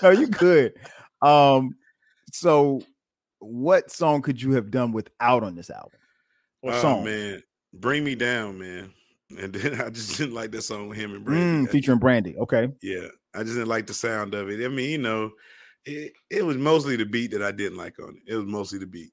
no, 0.02 0.10
you 0.10 0.28
could. 0.28 0.74
Um, 1.22 1.76
so 2.32 2.80
what 3.38 3.90
song 3.90 4.22
could 4.22 4.40
you 4.40 4.52
have 4.52 4.70
done 4.70 4.92
without 4.92 5.42
on 5.42 5.54
this 5.54 5.70
album? 5.70 5.98
What 6.60 6.74
oh, 6.74 6.82
song? 6.82 7.04
man, 7.04 7.42
bring 7.72 8.04
me 8.04 8.14
down, 8.14 8.58
man. 8.58 8.92
And 9.38 9.52
then 9.52 9.80
I 9.80 9.90
just 9.90 10.16
didn't 10.16 10.34
like 10.34 10.50
that 10.52 10.62
song 10.62 10.88
with 10.88 10.98
him 10.98 11.14
and 11.14 11.24
Brandy. 11.24 11.68
Mm, 11.68 11.70
featuring 11.70 11.98
Brandy. 11.98 12.36
Okay. 12.36 12.68
Yeah. 12.82 13.08
I 13.34 13.42
just 13.42 13.54
didn't 13.54 13.68
like 13.68 13.86
the 13.86 13.94
sound 13.94 14.34
of 14.34 14.48
it. 14.48 14.64
I 14.64 14.68
mean, 14.68 14.90
you 14.90 14.98
know, 14.98 15.32
it, 15.84 16.12
it 16.30 16.44
was 16.44 16.56
mostly 16.56 16.96
the 16.96 17.06
beat 17.06 17.32
that 17.32 17.42
I 17.42 17.52
didn't 17.52 17.78
like 17.78 17.98
on 17.98 18.16
it. 18.16 18.32
It 18.32 18.36
was 18.36 18.46
mostly 18.46 18.78
the 18.78 18.86
beat. 18.86 19.12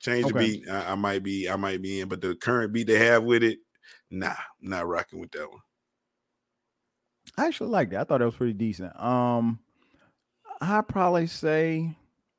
Change 0.00 0.26
okay. 0.26 0.32
the 0.32 0.38
beat, 0.38 0.68
I, 0.68 0.92
I, 0.92 0.94
might 0.94 1.22
be, 1.22 1.48
I 1.48 1.56
might 1.56 1.82
be 1.82 2.00
in, 2.00 2.08
but 2.08 2.20
the 2.20 2.34
current 2.34 2.72
beat 2.72 2.86
they 2.86 2.98
have 2.98 3.22
with 3.24 3.42
it, 3.42 3.58
nah, 4.10 4.34
not 4.60 4.88
rocking 4.88 5.20
with 5.20 5.30
that 5.32 5.50
one. 5.50 5.60
I 7.36 7.46
actually 7.46 7.70
liked 7.70 7.92
it. 7.92 7.98
I 7.98 8.04
thought 8.04 8.22
it 8.22 8.26
was 8.26 8.34
pretty 8.34 8.54
decent. 8.54 8.98
Um, 9.00 9.60
I 10.60 10.80
probably 10.80 11.26
say, 11.26 11.94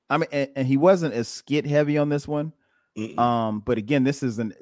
I 0.10 0.18
mean, 0.18 0.28
and, 0.32 0.50
and, 0.56 0.68
he 0.68 0.78
wasn't 0.78 1.14
as 1.14 1.28
skit 1.28 1.66
heavy 1.66 1.98
on 1.98 2.10
this 2.10 2.28
one. 2.28 2.54
Mm-mm. 2.98 3.18
Um, 3.18 3.62
but 3.62 3.78
again, 3.78 4.04
this 4.04 4.22
isn't 4.22 4.54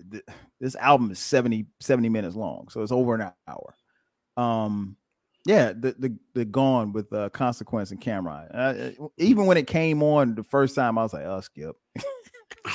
this 0.60 0.76
album 0.76 1.10
is 1.12 1.20
70, 1.20 1.66
70 1.80 2.10
minutes 2.10 2.36
long, 2.36 2.68
so 2.70 2.82
it's 2.82 2.92
over 2.92 3.16
an 3.16 3.32
hour. 3.48 3.76
Um, 4.38 4.98
yeah, 5.46 5.74
the 5.74 5.96
the, 5.98 6.16
the 6.34 6.46
gone 6.46 6.92
with 6.92 7.12
uh, 7.14 7.30
consequence 7.30 7.92
and 7.92 8.02
Cam'ron. 8.02 8.50
Uh, 8.54 9.08
even 9.18 9.46
when 9.46 9.58
it 9.58 9.68
came 9.68 10.04
on 10.04 10.36
the 10.36 10.44
first 10.44 10.76
time, 10.76 10.98
I 10.98 11.04
was 11.04 11.14
like, 11.14 11.26
"Oh, 11.26 11.42
skip." 11.42 11.76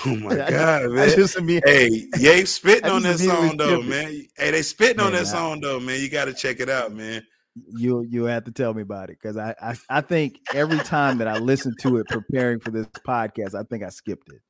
Oh 0.07 0.17
my 0.17 0.35
god, 0.51 0.91
man! 0.91 1.09
Just, 1.11 1.39
hey, 1.39 2.07
Ye 2.19 2.45
spitting 2.45 2.91
on 2.91 3.03
that 3.03 3.19
song 3.19 3.57
though, 3.57 3.83
man. 3.83 4.27
Hey, 4.37 4.51
they 4.51 4.63
spitting 4.63 4.97
man, 4.99 5.07
on 5.07 5.13
that 5.13 5.27
song 5.27 5.61
though, 5.61 5.81
man. 5.81 6.01
You 6.01 6.09
got 6.09 6.25
to 6.27 6.33
check 6.33 6.61
it 6.61 6.71
out, 6.71 6.93
man. 6.93 7.27
You 7.69 8.03
you 8.03 8.25
have 8.25 8.45
to 8.45 8.51
tell 8.51 8.75
me 8.75 8.83
about 8.83 9.11
it 9.11 9.19
because 9.21 9.37
I, 9.37 9.55
I 9.61 9.77
I 9.89 10.01
think 10.01 10.41
every 10.53 10.79
time 10.79 11.19
that 11.19 11.29
I 11.29 11.39
listen 11.39 11.75
to 11.83 11.99
it 11.99 12.09
preparing 12.09 12.61
for 12.61 12.71
this 12.71 12.87
podcast, 13.07 13.55
I 13.55 13.63
think 13.63 13.85
I 13.85 13.91
skipped 13.91 14.29
it. 14.33 14.41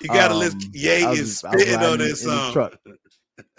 You 0.00 0.08
got 0.08 0.28
to 0.28 0.34
um, 0.34 0.40
listen. 0.40 0.60
Ye 0.72 1.04
is 1.04 1.38
spitting 1.38 1.76
on 1.76 1.98
this 1.98 2.22
song. 2.22 2.52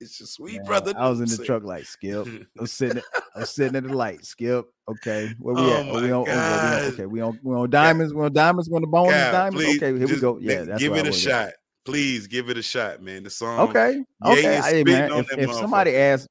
it's 0.00 0.20
your 0.20 0.26
sweet 0.26 0.56
Man, 0.56 0.64
brother. 0.66 0.94
I 0.96 1.08
was 1.08 1.20
in 1.20 1.28
the 1.28 1.44
truck 1.44 1.64
like 1.64 1.84
Skip. 1.84 2.26
I 2.58 2.60
was 2.60 2.72
sitting. 2.72 3.02
I 3.34 3.40
was 3.40 3.50
sitting 3.50 3.76
at 3.76 3.84
the 3.84 3.94
light. 3.94 4.24
Skip. 4.24 4.66
Okay, 4.88 5.34
where 5.38 5.54
we 5.54 5.60
oh 5.62 5.72
at? 5.72 5.86
Oh, 5.88 6.02
we 6.02 6.12
on, 6.12 6.24
oh, 6.28 6.90
okay, 6.92 7.06
we 7.06 7.20
on. 7.20 7.38
We 7.42 7.54
on 7.54 7.70
diamonds. 7.70 8.12
We 8.12 8.22
on 8.22 8.32
diamonds. 8.32 8.68
We 8.68 8.76
on 8.76 8.82
the 8.82 8.88
bone 8.88 9.08
God, 9.08 9.32
diamonds. 9.32 9.64
Please, 9.64 9.82
okay, 9.82 9.98
here 9.98 10.08
we 10.08 10.20
go. 10.20 10.38
Yeah, 10.40 10.62
that's 10.62 10.82
give 10.82 10.94
it 10.94 11.06
a 11.06 11.12
shot. 11.12 11.48
At. 11.48 11.54
Please 11.84 12.26
give 12.26 12.48
it 12.48 12.58
a 12.58 12.62
shot, 12.62 13.02
man. 13.02 13.22
The 13.22 13.30
song. 13.30 13.68
Okay. 13.68 14.02
Okay. 14.24 14.60
Hey, 14.60 14.84
man, 14.84 15.12
if, 15.12 15.38
if 15.38 15.52
somebody 15.52 15.96
asks. 15.96 16.28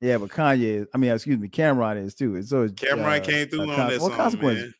Yeah, 0.00 0.18
but 0.18 0.30
Kanye, 0.30 0.86
I 0.92 0.98
mean, 0.98 1.12
excuse 1.12 1.38
me, 1.38 1.48
Cam'ron 1.48 2.04
is 2.04 2.14
too. 2.14 2.42
So 2.42 2.68
Cam'ron 2.68 3.20
uh, 3.20 3.24
came 3.24 3.48
through 3.48 3.70
uh, 3.70 3.76
on 3.76 3.88
that 3.88 4.00
song, 4.00 4.10
consequence? 4.10 4.58
man. 4.58 4.74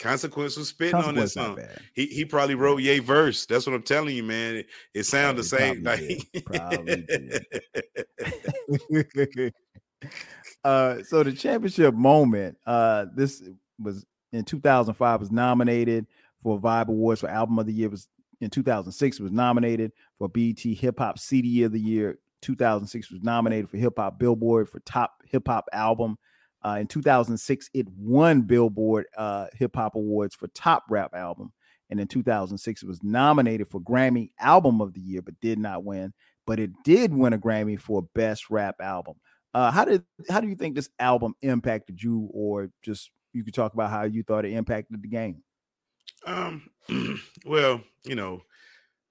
Consequence 0.00 0.56
was 0.56 0.68
spitting 0.68 0.94
on 0.94 1.14
that 1.14 1.28
song. 1.28 1.58
He 1.94 2.06
he 2.06 2.24
probably 2.24 2.54
wrote 2.54 2.80
Ye 2.80 3.00
verse. 3.00 3.44
That's 3.44 3.66
what 3.66 3.74
I'm 3.74 3.82
telling 3.82 4.16
you, 4.16 4.22
man. 4.22 4.56
It, 4.56 4.66
it 4.94 5.04
sounds 5.04 5.36
the 5.36 5.44
same. 5.44 5.82
Like 5.82 6.00
uh, 10.64 11.02
so 11.02 11.22
the 11.22 11.32
championship 11.32 11.94
moment. 11.94 12.56
Uh, 12.66 13.06
this 13.14 13.42
was 13.78 14.06
in 14.32 14.44
2005. 14.44 15.20
Was 15.20 15.30
nominated 15.30 16.06
for 16.42 16.58
Vibe 16.58 16.88
Awards 16.88 17.20
for 17.20 17.28
Album 17.28 17.58
of 17.58 17.66
the 17.66 17.74
Year. 17.74 17.90
Was 17.90 18.08
in 18.40 18.48
2006 18.48 19.20
was 19.20 19.32
nominated 19.32 19.92
for 20.18 20.28
BET 20.28 20.60
Hip 20.60 20.98
Hop 20.98 21.18
CD 21.18 21.64
of 21.64 21.72
the 21.72 21.80
Year. 21.80 22.18
2006 22.40 23.10
was 23.10 23.22
nominated 23.22 23.68
for 23.68 23.76
Hip 23.76 23.98
Hop 23.98 24.18
Billboard 24.18 24.66
for 24.68 24.80
Top 24.80 25.22
Hip 25.26 25.46
Hop 25.46 25.66
Album. 25.74 26.16
Uh, 26.64 26.78
in 26.80 26.86
2006, 26.86 27.70
it 27.72 27.86
won 27.96 28.42
Billboard 28.42 29.06
uh, 29.16 29.46
Hip 29.54 29.76
Hop 29.76 29.94
Awards 29.94 30.34
for 30.34 30.48
Top 30.48 30.84
Rap 30.88 31.14
Album. 31.14 31.52
And 31.88 31.98
in 31.98 32.06
2006, 32.06 32.82
it 32.82 32.86
was 32.86 33.02
nominated 33.02 33.68
for 33.68 33.80
Grammy 33.80 34.30
Album 34.38 34.80
of 34.80 34.94
the 34.94 35.00
Year, 35.00 35.22
but 35.22 35.40
did 35.40 35.58
not 35.58 35.84
win. 35.84 36.12
But 36.46 36.60
it 36.60 36.70
did 36.84 37.12
win 37.12 37.32
a 37.32 37.38
Grammy 37.38 37.78
for 37.78 38.02
Best 38.14 38.50
Rap 38.50 38.76
Album. 38.80 39.14
Uh, 39.52 39.70
how 39.70 39.84
did 39.84 40.04
how 40.28 40.40
do 40.40 40.46
you 40.46 40.54
think 40.54 40.76
this 40.76 40.88
album 41.00 41.34
impacted 41.42 42.00
you, 42.00 42.28
or 42.32 42.70
just 42.82 43.10
you 43.32 43.42
could 43.42 43.54
talk 43.54 43.74
about 43.74 43.90
how 43.90 44.04
you 44.04 44.22
thought 44.22 44.44
it 44.44 44.52
impacted 44.52 45.02
the 45.02 45.08
game? 45.08 45.42
Um, 46.24 46.70
well, 47.44 47.80
you 48.04 48.14
know, 48.14 48.42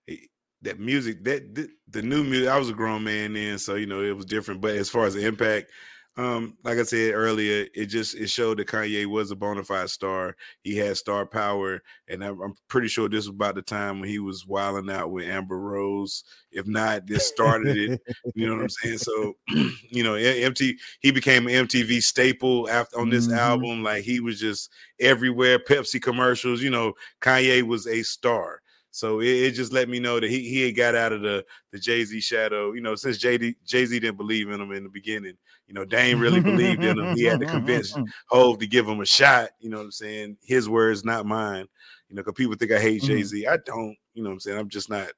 eh, 0.09 0.15
that 0.62 0.79
music, 0.79 1.23
that 1.25 1.55
the, 1.55 1.69
the 1.89 2.01
new 2.01 2.23
music. 2.23 2.49
I 2.49 2.57
was 2.57 2.69
a 2.69 2.73
grown 2.73 3.03
man 3.03 3.33
then, 3.33 3.59
so 3.59 3.75
you 3.75 3.85
know 3.85 4.01
it 4.01 4.15
was 4.15 4.25
different. 4.25 4.62
But 4.62 4.75
as 4.75 4.89
far 4.89 5.05
as 5.05 5.13
the 5.13 5.25
impact, 5.25 5.71
um, 6.19 6.58
like 6.65 6.77
I 6.77 6.84
said 6.84 7.13
earlier, 7.13 7.65
it 7.73 7.86
just 7.86 8.13
it 8.15 8.29
showed 8.29 8.60
that 8.60 8.67
Kanye 8.67 9.05
was 9.05 9.32
a 9.32 9.38
bona 9.38 9.63
fide 9.63 9.89
star. 9.89 10.36
He 10.63 10.75
had 10.75 10.97
star 10.97 11.25
power, 11.25 11.82
and 12.10 12.21
I'm, 12.21 12.41
I'm 12.41 12.55
pretty 12.67 12.89
sure 12.89 13.08
this 13.08 13.25
was 13.25 13.36
about 13.36 13.55
the 13.55 13.62
time 13.62 14.01
when 14.01 14.10
he 14.10 14.19
was 14.19 14.45
wilding 14.45 14.91
out 14.93 15.12
with 15.12 15.29
Amber 15.29 15.58
Rose. 15.58 16.25
If 16.51 16.67
not, 16.67 17.08
this 17.08 17.25
started 17.25 17.77
it. 17.77 18.01
you 18.36 18.47
know 18.47 18.55
what 18.55 18.63
I'm 18.63 18.69
saying? 18.69 18.97
So, 18.97 19.38
you 19.47 20.03
know, 20.03 20.15
MT 20.15 20.77
he 20.99 21.12
became 21.12 21.47
an 21.47 21.67
MTV 21.67 22.03
staple 22.03 22.69
after 22.69 22.99
on 22.99 23.10
this 23.10 23.27
mm-hmm. 23.27 23.38
album. 23.38 23.84
Like 23.84 24.03
he 24.03 24.19
was 24.19 24.41
just 24.41 24.71
everywhere. 24.99 25.58
Pepsi 25.58 26.01
commercials. 26.01 26.62
You 26.62 26.71
know, 26.71 26.95
Kanye 27.21 27.63
was 27.63 27.88
a 27.88 28.03
star. 28.03 28.62
So 28.91 29.19
it, 29.19 29.28
it, 29.28 29.52
just 29.52 29.71
let 29.71 29.88
me 29.88 29.99
know 29.99 30.19
that 30.19 30.30
he 30.30 30.49
he 30.49 30.65
had 30.65 30.75
got 30.75 30.95
out 30.95 31.13
of 31.13 31.21
the 31.21 31.45
the 31.71 31.80
Jay 31.80 32.04
Z 32.04 32.19
shadow. 32.21 32.73
You 32.73 32.82
know, 32.82 32.95
since 32.95 33.17
Jay 33.17 33.38
Jay 33.65 33.86
Z 33.86 33.99
didn't 33.99 34.17
believe 34.17 34.49
in 34.49 34.60
him 34.60 34.71
in 34.71 34.84
the 34.84 34.89
beginning. 34.89 35.38
You 35.67 35.75
know, 35.75 35.86
Dame 35.86 36.19
really 36.19 36.39
believed 36.39 36.84
in 36.84 36.97
him. 36.97 37.15
He 37.15 37.23
had 37.23 37.39
to 37.41 37.45
convince 37.45 37.95
Hove 38.30 38.58
to 38.60 38.67
give 38.67 38.88
him 38.88 39.02
a 39.02 39.06
shot. 39.06 39.52
You 39.60 39.69
know 39.69 39.78
what 39.78 39.84
I'm 39.84 39.91
saying? 39.91 40.38
His 40.41 40.67
words, 40.67 41.06
not 41.06 41.28
mine. 41.28 41.67
You 42.10 42.15
know, 42.15 42.23
because 42.23 42.34
people 42.34 42.56
think 42.56 42.71
I 42.71 42.80
hate 42.80 43.04
Jay 43.04 43.21
Z. 43.21 43.43
Mm-hmm. 43.43 43.54
I 43.54 43.58
don't. 43.65 43.95
You 44.15 44.23
know 44.23 44.30
what 44.30 44.34
I'm 44.34 44.39
saying? 44.39 44.58
I'm 44.58 44.69
just 44.69 44.89
not. 44.89 45.10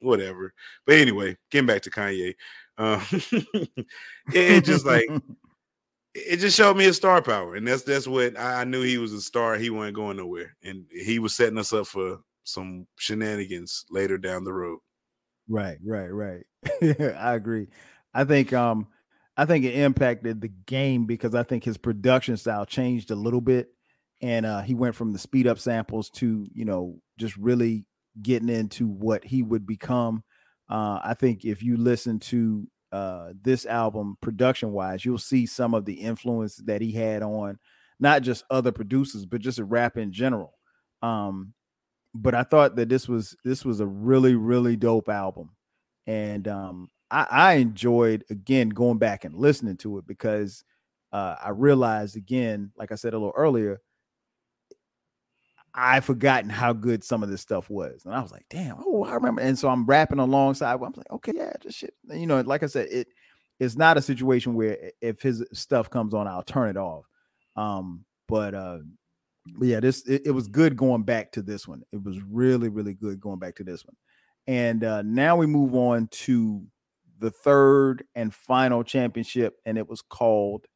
Whatever. 0.00 0.52
But 0.86 0.96
anyway, 0.96 1.36
getting 1.50 1.66
back 1.66 1.82
to 1.82 1.90
Kanye, 1.90 2.34
uh, 2.78 3.04
it, 3.12 3.86
it 4.32 4.64
just 4.64 4.84
like 4.84 5.06
it 6.14 6.38
just 6.38 6.56
showed 6.56 6.76
me 6.76 6.84
his 6.84 6.96
star 6.96 7.22
power, 7.22 7.54
and 7.54 7.66
that's 7.66 7.82
that's 7.82 8.06
what 8.06 8.38
I 8.38 8.64
knew 8.64 8.82
he 8.82 8.98
was 8.98 9.12
a 9.12 9.20
star. 9.20 9.56
He 9.56 9.70
wasn't 9.70 9.96
going 9.96 10.16
nowhere, 10.16 10.56
and 10.62 10.84
he 10.90 11.18
was 11.18 11.34
setting 11.34 11.58
us 11.58 11.72
up 11.72 11.86
for 11.86 12.18
some 12.44 12.86
shenanigans 12.98 13.84
later 13.90 14.18
down 14.18 14.44
the 14.44 14.52
road. 14.52 14.78
Right, 15.48 15.78
right, 15.84 16.08
right. 16.08 16.44
I 16.82 17.34
agree. 17.34 17.68
I 18.14 18.24
think 18.24 18.52
um 18.52 18.88
I 19.36 19.44
think 19.44 19.64
it 19.64 19.74
impacted 19.74 20.40
the 20.40 20.52
game 20.66 21.06
because 21.06 21.34
I 21.34 21.42
think 21.42 21.64
his 21.64 21.78
production 21.78 22.36
style 22.36 22.66
changed 22.66 23.10
a 23.10 23.16
little 23.16 23.40
bit 23.40 23.68
and 24.20 24.46
uh 24.46 24.60
he 24.62 24.74
went 24.74 24.94
from 24.94 25.12
the 25.12 25.18
speed 25.18 25.46
up 25.46 25.58
samples 25.58 26.10
to, 26.10 26.46
you 26.52 26.64
know, 26.64 27.00
just 27.18 27.36
really 27.36 27.86
getting 28.20 28.48
into 28.48 28.86
what 28.86 29.24
he 29.24 29.42
would 29.42 29.66
become. 29.66 30.22
Uh 30.70 31.00
I 31.02 31.14
think 31.18 31.44
if 31.44 31.62
you 31.62 31.76
listen 31.76 32.20
to 32.20 32.68
uh 32.92 33.32
this 33.40 33.66
album 33.66 34.16
production 34.20 34.72
wise, 34.72 35.04
you'll 35.04 35.18
see 35.18 35.46
some 35.46 35.74
of 35.74 35.84
the 35.84 35.94
influence 35.94 36.56
that 36.66 36.80
he 36.80 36.92
had 36.92 37.22
on 37.22 37.58
not 37.98 38.22
just 38.22 38.44
other 38.50 38.72
producers 38.72 39.26
but 39.26 39.40
just 39.40 39.58
rap 39.58 39.96
in 39.96 40.12
general. 40.12 40.52
Um 41.02 41.54
but 42.14 42.34
I 42.34 42.42
thought 42.42 42.76
that 42.76 42.88
this 42.88 43.08
was 43.08 43.36
this 43.44 43.64
was 43.64 43.80
a 43.80 43.86
really 43.86 44.34
really 44.34 44.76
dope 44.76 45.08
album, 45.08 45.50
and 46.06 46.46
um, 46.48 46.90
I, 47.10 47.26
I 47.30 47.52
enjoyed 47.54 48.24
again 48.30 48.68
going 48.68 48.98
back 48.98 49.24
and 49.24 49.34
listening 49.34 49.76
to 49.78 49.98
it 49.98 50.06
because 50.06 50.64
uh, 51.12 51.36
I 51.42 51.50
realized 51.50 52.16
again, 52.16 52.72
like 52.76 52.92
I 52.92 52.96
said 52.96 53.14
a 53.14 53.18
little 53.18 53.34
earlier, 53.36 53.80
I 55.74 56.00
forgotten 56.00 56.50
how 56.50 56.72
good 56.72 57.02
some 57.02 57.22
of 57.22 57.30
this 57.30 57.40
stuff 57.40 57.70
was, 57.70 58.04
and 58.04 58.14
I 58.14 58.20
was 58.20 58.32
like, 58.32 58.44
"Damn, 58.50 58.76
oh, 58.84 59.04
I 59.04 59.14
remember." 59.14 59.40
And 59.40 59.58
so 59.58 59.68
I'm 59.68 59.86
rapping 59.86 60.18
alongside. 60.18 60.74
I'm 60.74 60.80
like, 60.80 61.10
"Okay, 61.10 61.32
yeah, 61.34 61.52
just 61.60 61.78
shit." 61.78 61.94
You 62.10 62.26
know, 62.26 62.40
like 62.42 62.62
I 62.62 62.66
said, 62.66 62.88
it 62.90 63.08
it's 63.58 63.76
not 63.76 63.96
a 63.96 64.02
situation 64.02 64.54
where 64.54 64.90
if 65.00 65.22
his 65.22 65.44
stuff 65.52 65.88
comes 65.88 66.14
on, 66.14 66.26
I'll 66.26 66.42
turn 66.42 66.68
it 66.68 66.76
off. 66.76 67.04
Um, 67.56 68.04
but 68.28 68.54
uh, 68.54 68.78
but 69.46 69.66
yeah, 69.66 69.80
this 69.80 70.06
it, 70.06 70.22
it, 70.26 70.30
was 70.30 70.46
good 70.46 70.76
going 70.76 71.02
back 71.02 71.32
to 71.32 71.42
this 71.42 71.66
one. 71.66 71.82
It 71.92 72.02
was 72.02 72.20
really, 72.22 72.68
really 72.68 72.94
good 72.94 73.20
going 73.20 73.38
back 73.38 73.56
to 73.56 73.64
this 73.64 73.84
one. 73.84 73.96
And 74.46 74.84
uh, 74.84 75.02
now 75.02 75.36
we 75.36 75.46
move 75.46 75.74
on 75.74 76.08
to 76.08 76.64
the 77.18 77.30
third 77.30 78.04
and 78.14 78.34
final 78.34 78.82
championship, 78.82 79.56
and 79.64 79.78
it 79.78 79.88
was 79.88 80.02
called 80.02 80.66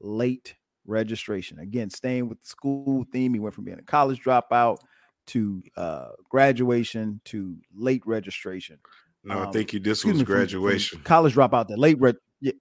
late 0.00 0.54
registration. 0.86 1.58
Again, 1.58 1.90
staying 1.90 2.28
with 2.28 2.40
the 2.40 2.46
school 2.46 3.04
theme, 3.12 3.34
he 3.34 3.40
went 3.40 3.54
from 3.54 3.64
being 3.64 3.78
a 3.78 3.82
college 3.82 4.22
dropout 4.22 4.78
to 5.28 5.62
uh, 5.76 6.08
graduation 6.28 7.20
to 7.26 7.56
late 7.74 8.02
registration. 8.06 8.78
No, 9.22 9.38
um, 9.38 9.48
I 9.48 9.50
think 9.50 9.72
you 9.72 9.80
this 9.80 10.04
was 10.04 10.22
graduation. 10.22 10.96
From, 10.96 11.02
from 11.02 11.04
college 11.04 11.34
dropout, 11.34 11.68
the 11.68 11.76
late 11.76 12.00
re- 12.00 12.14
yeah, 12.40 12.52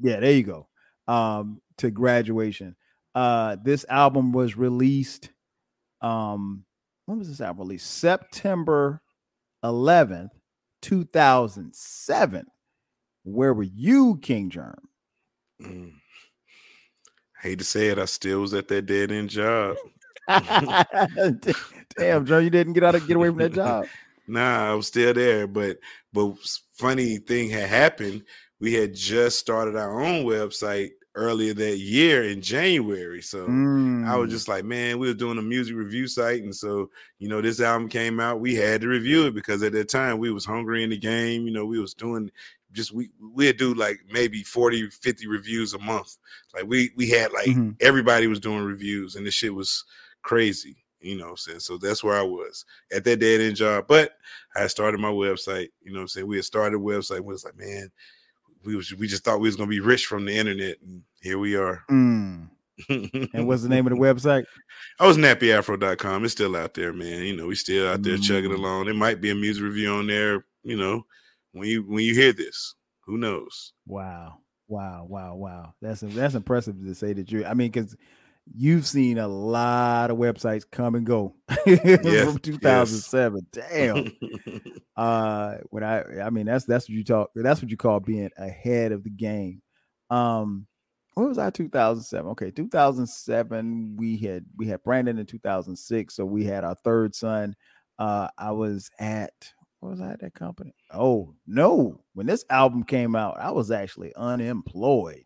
yeah, 0.00 0.20
there 0.20 0.32
you 0.32 0.42
go. 0.42 0.68
Um, 1.08 1.60
to 1.78 1.90
graduation. 1.90 2.76
Uh, 3.14 3.56
this 3.62 3.84
album 3.88 4.32
was 4.32 4.56
released. 4.56 5.30
Um, 6.00 6.64
when 7.06 7.18
was 7.18 7.28
this 7.28 7.40
album 7.40 7.66
released? 7.66 7.90
September 7.90 9.02
11th, 9.64 10.30
2007. 10.82 12.46
Where 13.24 13.54
were 13.54 13.62
you, 13.62 14.18
King 14.20 14.50
Jerm? 14.50 14.78
Mm 15.62 15.92
hate 17.42 17.58
to 17.58 17.64
say 17.64 17.88
it, 17.88 17.98
I 17.98 18.04
still 18.04 18.40
was 18.40 18.54
at 18.54 18.68
that 18.68 18.86
dead 18.86 19.10
end 19.10 19.28
job. 19.28 19.76
Damn, 21.98 22.24
Joe, 22.24 22.38
you 22.38 22.50
didn't 22.50 22.72
get 22.72 22.84
out 22.84 22.94
of 22.94 23.06
get 23.06 23.16
away 23.16 23.28
from 23.28 23.38
that 23.38 23.52
job. 23.52 23.86
nah, 24.28 24.70
I 24.70 24.74
was 24.74 24.86
still 24.86 25.12
there, 25.12 25.46
but 25.46 25.78
but 26.12 26.34
funny 26.74 27.18
thing 27.18 27.50
had 27.50 27.68
happened. 27.68 28.22
We 28.60 28.72
had 28.74 28.94
just 28.94 29.40
started 29.40 29.76
our 29.76 30.00
own 30.00 30.24
website 30.24 30.90
earlier 31.14 31.52
that 31.54 31.78
year 31.78 32.24
in 32.24 32.40
January. 32.40 33.22
So 33.22 33.46
mm. 33.46 34.06
I 34.06 34.16
was 34.16 34.28
mm. 34.28 34.32
just 34.32 34.48
like, 34.48 34.64
man, 34.64 34.98
we 34.98 35.08
were 35.08 35.14
doing 35.14 35.38
a 35.38 35.42
music 35.42 35.76
review 35.76 36.06
site. 36.06 36.42
And 36.42 36.54
so, 36.54 36.90
you 37.18 37.28
know, 37.28 37.40
this 37.40 37.60
album 37.60 37.88
came 37.88 38.20
out, 38.20 38.40
we 38.40 38.54
had 38.54 38.80
to 38.80 38.88
review 38.88 39.26
it 39.26 39.34
because 39.34 39.62
at 39.62 39.72
that 39.72 39.88
time 39.88 40.18
we 40.18 40.32
was 40.32 40.44
hungry 40.44 40.82
in 40.82 40.90
the 40.90 40.98
game. 40.98 41.46
You 41.46 41.52
know, 41.52 41.66
we 41.66 41.80
was 41.80 41.94
doing 41.94 42.30
just 42.72 42.92
we 42.92 43.10
we'd 43.34 43.58
do 43.58 43.74
like 43.74 44.00
maybe 44.10 44.42
40 44.42 44.88
50 44.88 45.26
reviews 45.26 45.74
a 45.74 45.78
month 45.78 46.16
like 46.54 46.64
we 46.66 46.90
we 46.96 47.08
had 47.08 47.32
like 47.32 47.48
mm-hmm. 47.48 47.70
everybody 47.80 48.26
was 48.26 48.40
doing 48.40 48.64
reviews 48.64 49.14
and 49.14 49.26
this 49.26 49.34
shit 49.34 49.54
was 49.54 49.84
crazy 50.22 50.76
you 51.00 51.16
know 51.16 51.30
i'm 51.30 51.36
saying 51.36 51.60
so 51.60 51.76
that's 51.76 52.02
where 52.02 52.16
i 52.16 52.22
was 52.22 52.64
at 52.92 53.04
that 53.04 53.20
dead 53.20 53.40
end 53.40 53.56
job 53.56 53.84
but 53.88 54.12
i 54.56 54.66
started 54.66 55.00
my 55.00 55.10
website 55.10 55.68
you 55.82 55.92
know 55.92 56.00
i'm 56.00 56.08
saying 56.08 56.26
we 56.26 56.36
had 56.36 56.44
started 56.44 56.76
a 56.76 56.80
website 56.80 57.20
we 57.20 57.32
was 57.32 57.44
like 57.44 57.58
man 57.58 57.90
we 58.64 58.76
was 58.76 58.94
we 58.94 59.06
just 59.06 59.24
thought 59.24 59.40
we 59.40 59.48
was 59.48 59.56
gonna 59.56 59.68
be 59.68 59.80
rich 59.80 60.06
from 60.06 60.24
the 60.24 60.36
internet 60.36 60.76
and 60.82 61.02
here 61.20 61.38
we 61.38 61.56
are 61.56 61.82
mm. 61.90 62.48
and 62.88 63.46
what's 63.46 63.62
the 63.62 63.68
name 63.68 63.86
of 63.86 63.92
the 63.92 63.98
website 63.98 64.44
i 64.98 65.06
was 65.06 65.16
nappyafro.com 65.16 66.24
it's 66.24 66.32
still 66.32 66.56
out 66.56 66.74
there 66.74 66.92
man 66.92 67.22
you 67.22 67.36
know 67.36 67.46
we 67.46 67.54
still 67.54 67.88
out 67.88 68.02
there 68.02 68.16
mm. 68.16 68.22
chugging 68.22 68.52
along 68.52 68.86
there 68.86 68.94
might 68.94 69.20
be 69.20 69.30
a 69.30 69.34
music 69.34 69.62
review 69.62 69.90
on 69.90 70.06
there 70.06 70.44
you 70.62 70.76
know 70.76 71.04
when 71.52 71.68
you 71.68 71.82
when 71.82 72.04
you 72.04 72.14
hear 72.14 72.32
this. 72.32 72.74
Who 73.06 73.18
knows? 73.18 73.72
Wow. 73.86 74.38
Wow, 74.68 75.06
wow, 75.08 75.34
wow. 75.34 75.74
That's 75.82 76.00
that's 76.00 76.34
impressive 76.34 76.82
to 76.82 76.94
say 76.94 77.12
that 77.12 77.30
you 77.30 77.44
I 77.44 77.54
mean, 77.54 77.70
because 77.70 77.96
you've 78.54 78.86
seen 78.86 79.18
a 79.18 79.28
lot 79.28 80.10
of 80.10 80.16
websites 80.16 80.64
come 80.70 80.94
and 80.94 81.06
go 81.06 81.34
yes, 81.66 82.24
from 82.24 82.38
2007. 82.38 83.46
Yes. 83.54 83.68
Damn. 83.70 84.12
uh 84.96 85.54
when 85.70 85.84
I 85.84 86.02
I 86.20 86.30
mean 86.30 86.46
that's 86.46 86.64
that's 86.64 86.84
what 86.84 86.94
you 86.94 87.04
talk 87.04 87.30
that's 87.34 87.62
what 87.62 87.70
you 87.70 87.76
call 87.76 88.00
being 88.00 88.30
ahead 88.36 88.92
of 88.92 89.04
the 89.04 89.10
game. 89.10 89.62
Um 90.10 90.66
what 91.14 91.28
was 91.28 91.38
our 91.38 91.50
2007? 91.50 92.30
Okay, 92.32 92.50
2007 92.50 93.96
we 93.96 94.16
had 94.18 94.44
we 94.56 94.66
had 94.66 94.82
Brandon 94.82 95.18
in 95.18 95.26
2006, 95.26 96.14
so 96.14 96.24
we 96.24 96.44
had 96.44 96.64
our 96.64 96.74
third 96.74 97.14
son. 97.14 97.54
Uh 97.98 98.28
I 98.38 98.52
was 98.52 98.90
at 98.98 99.52
what 99.80 99.90
was 99.90 100.00
I 100.00 100.12
at 100.12 100.20
that 100.20 100.34
company? 100.34 100.74
Oh 100.92 101.34
no! 101.44 102.00
When 102.14 102.26
this 102.26 102.44
album 102.48 102.84
came 102.84 103.16
out, 103.16 103.38
I 103.40 103.50
was 103.50 103.72
actually 103.72 104.12
unemployed. 104.14 105.24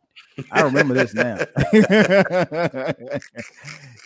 I 0.51 0.63
remember 0.63 0.95
this 0.95 1.15
now. 1.15 1.39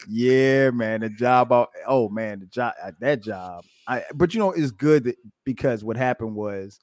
yeah, 0.09 0.71
man, 0.71 1.01
the 1.01 1.11
job. 1.11 1.53
Oh 1.87 2.09
man, 2.09 2.41
the 2.41 2.47
job. 2.47 2.75
Uh, 2.83 2.93
that 3.01 3.23
job. 3.23 3.65
I. 3.87 4.05
But 4.15 4.35
you 4.35 4.41
know, 4.41 4.53
it's 4.53 4.71
good 4.71 5.05
that, 5.05 5.17
because 5.45 5.83
what 5.85 5.97
happened 5.97 6.35
was, 6.35 6.81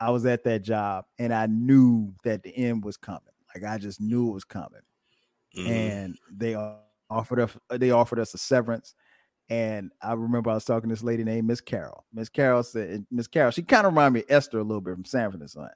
I 0.00 0.10
was 0.10 0.26
at 0.26 0.44
that 0.44 0.62
job 0.62 1.04
and 1.18 1.32
I 1.32 1.46
knew 1.46 2.14
that 2.24 2.42
the 2.42 2.56
end 2.56 2.84
was 2.84 2.96
coming. 2.96 3.20
Like 3.54 3.64
I 3.64 3.78
just 3.78 4.00
knew 4.00 4.30
it 4.30 4.34
was 4.34 4.44
coming, 4.44 4.82
mm-hmm. 5.56 5.70
and 5.70 6.18
they 6.32 6.56
offered 7.08 7.40
us. 7.40 7.56
They 7.70 7.90
offered 7.90 8.18
us 8.18 8.34
a 8.34 8.38
severance 8.38 8.94
and 9.50 9.90
I 10.00 10.14
remember 10.14 10.50
I 10.50 10.54
was 10.54 10.64
talking 10.64 10.88
to 10.88 10.94
this 10.94 11.02
lady 11.02 11.22
named 11.22 11.46
Miss 11.46 11.60
Carol. 11.60 12.04
Miss 12.12 12.28
Carol 12.28 12.62
said, 12.62 13.06
Miss 13.10 13.26
Carol, 13.26 13.50
she 13.50 13.62
kind 13.62 13.86
of 13.86 13.92
reminded 13.92 14.14
me 14.14 14.20
of 14.20 14.36
Esther 14.36 14.58
a 14.58 14.62
little 14.62 14.80
bit 14.80 14.94
from 14.94 15.04
Sanford 15.04 15.40
and 15.40 15.50
Son. 15.50 15.68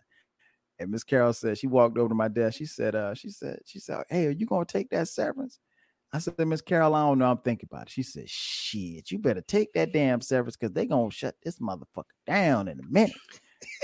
And 0.79 0.91
Miss 0.91 1.05
Carol 1.05 1.33
said, 1.33 1.59
she 1.59 1.67
walked 1.67 1.99
over 1.99 2.09
to 2.09 2.15
my 2.15 2.29
desk. 2.29 2.59
She 2.59 2.67
said, 2.67 2.95
uh, 2.95 3.15
she 3.15 3.31
said, 3.31 3.61
she 3.65 3.79
said, 3.79 4.05
Hey, 4.09 4.27
are 4.27 4.31
you 4.31 4.47
gonna 4.47 4.65
take 4.65 4.91
that 4.91 5.09
severance? 5.09 5.59
I 6.13 6.19
said, 6.19 6.39
Miss 6.47 6.63
Carol, 6.63 6.95
I 6.95 7.03
don't 7.03 7.19
know. 7.19 7.31
I'm 7.31 7.39
thinking 7.39 7.69
about 7.71 7.89
it. 7.89 7.91
She 7.91 8.03
said, 8.03 8.29
Shit, 8.29 9.11
you 9.11 9.19
better 9.19 9.43
take 9.43 9.73
that 9.75 9.93
damn 9.93 10.21
severance 10.21 10.57
because 10.57 10.73
they 10.73 10.87
gonna 10.87 11.11
shut 11.11 11.35
this 11.43 11.59
motherfucker 11.59 12.05
down 12.27 12.69
in 12.69 12.79
a 12.81 12.87
minute. 12.89 13.17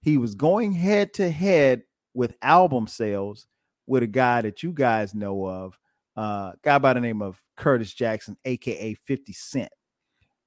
he 0.00 0.16
was 0.16 0.34
going 0.34 0.72
head 0.72 1.12
to 1.12 1.30
head 1.30 1.82
with 2.14 2.34
album 2.42 2.86
sales 2.86 3.46
with 3.86 4.02
a 4.02 4.06
guy 4.06 4.40
that 4.40 4.62
you 4.62 4.72
guys 4.72 5.14
know 5.14 5.46
of 5.46 5.78
uh 6.16 6.52
guy 6.62 6.78
by 6.78 6.94
the 6.94 7.00
name 7.00 7.20
of 7.20 7.40
curtis 7.56 7.92
jackson 7.92 8.36
aka 8.44 8.94
50 8.94 9.32
cent 9.32 9.72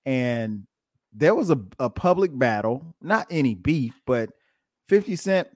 and 0.05 0.65
there 1.17 1.35
was 1.35 1.49
a, 1.49 1.59
a 1.79 1.89
public 1.89 2.37
battle 2.37 2.95
not 3.01 3.27
any 3.29 3.55
beef 3.55 3.99
but 4.05 4.29
50 4.87 5.15
cent 5.15 5.47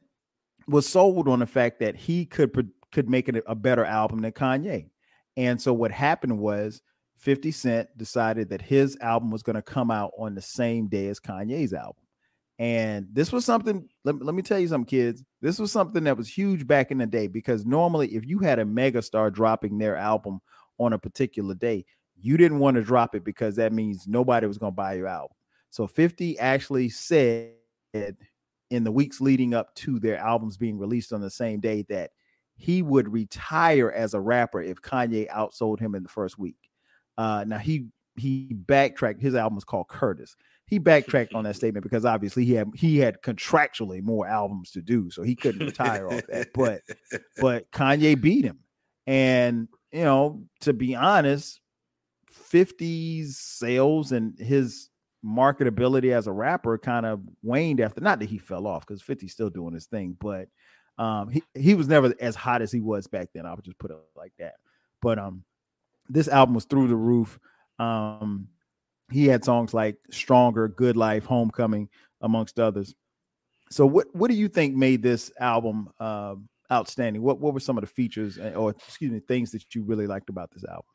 was 0.67 0.87
sold 0.87 1.27
on 1.27 1.39
the 1.39 1.45
fact 1.45 1.79
that 1.79 1.95
he 1.95 2.25
could 2.25 2.71
could 2.91 3.09
make 3.09 3.29
it 3.29 3.43
a 3.47 3.55
better 3.55 3.85
album 3.85 4.21
than 4.21 4.31
kanye 4.31 4.89
and 5.37 5.61
so 5.61 5.73
what 5.73 5.91
happened 5.91 6.37
was 6.37 6.81
50 7.21 7.51
Cent 7.51 7.97
decided 7.97 8.49
that 8.49 8.63
his 8.63 8.97
album 8.99 9.29
was 9.29 9.43
going 9.43 9.55
to 9.55 9.61
come 9.61 9.91
out 9.91 10.11
on 10.17 10.33
the 10.33 10.41
same 10.41 10.87
day 10.87 11.07
as 11.07 11.19
Kanye's 11.19 11.71
album. 11.71 12.03
And 12.57 13.07
this 13.11 13.31
was 13.31 13.45
something, 13.45 13.87
let, 14.03 14.23
let 14.23 14.35
me 14.35 14.41
tell 14.41 14.59
you 14.59 14.67
something, 14.67 14.87
kids. 14.87 15.23
This 15.39 15.59
was 15.59 15.71
something 15.71 16.03
that 16.03 16.17
was 16.17 16.27
huge 16.27 16.65
back 16.65 16.89
in 16.89 16.97
the 16.97 17.05
day 17.05 17.27
because 17.27 17.65
normally, 17.65 18.07
if 18.09 18.25
you 18.25 18.39
had 18.39 18.59
a 18.59 18.65
megastar 18.65 19.31
dropping 19.31 19.77
their 19.77 19.95
album 19.95 20.41
on 20.79 20.93
a 20.93 20.99
particular 20.99 21.53
day, 21.53 21.85
you 22.19 22.37
didn't 22.37 22.59
want 22.59 22.75
to 22.75 22.83
drop 22.83 23.15
it 23.15 23.23
because 23.23 23.55
that 23.55 23.71
means 23.71 24.07
nobody 24.07 24.47
was 24.47 24.57
going 24.57 24.73
to 24.73 24.75
buy 24.75 24.93
your 24.93 25.07
album. 25.07 25.35
So 25.71 25.87
50 25.87 26.37
actually 26.37 26.89
said 26.89 27.55
in 27.93 28.83
the 28.83 28.91
weeks 28.91 29.19
leading 29.19 29.53
up 29.53 29.73
to 29.75 29.99
their 29.99 30.17
albums 30.17 30.57
being 30.57 30.77
released 30.77 31.13
on 31.13 31.21
the 31.21 31.29
same 31.29 31.59
day 31.59 31.85
that 31.89 32.11
he 32.55 32.81
would 32.81 33.11
retire 33.11 33.89
as 33.89 34.13
a 34.13 34.19
rapper 34.19 34.61
if 34.61 34.81
Kanye 34.81 35.29
outsold 35.29 35.79
him 35.79 35.95
in 35.95 36.03
the 36.03 36.09
first 36.09 36.37
week. 36.37 36.69
Uh, 37.17 37.45
now 37.47 37.57
he 37.57 37.87
he 38.17 38.49
backtracked. 38.53 39.21
His 39.21 39.33
album 39.33 39.55
was 39.55 39.63
called 39.63 39.87
Curtis. 39.87 40.35
He 40.65 40.77
backtracked 40.77 41.33
on 41.33 41.45
that 41.45 41.55
statement 41.57 41.83
because 41.83 42.05
obviously 42.05 42.45
he 42.45 42.53
had 42.53 42.69
he 42.75 42.97
had 42.97 43.21
contractually 43.21 44.03
more 44.03 44.27
albums 44.27 44.71
to 44.71 44.81
do, 44.81 45.09
so 45.09 45.23
he 45.23 45.35
couldn't 45.35 45.65
retire 45.65 46.07
off 46.07 46.21
that. 46.27 46.49
But 46.53 46.81
but 47.41 47.71
Kanye 47.71 48.19
beat 48.19 48.43
him, 48.43 48.59
and 49.07 49.69
you 49.91 50.03
know 50.03 50.43
to 50.61 50.73
be 50.73 50.95
honest, 50.95 51.61
50's 52.51 53.37
sales 53.37 54.11
and 54.11 54.37
his 54.37 54.89
marketability 55.25 56.11
as 56.11 56.27
a 56.27 56.31
rapper 56.31 56.77
kind 56.77 57.05
of 57.05 57.21
waned 57.43 57.79
after. 57.79 58.01
Not 58.01 58.19
that 58.19 58.29
he 58.29 58.37
fell 58.37 58.67
off 58.67 58.85
because 58.85 59.03
50's 59.03 59.31
still 59.31 59.49
doing 59.49 59.73
his 59.73 59.85
thing, 59.85 60.17
but 60.19 60.47
um, 60.97 61.29
he 61.29 61.43
he 61.55 61.73
was 61.73 61.87
never 61.87 62.13
as 62.19 62.35
hot 62.35 62.61
as 62.61 62.71
he 62.71 62.79
was 62.79 63.07
back 63.07 63.29
then. 63.33 63.45
I 63.45 63.53
would 63.53 63.65
just 63.65 63.79
put 63.79 63.91
it 63.91 63.97
like 64.15 64.33
that. 64.39 64.55
But 65.01 65.19
um, 65.19 65.43
this 66.09 66.27
album 66.27 66.55
was 66.55 66.65
through 66.65 66.87
the 66.87 66.95
roof. 66.95 67.39
Um, 67.79 68.47
he 69.11 69.27
had 69.27 69.43
songs 69.43 69.73
like 69.73 69.97
"Stronger," 70.11 70.67
"Good 70.67 70.97
Life," 70.97 71.25
"Homecoming," 71.25 71.89
amongst 72.21 72.59
others. 72.59 72.93
So, 73.69 73.85
what 73.85 74.07
what 74.13 74.29
do 74.29 74.35
you 74.35 74.47
think 74.47 74.75
made 74.75 75.01
this 75.01 75.31
album 75.39 75.89
uh, 75.99 76.35
outstanding? 76.71 77.21
What 77.21 77.39
what 77.39 77.53
were 77.53 77.59
some 77.59 77.77
of 77.77 77.81
the 77.81 77.87
features, 77.89 78.37
eh, 78.37 78.53
or 78.53 78.71
excuse 78.71 79.11
me, 79.11 79.19
things 79.19 79.51
that 79.51 79.73
you 79.73 79.83
really 79.83 80.07
liked 80.07 80.29
about 80.29 80.51
this 80.51 80.65
album? 80.65 80.85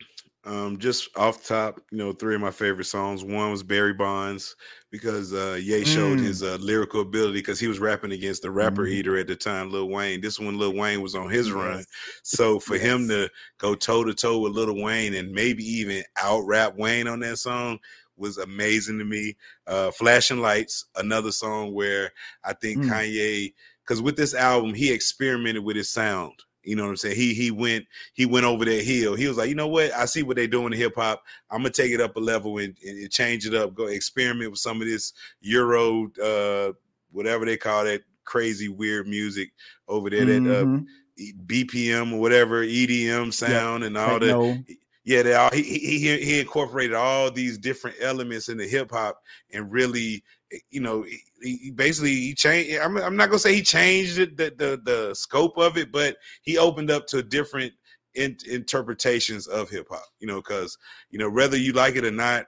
Um, 0.47 0.77
just 0.77 1.09
off 1.17 1.45
top, 1.45 1.81
you 1.91 1.97
know, 1.97 2.13
three 2.13 2.33
of 2.33 2.39
my 2.39 2.51
favorite 2.51 2.85
songs. 2.85 3.21
One 3.21 3.51
was 3.51 3.63
Barry 3.63 3.93
Bonds 3.93 4.55
because 4.91 5.33
uh 5.33 5.59
Ye 5.61 5.83
showed 5.83 6.19
mm. 6.19 6.23
his 6.23 6.41
uh, 6.41 6.57
lyrical 6.61 7.01
ability 7.01 7.39
because 7.39 7.59
he 7.59 7.67
was 7.67 7.79
rapping 7.79 8.13
against 8.13 8.43
the 8.43 8.51
rapper 8.51 8.83
mm. 8.83 8.91
eater 8.91 9.17
at 9.17 9.27
the 9.27 9.35
time, 9.35 9.69
Lil 9.69 9.89
Wayne. 9.89 10.21
This 10.21 10.39
one, 10.39 10.57
Lil 10.57 10.73
Wayne 10.73 11.01
was 11.01 11.15
on 11.15 11.29
his 11.29 11.47
yes. 11.47 11.55
run. 11.55 11.83
So 12.23 12.61
for 12.61 12.75
yes. 12.75 12.85
him 12.85 13.09
to 13.09 13.29
go 13.57 13.75
toe 13.75 14.05
to 14.05 14.13
toe 14.13 14.39
with 14.39 14.53
Lil 14.53 14.81
Wayne 14.81 15.15
and 15.15 15.33
maybe 15.33 15.65
even 15.65 16.01
out 16.17 16.45
rap 16.45 16.77
Wayne 16.77 17.09
on 17.09 17.19
that 17.19 17.39
song 17.39 17.79
was 18.15 18.37
amazing 18.37 18.99
to 18.99 19.05
me. 19.05 19.35
Uh 19.67 19.91
Flashing 19.91 20.39
Lights, 20.39 20.85
another 20.95 21.33
song 21.33 21.73
where 21.73 22.11
I 22.45 22.53
think 22.53 22.77
mm. 22.77 22.89
Kanye, 22.89 23.53
because 23.83 24.01
with 24.01 24.15
this 24.15 24.33
album, 24.33 24.73
he 24.73 24.93
experimented 24.93 25.65
with 25.65 25.75
his 25.75 25.89
sound 25.89 26.43
you 26.67 26.75
know 26.75 26.83
what 26.83 26.89
I'm 26.89 26.97
saying? 26.97 27.15
He 27.15 27.33
he 27.33 27.49
went 27.49 27.85
he 28.13 28.25
went 28.25 28.45
over 28.45 28.65
that 28.65 28.83
hill. 28.83 29.15
He 29.15 29.27
was 29.27 29.37
like, 29.37 29.47
you 29.47 29.55
know 29.55 29.69
what? 29.69 29.93
I 29.93 30.03
see 30.03 30.21
what 30.21 30.35
they're 30.35 30.47
doing 30.47 30.73
in 30.73 30.79
hip 30.79 30.95
hop. 30.95 31.23
I'm 31.49 31.59
gonna 31.59 31.69
take 31.69 31.93
it 31.93 32.01
up 32.01 32.17
a 32.17 32.19
level 32.19 32.57
and, 32.57 32.75
and, 32.85 33.09
change 33.09 33.47
it 33.47 33.55
up. 33.55 33.73
Go 33.73 33.85
experiment 33.85 34.51
with 34.51 34.59
some 34.59 34.81
of 34.81 34.87
this 34.87 35.13
Euro, 35.39 36.11
uh, 36.21 36.73
whatever 37.11 37.45
they 37.45 37.55
call 37.55 37.85
that 37.85 38.01
crazy 38.25 38.67
weird 38.67 39.07
music 39.07 39.51
over 39.87 40.09
there. 40.09 40.25
Mm-hmm. 40.25 40.45
That 40.45 40.59
uh, 40.59 40.65
mm-hmm. 40.65 41.45
BPM 41.45 42.13
or 42.13 42.19
whatever 42.19 42.65
EDM 42.65 43.33
sound 43.33 43.85
and 43.85 43.97
all 43.97 44.19
that. 44.19 44.65
Yeah, 45.05 45.21
they 45.21 45.35
all 45.35 45.51
he, 45.51 45.63
he 45.63 46.17
he 46.17 46.39
incorporated 46.41 46.97
all 46.97 47.31
these 47.31 47.57
different 47.57 47.95
elements 48.01 48.49
in 48.49 48.57
the 48.57 48.67
hip 48.67 48.91
hop 48.91 49.21
and 49.53 49.71
really 49.71 50.21
you 50.69 50.81
know, 50.81 51.05
he 51.41 51.71
basically 51.71 52.15
he 52.15 52.33
changed. 52.33 52.77
I'm, 52.79 52.97
I'm 52.97 53.15
not 53.15 53.29
gonna 53.29 53.39
say 53.39 53.53
he 53.53 53.61
changed 53.61 54.17
the, 54.17 54.53
the 54.57 54.81
the 54.83 55.15
scope 55.15 55.57
of 55.57 55.77
it, 55.77 55.91
but 55.91 56.17
he 56.41 56.57
opened 56.57 56.91
up 56.91 57.07
to 57.07 57.21
different 57.21 57.73
in, 58.15 58.37
interpretations 58.49 59.47
of 59.47 59.69
hip 59.69 59.87
hop. 59.89 60.05
You 60.19 60.27
know, 60.27 60.37
because 60.37 60.77
you 61.09 61.19
know 61.19 61.29
whether 61.29 61.57
you 61.57 61.73
like 61.73 61.95
it 61.95 62.05
or 62.05 62.11
not, 62.11 62.45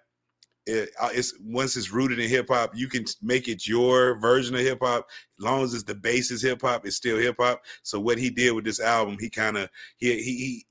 it, 0.65 0.89
uh, 1.01 1.09
it's 1.11 1.33
once 1.41 1.75
it's 1.75 1.91
rooted 1.91 2.19
in 2.19 2.29
hip 2.29 2.47
hop, 2.49 2.75
you 2.75 2.87
can 2.87 3.05
make 3.21 3.47
it 3.47 3.67
your 3.67 4.19
version 4.19 4.55
of 4.55 4.61
hip 4.61 4.79
hop. 4.81 5.07
As 5.39 5.43
long 5.43 5.63
as 5.63 5.73
it's 5.73 5.83
the 5.83 5.95
base 5.95 6.31
is 6.31 6.41
hip 6.41 6.61
hop, 6.61 6.85
it's 6.85 6.95
still 6.95 7.17
hip 7.17 7.35
hop. 7.39 7.61
So 7.83 7.99
what 7.99 8.17
he 8.17 8.29
did 8.29 8.51
with 8.51 8.65
this 8.65 8.79
album, 8.79 9.17
he 9.19 9.29
kind 9.29 9.57
of 9.57 9.69
he 9.97 10.21
he 10.21 10.65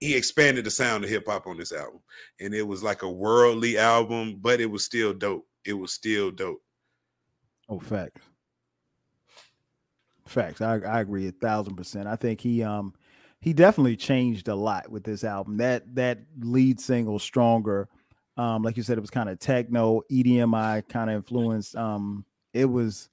he 0.00 0.14
expanded 0.14 0.64
the 0.64 0.70
sound 0.70 1.04
of 1.04 1.10
hip 1.10 1.24
hop 1.26 1.46
on 1.46 1.56
this 1.56 1.72
album, 1.72 2.00
and 2.40 2.54
it 2.54 2.66
was 2.66 2.82
like 2.82 3.02
a 3.02 3.10
worldly 3.10 3.78
album, 3.78 4.38
but 4.40 4.60
it 4.60 4.66
was 4.66 4.84
still 4.84 5.12
dope. 5.12 5.46
It 5.64 5.74
was 5.74 5.92
still 5.92 6.30
dope. 6.30 6.60
Oh, 7.68 7.78
facts. 7.78 8.20
Facts. 10.26 10.60
I, 10.60 10.78
I 10.78 11.00
agree 11.00 11.28
a 11.28 11.32
thousand 11.32 11.76
percent. 11.76 12.06
I 12.08 12.16
think 12.16 12.40
he 12.40 12.62
um 12.62 12.94
he 13.40 13.52
definitely 13.52 13.96
changed 13.96 14.48
a 14.48 14.54
lot 14.54 14.90
with 14.90 15.04
this 15.04 15.22
album. 15.22 15.58
That 15.58 15.94
that 15.94 16.20
lead 16.40 16.80
single, 16.80 17.18
Stronger, 17.18 17.88
um, 18.36 18.62
like 18.62 18.76
you 18.76 18.82
said, 18.82 18.96
it 18.96 19.02
was 19.02 19.10
kind 19.10 19.28
of 19.28 19.38
techno, 19.38 20.02
EDMI 20.10 20.88
kind 20.88 21.10
of 21.10 21.16
influence. 21.16 21.74
Um, 21.74 22.24
it 22.52 22.64
was 22.64 23.10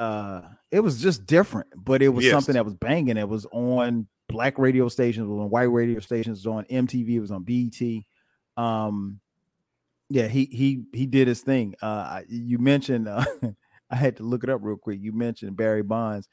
uh 0.00 0.42
it 0.70 0.80
was 0.80 1.00
just 1.00 1.26
different, 1.26 1.68
but 1.76 2.02
it 2.02 2.08
was 2.08 2.24
yes. 2.24 2.32
something 2.32 2.54
that 2.54 2.64
was 2.64 2.74
banging. 2.74 3.16
It 3.16 3.28
was 3.28 3.46
on 3.52 4.08
black 4.28 4.58
radio 4.58 4.88
stations, 4.88 5.28
was 5.28 5.40
on 5.40 5.50
white 5.50 5.64
radio 5.64 6.00
stations, 6.00 6.44
was 6.44 6.46
on 6.46 6.64
MTV, 6.64 7.10
it 7.10 7.20
was 7.20 7.30
on 7.30 7.44
BET. 7.44 8.02
Um, 8.56 9.20
yeah, 10.08 10.28
he 10.28 10.46
he 10.46 10.82
he 10.92 11.06
did 11.06 11.28
his 11.28 11.40
thing. 11.40 11.74
Uh, 11.80 12.22
you 12.28 12.58
mentioned 12.58 13.08
uh, 13.08 13.24
I 13.90 13.96
had 13.96 14.16
to 14.18 14.22
look 14.22 14.44
it 14.44 14.50
up 14.50 14.60
real 14.62 14.76
quick. 14.76 15.00
You 15.00 15.12
mentioned 15.12 15.56
Barry 15.56 15.82
Bonds. 15.82 16.28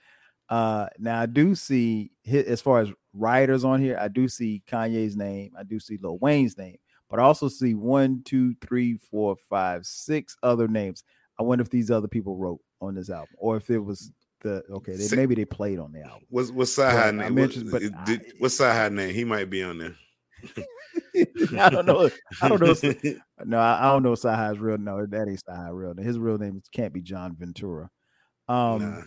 Uh, 0.50 0.88
now 1.00 1.22
I 1.22 1.28
do 1.28 1.56
see 1.56 2.12
as 2.28 2.60
far 2.60 2.82
as 2.82 2.90
writers 3.14 3.64
on 3.64 3.82
here, 3.82 3.98
I 4.00 4.10
do 4.10 4.28
see 4.28 4.62
Kanye's 4.70 5.16
name, 5.16 5.54
I 5.58 5.64
do 5.64 5.80
see 5.80 5.98
Lil 6.02 6.18
Wayne's 6.18 6.58
name, 6.58 6.78
but 7.10 7.20
I 7.20 7.24
also 7.24 7.48
see 7.48 7.74
one, 7.74 8.22
two, 8.26 8.56
three, 8.62 8.98
four, 8.98 9.38
five, 9.50 9.86
six 9.86 10.36
other 10.44 10.68
names. 10.68 11.04
I 11.40 11.44
wonder 11.44 11.62
if 11.62 11.70
these 11.70 11.90
other 11.90 12.08
people 12.08 12.36
wrote 12.36 12.60
on 12.82 12.96
this 12.96 13.10
album, 13.10 13.30
or 13.38 13.58
if 13.58 13.70
it 13.70 13.80
was 13.80 14.12
the 14.42 14.64
okay, 14.70 14.96
they, 14.96 15.16
maybe 15.16 15.36
they 15.36 15.46
played 15.46 15.80
on 15.80 15.92
the 15.92 16.02
album. 16.02 16.24
What's 16.30 16.52
what's 16.52 16.76
Sahai 16.76 17.12
name? 17.16 17.36
What, 17.36 17.72
but 17.72 17.82
did, 18.06 18.34
what's 18.40 18.60
Sahai 18.60 18.90
name? 18.90 19.14
He 19.14 19.24
might 19.24 19.50
be 19.50 19.64
on 19.64 19.78
there. 19.78 19.96
I 21.60 21.70
don't 21.70 21.86
know. 21.86 22.10
I 22.42 22.50
don't 22.50 22.62
know. 22.62 22.76
No, 23.44 23.60
I, 23.60 23.92
don't 23.92 24.04
know 24.04 24.12
Sahai's 24.12 24.60
real. 24.60 24.78
No, 24.78 25.04
that 25.04 25.28
ain't 25.28 25.42
Sahai 25.44 25.72
real. 25.74 25.96
His 25.98 26.20
real 26.20 26.38
name 26.38 26.62
can't 26.72 26.94
be 26.94 27.02
John 27.02 27.36
Ventura. 27.36 27.90
Um, 28.48 29.06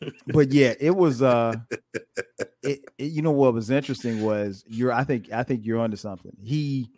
nah. 0.00 0.08
but 0.28 0.50
yeah, 0.50 0.72
it 0.80 0.92
was. 0.96 1.20
Uh, 1.20 1.56
it, 2.62 2.80
it, 2.96 3.04
you 3.04 3.20
know 3.20 3.32
what 3.32 3.52
was 3.52 3.70
interesting 3.70 4.22
was 4.22 4.64
you're. 4.66 4.92
I 4.92 5.04
think. 5.04 5.30
I 5.30 5.42
think 5.42 5.66
you're 5.66 5.78
onto 5.78 5.98
something. 5.98 6.32
He 6.42 6.88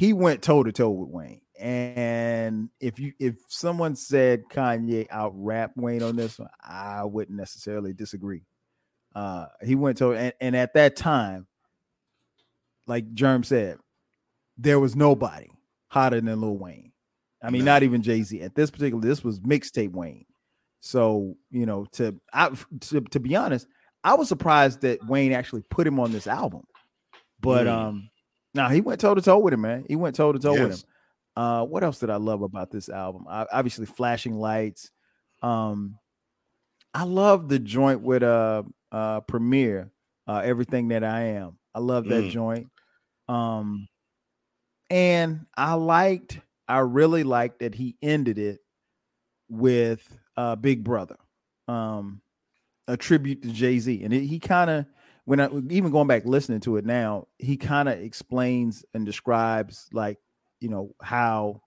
he 0.00 0.14
went 0.14 0.42
toe 0.42 0.62
to 0.62 0.72
toe 0.72 0.88
with 0.88 1.10
Wayne. 1.10 1.42
And 1.58 2.70
if 2.80 2.98
you 2.98 3.12
if 3.18 3.34
someone 3.48 3.94
said 3.94 4.44
Kanye 4.50 5.06
out 5.10 5.32
rap 5.36 5.72
Wayne 5.76 6.02
on 6.02 6.16
this 6.16 6.38
one, 6.38 6.48
I 6.62 7.04
wouldn't 7.04 7.36
necessarily 7.36 7.92
disagree. 7.92 8.46
Uh, 9.14 9.44
he 9.62 9.74
went 9.74 9.98
to 9.98 10.12
and, 10.12 10.32
and 10.40 10.56
at 10.56 10.72
that 10.72 10.96
time, 10.96 11.46
like 12.90 13.14
Jerm 13.14 13.44
said, 13.44 13.78
there 14.58 14.80
was 14.80 14.96
nobody 14.96 15.46
hotter 15.88 16.20
than 16.20 16.40
Lil 16.40 16.58
Wayne. 16.58 16.92
I 17.42 17.50
mean, 17.50 17.64
no. 17.64 17.72
not 17.72 17.84
even 17.84 18.02
Jay 18.02 18.22
Z. 18.22 18.42
At 18.42 18.54
this 18.54 18.70
particular, 18.70 19.00
this 19.00 19.24
was 19.24 19.40
mixtape 19.40 19.92
Wayne. 19.92 20.26
So 20.80 21.36
you 21.50 21.66
know, 21.66 21.86
to, 21.92 22.20
I, 22.34 22.50
to 22.80 23.00
to 23.00 23.20
be 23.20 23.36
honest, 23.36 23.66
I 24.02 24.14
was 24.14 24.28
surprised 24.28 24.80
that 24.80 25.06
Wayne 25.06 25.32
actually 25.32 25.62
put 25.70 25.86
him 25.86 26.00
on 26.00 26.10
this 26.10 26.26
album. 26.26 26.64
But 27.40 27.66
mm. 27.66 27.72
um, 27.72 28.10
now 28.54 28.68
he 28.68 28.80
went 28.80 29.00
toe 29.00 29.14
to 29.14 29.22
toe 29.22 29.38
with 29.38 29.54
him, 29.54 29.60
man. 29.62 29.84
He 29.88 29.96
went 29.96 30.16
toe 30.16 30.32
to 30.32 30.38
toe 30.38 30.52
with 30.52 30.72
him. 30.72 30.88
Uh, 31.36 31.64
what 31.64 31.84
else 31.84 32.00
did 32.00 32.10
I 32.10 32.16
love 32.16 32.42
about 32.42 32.70
this 32.70 32.88
album? 32.88 33.24
I, 33.30 33.46
obviously, 33.52 33.86
flashing 33.86 34.34
lights. 34.34 34.90
Um, 35.42 35.96
I 36.92 37.04
love 37.04 37.48
the 37.48 37.60
joint 37.60 38.02
with 38.02 38.24
uh 38.24 38.64
uh 38.90 39.20
Premier, 39.20 39.92
uh, 40.26 40.42
everything 40.44 40.88
that 40.88 41.04
I 41.04 41.20
am. 41.36 41.56
I 41.74 41.78
love 41.78 42.06
that 42.06 42.24
mm. 42.24 42.30
joint. 42.30 42.66
Um, 43.30 43.88
and 44.90 45.46
I 45.56 45.74
liked, 45.74 46.40
I 46.66 46.78
really 46.78 47.22
liked 47.22 47.60
that 47.60 47.76
he 47.76 47.96
ended 48.02 48.38
it 48.38 48.58
with 49.48 50.18
uh, 50.36 50.56
Big 50.56 50.82
Brother, 50.82 51.16
um, 51.68 52.22
a 52.88 52.96
tribute 52.96 53.42
to 53.42 53.52
Jay 53.52 53.78
Z, 53.78 54.02
and 54.02 54.12
it, 54.12 54.22
he 54.22 54.40
kind 54.40 54.68
of 54.68 54.86
when 55.26 55.38
I 55.38 55.48
even 55.68 55.92
going 55.92 56.08
back 56.08 56.24
listening 56.24 56.58
to 56.60 56.76
it 56.76 56.84
now, 56.84 57.28
he 57.38 57.56
kind 57.56 57.88
of 57.88 58.00
explains 58.00 58.84
and 58.94 59.06
describes 59.06 59.88
like 59.92 60.18
you 60.60 60.68
know 60.68 60.94
how 61.00 61.62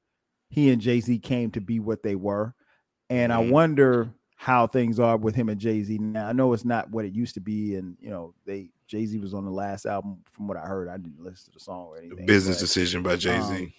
he 0.50 0.70
and 0.70 0.82
Jay 0.82 1.00
Z 1.00 1.20
came 1.20 1.52
to 1.52 1.62
be 1.62 1.80
what 1.80 2.04
they 2.04 2.16
were, 2.16 2.54
and 3.10 3.32
mm-hmm. 3.32 3.48
I 3.48 3.52
wonder 3.52 4.14
how 4.36 4.68
things 4.68 5.00
are 5.00 5.16
with 5.16 5.36
him 5.36 5.48
and 5.48 5.62
Jay 5.62 5.82
Z 5.82 5.98
now. 5.98 6.28
I 6.28 6.34
know 6.34 6.52
it's 6.52 6.66
not 6.66 6.90
what 6.90 7.06
it 7.06 7.14
used 7.14 7.36
to 7.36 7.42
be, 7.42 7.76
and 7.76 7.96
you 8.02 8.10
know 8.10 8.34
they 8.46 8.72
Jay 8.94 9.08
Z 9.08 9.18
was 9.18 9.34
on 9.34 9.44
the 9.44 9.52
last 9.52 9.88
album. 9.88 10.20
From 10.32 10.48
what 10.48 10.56
I 10.56 10.68
heard, 10.68 10.88
I 10.88 10.98
didn't 10.98 11.20
listen 11.20 11.46
to 11.46 11.52
the 11.54 11.60
song 11.60 11.88
or 11.88 11.98
anything. 11.98 12.28
Business 12.28 12.58
but, 12.58 12.62
decision 12.62 13.02
by 13.02 13.16
Jay 13.16 13.42
Z. 13.42 13.74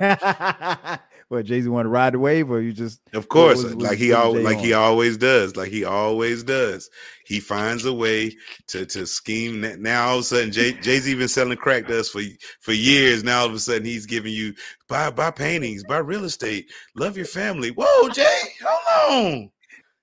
Um, 0.00 0.98
what 1.28 1.44
Jay 1.44 1.60
Z 1.60 1.68
want 1.68 1.84
to 1.86 1.88
ride 1.88 2.14
the 2.14 2.18
wave, 2.18 2.50
or 2.50 2.60
you 2.60 2.72
just 2.72 3.00
of 3.14 3.28
course, 3.28 3.62
was, 3.62 3.76
like 3.76 3.98
he 3.98 4.12
always 4.12 4.44
like 4.44 4.58
on? 4.58 4.64
he 4.64 4.72
always 4.72 5.16
does, 5.16 5.54
like 5.54 5.70
he 5.70 5.84
always 5.84 6.42
does. 6.42 6.90
He 7.26 7.38
finds 7.38 7.84
a 7.84 7.92
way 7.92 8.34
to 8.66 8.84
to 8.86 9.06
scheme. 9.06 9.64
Now 9.80 10.08
all 10.08 10.14
of 10.16 10.22
a 10.22 10.24
sudden, 10.24 10.50
Jay 10.50 10.72
Z 10.80 11.14
been 11.14 11.28
selling 11.28 11.56
crack 11.56 11.86
to 11.86 12.00
us 12.00 12.08
for 12.08 12.22
for 12.58 12.72
years. 12.72 13.22
Now 13.22 13.42
all 13.42 13.46
of 13.46 13.54
a 13.54 13.60
sudden, 13.60 13.84
he's 13.84 14.06
giving 14.06 14.32
you 14.32 14.52
buy 14.88 15.10
buy 15.10 15.30
paintings, 15.30 15.84
buy 15.84 15.98
real 15.98 16.24
estate, 16.24 16.68
love 16.96 17.16
your 17.16 17.26
family. 17.26 17.70
Whoa, 17.70 18.08
Jay, 18.08 18.40
hold 18.66 19.24
on. 19.24 19.50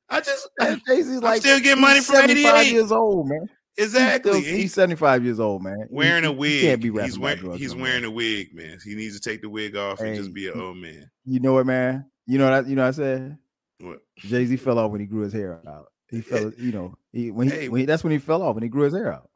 I 0.10 0.22
just 0.22 0.48
Jay 0.88 1.02
Z's 1.02 1.22
like 1.22 1.42
still 1.42 1.60
getting 1.60 1.82
money 1.82 2.00
from 2.00 2.30
85 2.30 2.68
years 2.68 2.94
old, 2.94 3.28
man. 3.28 3.50
Exactly. 3.80 4.34
He's, 4.34 4.46
still, 4.46 4.58
he's 4.58 4.74
75 4.74 5.24
years 5.24 5.40
old, 5.40 5.64
man. 5.64 5.88
Wearing 5.90 6.24
he, 6.24 6.30
a 6.30 6.32
wig. 6.32 6.52
He 6.52 6.62
can't 6.62 6.82
be 6.82 6.92
he's 7.02 7.18
wearing, 7.18 7.58
he's 7.58 7.76
wearing 7.76 8.04
a 8.04 8.12
wig, 8.12 8.54
man. 8.54 8.78
He 8.84 8.94
needs 8.94 9.20
to 9.20 9.30
take 9.30 9.42
the 9.42 9.50
wig 9.50 9.76
off 9.78 10.00
hey, 10.00 10.10
and 10.10 10.18
just 10.18 10.34
be 10.34 10.50
an 10.50 10.60
old 10.60 10.78
man. 10.78 11.10
You 11.26 11.40
know 11.40 11.54
what, 11.54 11.66
man? 11.66 12.06
You 12.28 12.38
know 12.38 12.46
what 12.50 12.54
I, 12.54 12.68
you 12.68 12.76
know 12.76 12.84
what 12.84 12.90
I 12.90 12.92
said? 12.92 13.38
What? 13.80 14.00
Jay-Z 14.18 14.58
fell 14.58 14.78
off 14.78 14.92
when 14.92 15.00
he 15.00 15.08
grew 15.08 15.22
his 15.22 15.34
hair 15.34 15.62
out. 15.68 15.88
He 16.10 16.22
fell, 16.22 16.52
you 16.58 16.72
know, 16.72 16.96
he, 17.14 17.32
when, 17.32 17.50
he, 17.50 17.56
hey, 17.56 17.70
when 17.70 17.80
he, 17.80 17.86
that's 17.86 18.04
when 18.04 18.12
he 18.12 18.20
fell 18.20 18.42
off 18.42 18.56
when 18.56 18.64
he 18.64 18.70
grew 18.70 18.84
his 18.84 18.94
hair 18.94 19.14
out. 19.14 19.30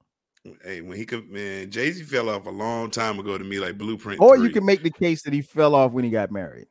Hey, 0.63 0.81
when 0.81 0.97
he 0.97 1.05
could, 1.05 1.29
man, 1.29 1.71
Jay 1.71 1.91
Z 1.91 2.03
fell 2.03 2.29
off 2.29 2.45
a 2.45 2.49
long 2.49 2.91
time 2.91 3.19
ago 3.19 3.37
to 3.37 3.43
me, 3.43 3.59
like 3.59 3.77
Blueprint. 3.77 4.19
Or 4.19 4.35
3. 4.35 4.45
you 4.45 4.51
can 4.51 4.65
make 4.65 4.83
the 4.83 4.89
case 4.89 5.23
that 5.23 5.31
he 5.31 5.41
fell 5.41 5.73
off 5.73 5.93
when 5.93 6.03
he 6.03 6.09
got 6.09 6.31
married. 6.31 6.67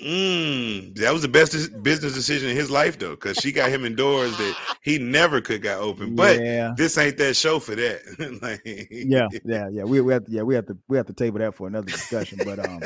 Mm, 0.00 0.94
that 0.96 1.10
was 1.10 1.22
the 1.22 1.28
best 1.28 1.52
business 1.82 2.12
decision 2.12 2.50
in 2.50 2.56
his 2.56 2.70
life, 2.70 2.98
though, 2.98 3.12
because 3.12 3.38
she 3.38 3.50
got 3.50 3.70
him 3.70 3.86
indoors 3.86 4.36
that 4.36 4.54
he 4.82 4.98
never 4.98 5.40
could 5.40 5.62
got 5.62 5.80
open. 5.80 6.14
But 6.14 6.38
yeah. 6.38 6.74
this 6.76 6.98
ain't 6.98 7.16
that 7.16 7.34
show 7.34 7.58
for 7.58 7.74
that. 7.74 8.38
like, 8.42 8.60
yeah, 8.90 9.28
yeah, 9.44 9.68
yeah. 9.70 9.84
We, 9.84 10.02
we 10.02 10.12
have 10.12 10.26
to, 10.26 10.30
yeah, 10.30 10.42
we 10.42 10.54
have 10.54 10.66
to, 10.66 10.76
we 10.88 10.98
have 10.98 11.06
to 11.06 11.14
table 11.14 11.38
that 11.38 11.54
for 11.54 11.66
another 11.66 11.86
discussion. 11.86 12.38
But 12.44 12.58
um, 12.58 12.80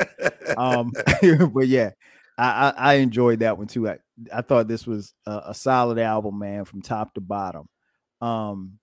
um, 0.57 0.91
but 1.53 1.67
yeah, 1.67 1.91
I, 2.37 2.69
I, 2.69 2.73
I 2.77 2.93
enjoyed 2.95 3.39
that 3.39 3.57
one 3.57 3.67
too. 3.67 3.89
I 3.89 3.97
I 4.33 4.41
thought 4.41 4.69
this 4.69 4.87
was 4.87 5.13
a, 5.25 5.41
a 5.47 5.53
solid 5.53 5.99
album, 5.99 6.39
man, 6.39 6.63
from 6.63 6.81
top 6.81 7.13
to 7.15 7.21
bottom. 7.21 7.67
Um, 8.21 8.79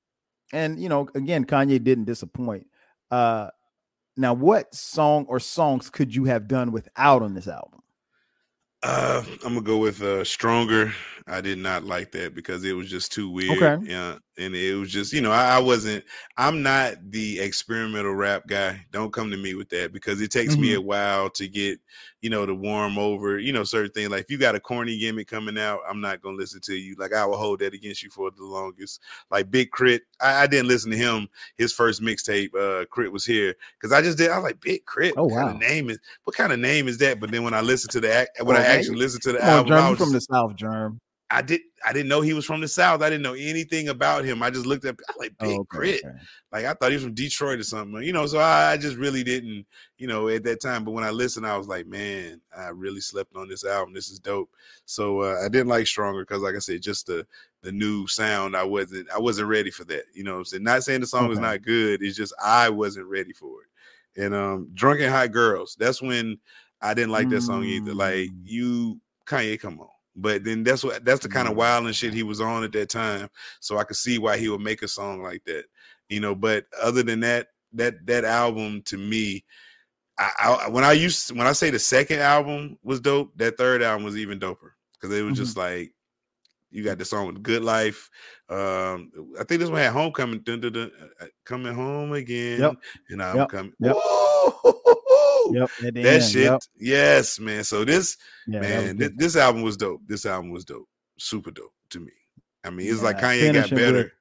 and 0.53 0.79
you 0.83 0.91
know, 0.91 1.09
again, 1.15 1.47
Kanye 1.47 1.83
didn't 1.83 2.05
disappoint. 2.05 2.67
Uh, 3.11 3.49
now, 4.19 4.35
what 4.35 4.75
song 4.75 5.25
or 5.29 5.41
songs 5.41 5.89
could 5.89 6.15
you 6.15 6.25
have 6.25 6.47
done 6.47 6.73
without 6.73 7.23
on 7.23 7.33
this 7.33 7.49
album? 7.49 7.81
Uh, 8.83 9.25
I'm 9.45 9.55
gonna 9.55 9.63
go 9.63 9.79
with 9.79 10.03
uh 10.03 10.25
stronger. 10.25 10.93
I 11.27 11.41
did 11.41 11.59
not 11.59 11.85
like 11.85 12.13
that 12.13 12.35
because 12.35 12.65
it 12.65 12.73
was 12.73 12.89
just 12.89 13.13
too 13.13 13.29
weird. 13.29 13.61
Okay. 13.61 13.91
Yeah, 13.91 14.17
and 14.39 14.55
it 14.55 14.75
was 14.77 14.91
just 14.91 15.13
you 15.13 15.21
know 15.21 15.33
I, 15.33 15.57
I, 15.57 15.59
wasn't. 15.59 16.05
I'm 16.37 16.63
not 16.63 16.95
the 17.11 17.41
experimental 17.41 18.15
rap 18.15 18.47
guy. 18.47 18.81
Don't 18.93 19.13
come 19.13 19.31
to 19.31 19.37
me 19.37 19.55
with 19.55 19.69
that 19.71 19.93
because 19.93 20.21
it 20.21 20.31
takes 20.31 20.53
mm-hmm. 20.53 20.63
me 20.63 20.75
a 20.75 20.81
while 20.81 21.29
to 21.31 21.49
get 21.49 21.81
you 22.21 22.31
know 22.31 22.45
to 22.47 22.55
warm 22.55 22.99
over. 22.99 23.39
You 23.39 23.53
know 23.53 23.65
certain 23.65 23.93
things 23.93 24.11
like 24.11 24.23
if 24.23 24.31
you 24.31 24.39
got 24.39 24.55
a 24.55 24.61
corny 24.61 24.99
gimmick 24.99 25.29
coming 25.29 25.59
out, 25.59 25.81
I'm 25.89 26.01
not 26.01 26.21
gonna 26.21 26.37
listen 26.37 26.61
to 26.63 26.75
you. 26.75 26.97
Like 26.99 27.13
I 27.13 27.25
will 27.25 27.37
hold 27.37 27.61
that 27.61 27.75
against 27.75 28.03
you 28.03 28.11
for 28.11 28.31
the 28.31 28.45
longest. 28.45 29.01
Like 29.31 29.51
Big 29.51 29.71
K.R.I.T., 29.73 30.05
I, 30.21 30.43
I 30.43 30.47
didn't 30.47 30.69
listen 30.69 30.91
to 30.91 30.97
him. 30.97 31.29
His 31.57 31.73
first 31.73 32.03
mixtape, 32.03 32.55
uh, 32.55 32.85
K.R.I.T. 32.95 33.09
was 33.09 33.25
here 33.25 33.55
because 33.79 33.93
I 33.93 34.03
just 34.03 34.19
did. 34.19 34.31
I 34.31 34.37
was 34.37 34.45
like 34.45 34.61
Big 34.61 34.85
Crit. 34.85 35.15
Oh 35.17 35.25
what 35.25 35.33
wow. 35.33 35.43
kind 35.47 35.63
of 35.63 35.69
name 35.69 35.91
is 35.91 35.99
what 36.25 36.37
kind 36.37 36.53
of 36.53 36.59
name 36.59 36.89
is 36.89 36.99
that? 36.99 37.21
But 37.21 37.31
then 37.31 37.45
when 37.45 37.55
I 37.55 37.61
listened 37.61 37.93
to 37.93 38.01
the 38.01 38.29
when 38.43 38.57
I 38.57 38.65
actually 38.65 38.97
listened 38.97 39.23
to 39.23 39.33
the 39.33 39.45
album, 39.45 39.73
on, 39.73 39.95
Jerm, 39.95 39.99
from 39.99 40.13
the 40.13 40.21
South, 40.21 40.57
Jerm. 40.57 40.99
I 41.31 41.43
did 41.43 41.61
I 41.85 41.93
didn't 41.93 42.09
know 42.09 42.23
he 42.23 42.33
was 42.33 42.47
from 42.47 42.61
the 42.61 42.69
South. 42.69 43.03
I 43.03 43.11
didn't 43.11 43.23
know 43.23 43.35
anything 43.35 43.89
about 43.89 44.25
him. 44.25 44.43
I 44.43 44.51
just 44.51 44.65
looked 44.67 44.87
up 44.87 44.99
I 45.09 45.13
like 45.19 45.39
Big 45.39 45.51
oh, 45.51 45.61
okay, 45.61 45.69
Crit. 45.69 46.05
Okay. 46.05 46.17
Like 46.53 46.65
I 46.65 46.73
thought 46.73 46.91
he 46.91 46.97
was 46.97 47.05
from 47.05 47.15
Detroit 47.15 47.61
or 47.61 47.65
something. 47.65 48.03
You 48.03 48.13
know, 48.13 48.27
so 48.27 48.39
I, 48.39 48.73
I, 48.73 48.77
just 48.79 48.97
really 48.97 49.23
didn't, 49.23 49.67
you 49.99 50.07
know, 50.07 50.29
at 50.29 50.43
that 50.45 50.63
time. 50.63 50.85
But 50.85 50.93
when 50.93 51.05
I 51.05 51.11
listened, 51.11 51.47
I 51.47 51.59
was 51.59 51.69
like, 51.69 51.87
man, 51.87 52.41
I 52.57 52.69
really 52.69 53.01
slept 53.01 53.37
on 53.37 53.49
this 53.49 53.65
album. 53.65 53.93
This 53.95 54.11
is 54.11 54.19
dope. 54.19 54.51
So 54.87 55.21
uh, 55.21 55.41
I 55.45 55.49
didn't 55.49 55.69
like 55.69 55.87
Stronger 55.87 56.23
because, 56.23 56.43
like 56.43 56.57
I 56.57 56.61
said, 56.61 56.83
just 56.83 57.07
the 57.07 57.27
the 57.63 57.73
new 57.73 58.07
sound. 58.07 58.57
I 58.57 58.65
wasn't 58.65 59.11
I 59.11 59.19
wasn't 59.19 59.49
ready 59.49 59.71
for 59.71 59.85
that. 59.85 60.05
You 60.15 60.25
know, 60.25 60.39
I'm 60.39 60.45
saying 60.47 60.63
not 60.63 60.83
saying 60.83 61.03
the 61.03 61.07
song 61.07 61.25
okay. 61.25 61.31
was 61.31 61.41
not 61.41 61.63
good. 61.63 62.03
It's 62.03 62.17
just 62.17 62.33
I 62.43 62.71
wasn't 62.71 63.07
ready 63.07 63.35
for 63.35 63.63
it. 63.63 64.25
And 64.25 64.35
um, 64.35 64.71
Drunk 64.73 65.01
and 65.01 65.13
Hot 65.13 65.31
Girls. 65.31 65.77
That's 65.79 66.01
when 66.01 66.39
I 66.81 66.95
didn't 66.95 67.13
like 67.13 67.29
that 67.29 67.43
song 67.43 67.65
either. 67.65 67.93
Like 67.93 68.31
mm. 68.31 68.41
you, 68.45 69.01
Kanye, 69.27 69.61
come 69.61 69.79
on 69.81 69.89
but 70.21 70.45
then 70.45 70.65
that's 70.65 70.85
what 70.85 71.05
that's 71.05 71.21
the 71.21 71.29
kind 71.29 71.47
of 71.47 71.53
mm-hmm. 71.53 71.61
wild 71.61 71.87
and 71.87 71.95
shit 71.95 72.13
he 72.13 72.23
was 72.23 72.41
on 72.41 72.65
at 72.65 72.73
that 72.73 72.89
time. 72.89 73.29
So 73.61 73.79
I 73.79 73.85
could 73.85 73.97
see 73.97 74.19
why 74.19 74.37
he 74.37 74.49
would 74.49 74.61
make 74.61 74.83
a 74.83 74.89
song 74.89 75.23
like 75.23 75.45
that, 75.45 75.65
you 76.09 76.21
know. 76.21 76.35
But 76.35 76.67
other 76.81 77.03
than 77.03 77.21
that, 77.21 77.49
that 77.75 78.05
that 78.07 78.25
album 78.25 78.83
to 78.87 78.99
me, 78.99 79.45
I, 80.19 80.65
I 80.65 80.69
when 80.69 80.85
I 80.85 80.93
used 80.93 81.31
when 81.37 81.47
I 81.47 81.53
say 81.53 81.71
the 81.71 81.79
second 81.79 82.21
album 82.21 82.79
was 82.83 83.01
dope, 83.01 83.33
that 83.37 83.57
third 83.57 83.83
album 83.83 84.05
was 84.05 84.17
even 84.17 84.41
doper 84.41 84.73
because 84.95 85.17
it 85.17 85.23
was 85.23 85.35
mm-hmm. 85.35 85.45
just 85.45 85.57
like 85.57 85.93
you 86.71 86.85
got 86.85 86.99
the 86.99 87.05
song 87.05 87.27
with 87.27 87.43
Good 87.43 87.63
Life. 87.63 88.11
Um, 88.49 89.11
I 89.39 89.45
think 89.45 89.61
this 89.61 89.71
one 89.71 89.81
had 89.81 89.93
Homecoming, 89.93 90.41
dun, 90.41 90.61
dun, 90.61 90.73
dun, 90.73 90.91
uh, 91.21 91.27
coming 91.45 91.75
home 91.75 92.13
again, 92.13 92.61
yep. 92.61 92.75
and 93.09 93.23
I'm 93.23 93.37
yep. 93.37 93.49
coming. 93.49 93.73
Yep. 93.79 93.97
Yep, 95.53 95.71
that 95.81 95.97
end, 95.97 96.23
shit. 96.25 96.45
Yep. 96.45 96.61
Yes, 96.79 97.41
man. 97.41 97.65
So 97.65 97.85
this 97.85 98.17
yeah, 98.47 98.61
man, 98.61 98.97
this, 98.97 99.11
this, 99.17 99.37
album 99.37 99.63
was 99.63 99.77
dope. 99.77 100.01
This 100.07 100.27
album 100.27 100.51
was 100.51 100.65
dope. 100.65 100.89
Super 101.19 101.51
dope 101.51 101.73
to 101.91 102.01
me. 102.01 102.13
I 102.65 102.71
mean, 102.71 102.89
it's 102.89 102.99
yeah, 102.99 103.05
like 103.05 103.19
Kanye 103.19 103.53
got 103.53 103.71
better. 103.71 103.97
With... 103.99 104.13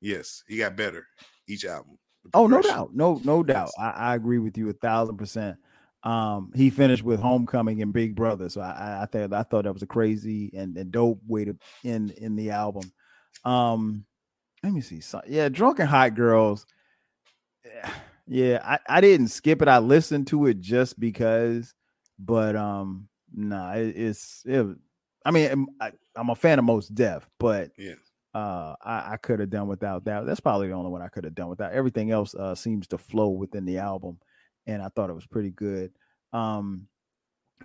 Yes, 0.00 0.44
he 0.46 0.58
got 0.58 0.76
better 0.76 1.06
each 1.48 1.64
album. 1.64 1.98
Oh, 2.34 2.46
no 2.46 2.62
doubt. 2.62 2.94
No, 2.94 3.20
no 3.24 3.42
doubt. 3.42 3.70
I, 3.78 3.90
I, 3.90 4.14
agree 4.14 4.38
with 4.38 4.56
you 4.58 4.68
a 4.68 4.74
thousand 4.74 5.16
percent. 5.16 5.56
Um, 6.02 6.52
he 6.54 6.70
finished 6.70 7.02
with 7.02 7.20
Homecoming 7.20 7.82
and 7.82 7.92
Big 7.92 8.14
Brother. 8.14 8.48
So 8.48 8.60
I, 8.60 9.02
I 9.02 9.06
thought 9.06 9.32
I 9.32 9.42
thought 9.42 9.64
that 9.64 9.72
was 9.72 9.82
a 9.82 9.86
crazy 9.86 10.50
and, 10.54 10.76
and 10.76 10.90
dope 10.92 11.20
way 11.26 11.44
to 11.44 11.56
end 11.84 12.12
in 12.12 12.36
the 12.36 12.50
album. 12.50 12.92
Um, 13.44 14.04
let 14.62 14.72
me 14.72 14.80
see. 14.80 15.00
So, 15.00 15.20
yeah, 15.26 15.48
Drunk 15.48 15.78
and 15.78 15.88
Hot 15.88 16.14
Girls. 16.14 16.66
Yeah 17.64 17.90
yeah, 18.30 18.60
I, 18.64 18.78
I 18.88 19.00
didn't 19.00 19.28
skip 19.28 19.60
it. 19.60 19.66
I 19.66 19.78
listened 19.78 20.28
to 20.28 20.46
it 20.46 20.60
just 20.60 21.00
because, 21.00 21.74
but 22.16 22.54
um, 22.54 23.08
nah, 23.34 23.72
it, 23.72 23.88
it's 23.96 24.42
it. 24.46 24.64
I 25.26 25.32
mean, 25.32 25.66
I, 25.80 25.90
am 26.16 26.30
a 26.30 26.36
fan 26.36 26.60
of 26.60 26.64
Mos 26.64 26.86
Def, 26.86 27.28
but 27.40 27.72
yeah, 27.76 27.94
uh, 28.32 28.76
I, 28.80 29.14
I 29.14 29.16
could 29.16 29.40
have 29.40 29.50
done 29.50 29.66
without 29.66 30.04
that. 30.04 30.26
That's 30.26 30.38
probably 30.38 30.68
the 30.68 30.74
only 30.74 30.92
one 30.92 31.02
I 31.02 31.08
could 31.08 31.24
have 31.24 31.34
done 31.34 31.48
without. 31.48 31.72
Everything 31.72 32.12
else 32.12 32.32
uh 32.36 32.54
seems 32.54 32.86
to 32.88 32.98
flow 32.98 33.30
within 33.30 33.64
the 33.64 33.78
album, 33.78 34.18
and 34.64 34.80
I 34.80 34.90
thought 34.90 35.10
it 35.10 35.14
was 35.14 35.26
pretty 35.26 35.50
good. 35.50 35.90
Um, 36.32 36.86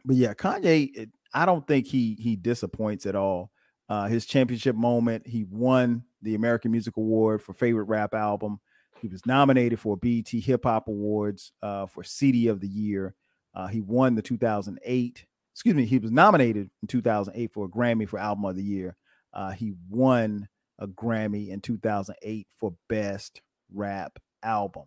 but 0.03 0.15
yeah, 0.15 0.33
Kanye, 0.33 0.89
it, 0.95 1.09
I 1.31 1.45
don't 1.45 1.67
think 1.67 1.85
he 1.85 2.17
he 2.19 2.35
disappoints 2.35 3.05
at 3.05 3.15
all. 3.15 3.51
Uh, 3.87 4.07
his 4.07 4.25
championship 4.25 4.75
moment, 4.75 5.27
he 5.27 5.43
won 5.43 6.05
the 6.23 6.33
American 6.33 6.71
Music 6.71 6.97
Award 6.97 7.43
for 7.43 7.53
favorite 7.53 7.83
rap 7.83 8.15
album. 8.15 8.59
He 9.01 9.07
was 9.07 9.25
nominated 9.25 9.79
for 9.79 9.97
BET 9.97 10.29
Hip 10.29 10.63
Hop 10.63 10.87
Awards 10.87 11.51
uh, 11.61 11.85
for 11.85 12.03
CD 12.03 12.47
of 12.47 12.61
the 12.61 12.67
Year. 12.67 13.15
Uh, 13.53 13.67
he 13.67 13.81
won 13.81 14.15
the 14.15 14.21
2008. 14.21 15.25
Excuse 15.53 15.75
me. 15.75 15.85
He 15.85 15.99
was 15.99 16.11
nominated 16.11 16.69
in 16.81 16.87
2008 16.87 17.53
for 17.53 17.65
a 17.65 17.69
Grammy 17.69 18.07
for 18.07 18.19
Album 18.19 18.45
of 18.45 18.55
the 18.55 18.63
Year. 18.63 18.95
Uh, 19.33 19.51
he 19.51 19.73
won 19.89 20.47
a 20.79 20.87
Grammy 20.87 21.49
in 21.49 21.61
2008 21.61 22.47
for 22.57 22.73
Best 22.89 23.41
Rap 23.73 24.19
Album. 24.43 24.85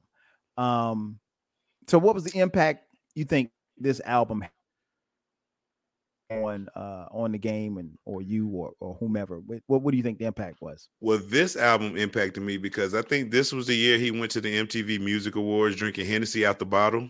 Um, 0.57 1.19
so, 1.87 1.99
what 1.99 2.15
was 2.15 2.25
the 2.25 2.39
impact 2.39 2.85
you 3.15 3.25
think 3.25 3.51
this 3.77 4.01
album 4.05 4.45
on 6.31 6.69
uh 6.77 7.07
on 7.11 7.33
the 7.33 7.39
game 7.39 7.79
and 7.79 7.91
or 8.05 8.21
you 8.21 8.49
or 8.49 8.73
or 8.81 8.97
whomever 9.01 9.39
what 9.39 9.63
what 9.67 9.91
do 9.91 9.97
you 9.97 10.03
think 10.03 10.19
the 10.19 10.27
impact 10.27 10.61
was 10.61 10.89
well 11.01 11.19
this 11.25 11.57
album 11.57 11.97
impacted 11.97 12.43
me 12.43 12.59
because 12.59 12.95
i 12.95 13.01
think 13.01 13.31
this 13.31 13.53
was 13.53 13.67
the 13.67 13.75
year 13.75 13.99
he 13.99 14.11
went 14.11 14.31
to 14.31 14.41
the 14.41 14.55
mtv 14.63 15.01
music 15.01 15.37
awards 15.37 15.77
drinking 15.77 16.07
hennessy 16.07 16.45
out 16.45 16.59
the 16.59 16.67
bottle 16.67 17.09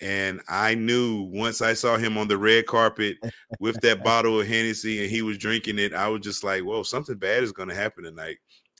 and 0.00 0.40
i 0.48 0.74
knew 0.74 1.22
once 1.32 1.60
i 1.60 1.72
saw 1.72 1.96
him 1.96 2.16
on 2.16 2.28
the 2.28 2.38
red 2.38 2.66
carpet 2.66 3.16
with 3.58 3.80
that 3.80 4.04
bottle 4.04 4.40
of 4.40 4.46
hennessy 4.46 5.02
and 5.02 5.10
he 5.10 5.22
was 5.22 5.38
drinking 5.38 5.78
it 5.78 5.92
i 5.92 6.06
was 6.06 6.20
just 6.20 6.44
like 6.44 6.62
whoa 6.62 6.84
something 6.84 7.16
bad 7.16 7.42
is 7.42 7.52
going 7.52 7.68
to 7.68 7.74
happen 7.74 8.04
tonight 8.04 8.36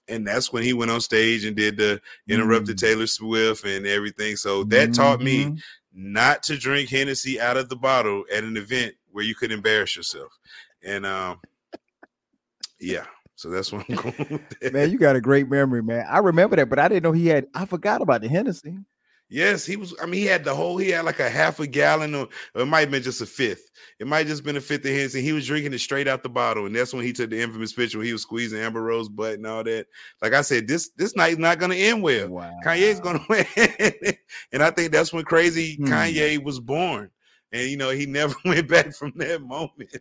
and 0.09 0.25
that's 0.25 0.53
when 0.53 0.63
he 0.63 0.73
went 0.73 0.93
on 0.93 1.01
stage 1.01 1.45
and 1.45 1.57
did 1.57 1.77
the 1.77 2.01
interrupted 2.29 2.77
mm. 2.77 2.81
taylor 2.81 3.07
swift 3.07 3.65
and 3.65 3.87
everything 3.87 4.37
so 4.37 4.63
that 4.63 4.91
mm-hmm. 4.91 5.03
taught 5.03 5.21
me 5.21 5.47
mm-hmm 5.47 5.57
not 5.97 6.43
to 6.43 6.59
drink 6.59 6.91
Hennessy 6.91 7.41
out 7.41 7.57
of 7.57 7.71
the 7.71 7.77
bottle 7.77 8.25
at 8.31 8.45
an 8.45 8.59
event 8.59 8.95
where 9.17 9.25
you 9.25 9.35
could 9.35 9.51
embarrass 9.51 9.97
yourself. 9.97 10.31
And 10.85 11.07
um, 11.07 11.41
yeah, 12.79 13.07
so 13.35 13.49
that's 13.49 13.73
what 13.73 13.87
I'm 13.89 13.97
going. 13.97 14.47
man, 14.73 14.91
you 14.91 14.99
got 14.99 15.17
a 15.17 15.23
great 15.23 15.49
memory, 15.49 15.83
man. 15.83 16.05
I 16.07 16.19
remember 16.19 16.55
that, 16.57 16.69
but 16.69 16.79
I 16.79 16.89
didn't 16.89 17.03
know 17.03 17.13
he 17.13 17.29
had. 17.29 17.47
I 17.55 17.65
forgot 17.65 18.03
about 18.03 18.21
the 18.21 18.29
Hennessy. 18.29 18.77
Yes, 19.31 19.65
he 19.65 19.77
was. 19.77 19.95
I 20.01 20.05
mean, 20.05 20.21
he 20.21 20.27
had 20.27 20.45
the 20.45 20.55
whole. 20.55 20.77
He 20.77 20.91
had 20.91 21.07
like 21.07 21.19
a 21.19 21.31
half 21.31 21.59
a 21.61 21.67
gallon, 21.67 22.15
or, 22.15 22.29
or 22.55 22.63
it 22.63 22.67
might 22.67 22.81
have 22.81 22.91
been 22.91 23.03
just 23.03 23.23
a 23.23 23.27
fifth. 23.27 23.71
It 23.99 24.07
might 24.07 24.19
have 24.19 24.29
just 24.29 24.45
been 24.45 24.59
a 24.59 24.61
fifth 24.61 24.85
of 24.85 24.91
Hennessy. 24.91 25.23
He 25.23 25.33
was 25.33 25.47
drinking 25.47 25.73
it 25.73 25.79
straight 25.79 26.07
out 26.07 26.23
the 26.23 26.29
bottle, 26.29 26.67
and 26.67 26.77
that's 26.77 26.93
when 26.93 27.05
he 27.05 27.15
took 27.15 27.31
the 27.31 27.41
infamous 27.41 27.73
picture 27.73 27.97
where 27.97 28.07
he 28.07 28.13
was 28.13 28.23
squeezing 28.23 28.61
Amber 28.61 28.83
Rose 28.83 29.09
butt 29.09 29.35
and 29.35 29.47
all 29.47 29.65
that. 29.65 29.87
Like 30.21 30.35
I 30.35 30.43
said, 30.43 30.69
this 30.69 30.91
this 30.91 31.17
night's 31.17 31.39
not 31.39 31.59
going 31.59 31.73
to 31.73 31.79
end 31.79 32.03
well. 32.03 32.29
Wow. 32.29 32.53
Kanye's 32.63 33.01
going 33.01 33.19
to 33.19 33.27
win, 33.31 34.17
and 34.53 34.63
I 34.63 34.71
think 34.71 34.93
that's 34.93 35.13
when 35.13 35.25
crazy 35.25 35.77
hmm. 35.77 35.87
Kanye 35.87 36.45
was 36.45 36.61
born. 36.61 37.11
And 37.53 37.69
you 37.69 37.77
know, 37.77 37.91
he 37.91 38.07
never 38.07 38.35
went 38.45 38.69
back 38.69 38.95
from 38.95 39.13
that 39.17 39.43
moment. 39.43 39.97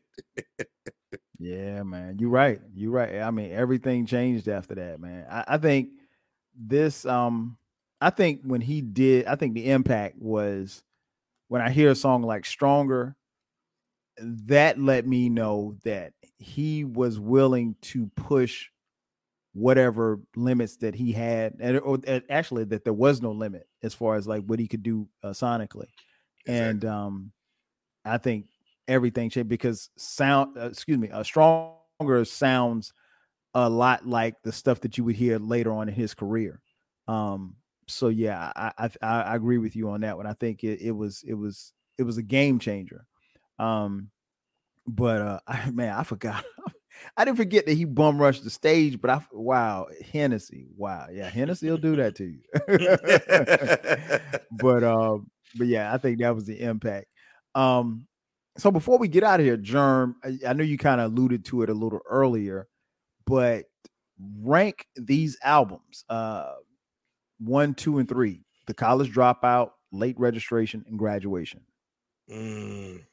yeah, 1.40 1.84
man, 1.84 2.18
you're 2.20 2.30
right. 2.30 2.60
You're 2.74 2.92
right. 2.92 3.20
I 3.20 3.32
mean, 3.32 3.52
everything 3.52 4.06
changed 4.06 4.48
after 4.48 4.76
that, 4.76 5.00
man. 5.00 5.26
I, 5.30 5.44
I 5.48 5.58
think 5.58 5.90
this 6.58 7.06
um 7.06 7.58
I 8.02 8.10
think 8.10 8.42
when 8.44 8.62
he 8.62 8.82
did, 8.82 9.26
I 9.26 9.36
think 9.36 9.54
the 9.54 9.72
impact 9.72 10.18
was 10.20 10.84
when 11.48 11.62
I 11.62 11.70
hear 11.70 11.92
a 11.92 11.96
song 11.96 12.24
like 12.24 12.46
Stronger, 12.46 13.16
that 14.20 14.80
let 14.80 15.08
me 15.08 15.30
know 15.30 15.76
that 15.84 16.14
he 16.38 16.84
was 16.84 17.20
willing 17.20 17.76
to 17.82 18.10
push 18.16 18.70
whatever 19.54 20.20
limits 20.36 20.78
that 20.78 20.96
he 20.96 21.14
had, 21.14 21.56
and 21.60 21.80
or, 21.80 22.00
actually 22.30 22.66
that 22.66 22.84
there 22.84 22.94
was 22.94 23.22
no 23.22 23.32
limit 23.32 23.68
as 23.84 23.94
far 23.94 24.16
as 24.16 24.28
like 24.28 24.44
what 24.46 24.60
he 24.60 24.68
could 24.68 24.84
do 24.84 25.08
uh, 25.24 25.30
sonically. 25.30 25.88
Exactly. 26.46 26.70
And 26.70 26.86
um, 26.86 27.32
I 28.06 28.18
think 28.18 28.46
everything 28.88 29.30
changed 29.30 29.50
because 29.50 29.90
sound, 29.98 30.58
uh, 30.58 30.68
excuse 30.68 30.98
me, 30.98 31.10
a 31.12 31.24
stronger 31.24 32.26
sounds 32.26 32.94
a 33.54 33.70
lot 33.70 34.06
like 34.08 34.36
the 34.44 34.52
stuff 34.52 34.82
that 34.82 34.98
you 34.98 35.04
would 35.06 35.16
hear 35.16 35.40
later 35.40 35.72
on 35.74 35.88
in 35.88 35.96
his 35.96 36.14
career. 36.14 36.62
Um, 37.08 37.56
so 37.88 38.10
yeah, 38.10 38.52
I, 38.56 38.72
I, 38.78 38.90
I 39.02 39.36
agree 39.36 39.58
with 39.58 39.76
you 39.76 39.90
on 39.90 40.02
that 40.02 40.18
one. 40.18 40.28
I 40.28 40.34
think 40.34 40.64
it, 40.64 40.82
it 40.82 40.92
was 40.92 41.24
it 41.26 41.34
was 41.36 41.72
it 41.98 42.04
was 42.04 42.18
a 42.18 42.24
game 42.24 42.60
changer. 42.60 43.06
Um, 43.60 44.10
but 44.88 45.22
uh, 45.22 45.40
I, 45.48 45.72
man, 45.72 45.94
I 45.94 46.04
forgot. 46.04 46.44
I 47.18 47.26
didn't 47.26 47.38
forget 47.38 47.66
that 47.66 47.74
he 47.74 47.84
bum 47.84 48.22
rushed 48.22 48.46
the 48.46 48.50
stage, 48.50 49.02
but 49.02 49.10
I 49.10 49.22
wow, 49.34 49.88
Hennessy, 50.14 50.68
wow, 50.78 51.08
yeah, 51.12 51.30
Hennessy 51.30 51.70
will 51.70 51.78
do 51.78 51.98
that 51.98 52.16
to 52.16 52.24
you. 52.24 52.40
but 54.52 54.84
um, 54.84 55.30
but 55.58 55.68
yeah, 55.68 55.94
I 55.94 55.98
think 55.98 56.20
that 56.20 56.34
was 56.34 56.46
the 56.46 56.62
impact. 56.62 57.08
Um, 57.56 58.08
so 58.58 58.72
before 58.72 58.98
we 58.98 59.08
get 59.08 59.24
out 59.24 59.40
of 59.40 59.46
here, 59.46 59.58
Jerm, 59.58 60.16
I, 60.24 60.50
I 60.50 60.54
know 60.54 60.64
you 60.64 60.78
kind 60.78 61.02
of 61.02 61.12
alluded 61.12 61.46
to 61.46 61.64
it 61.64 61.70
a 61.70 61.74
little 61.74 62.02
earlier, 62.10 62.68
but 63.26 63.66
rank 64.42 64.88
these 64.96 65.38
albums. 65.44 66.06
Uh, 66.10 66.54
one, 67.40 67.74
two, 67.74 67.98
and 67.98 68.08
three 68.08 68.42
the 68.68 68.74
college 68.74 69.12
dropout, 69.14 69.72
late 69.92 70.20
registration, 70.20 70.84
and 70.88 70.98
graduation? 70.98 71.62
Mm. 72.32 73.04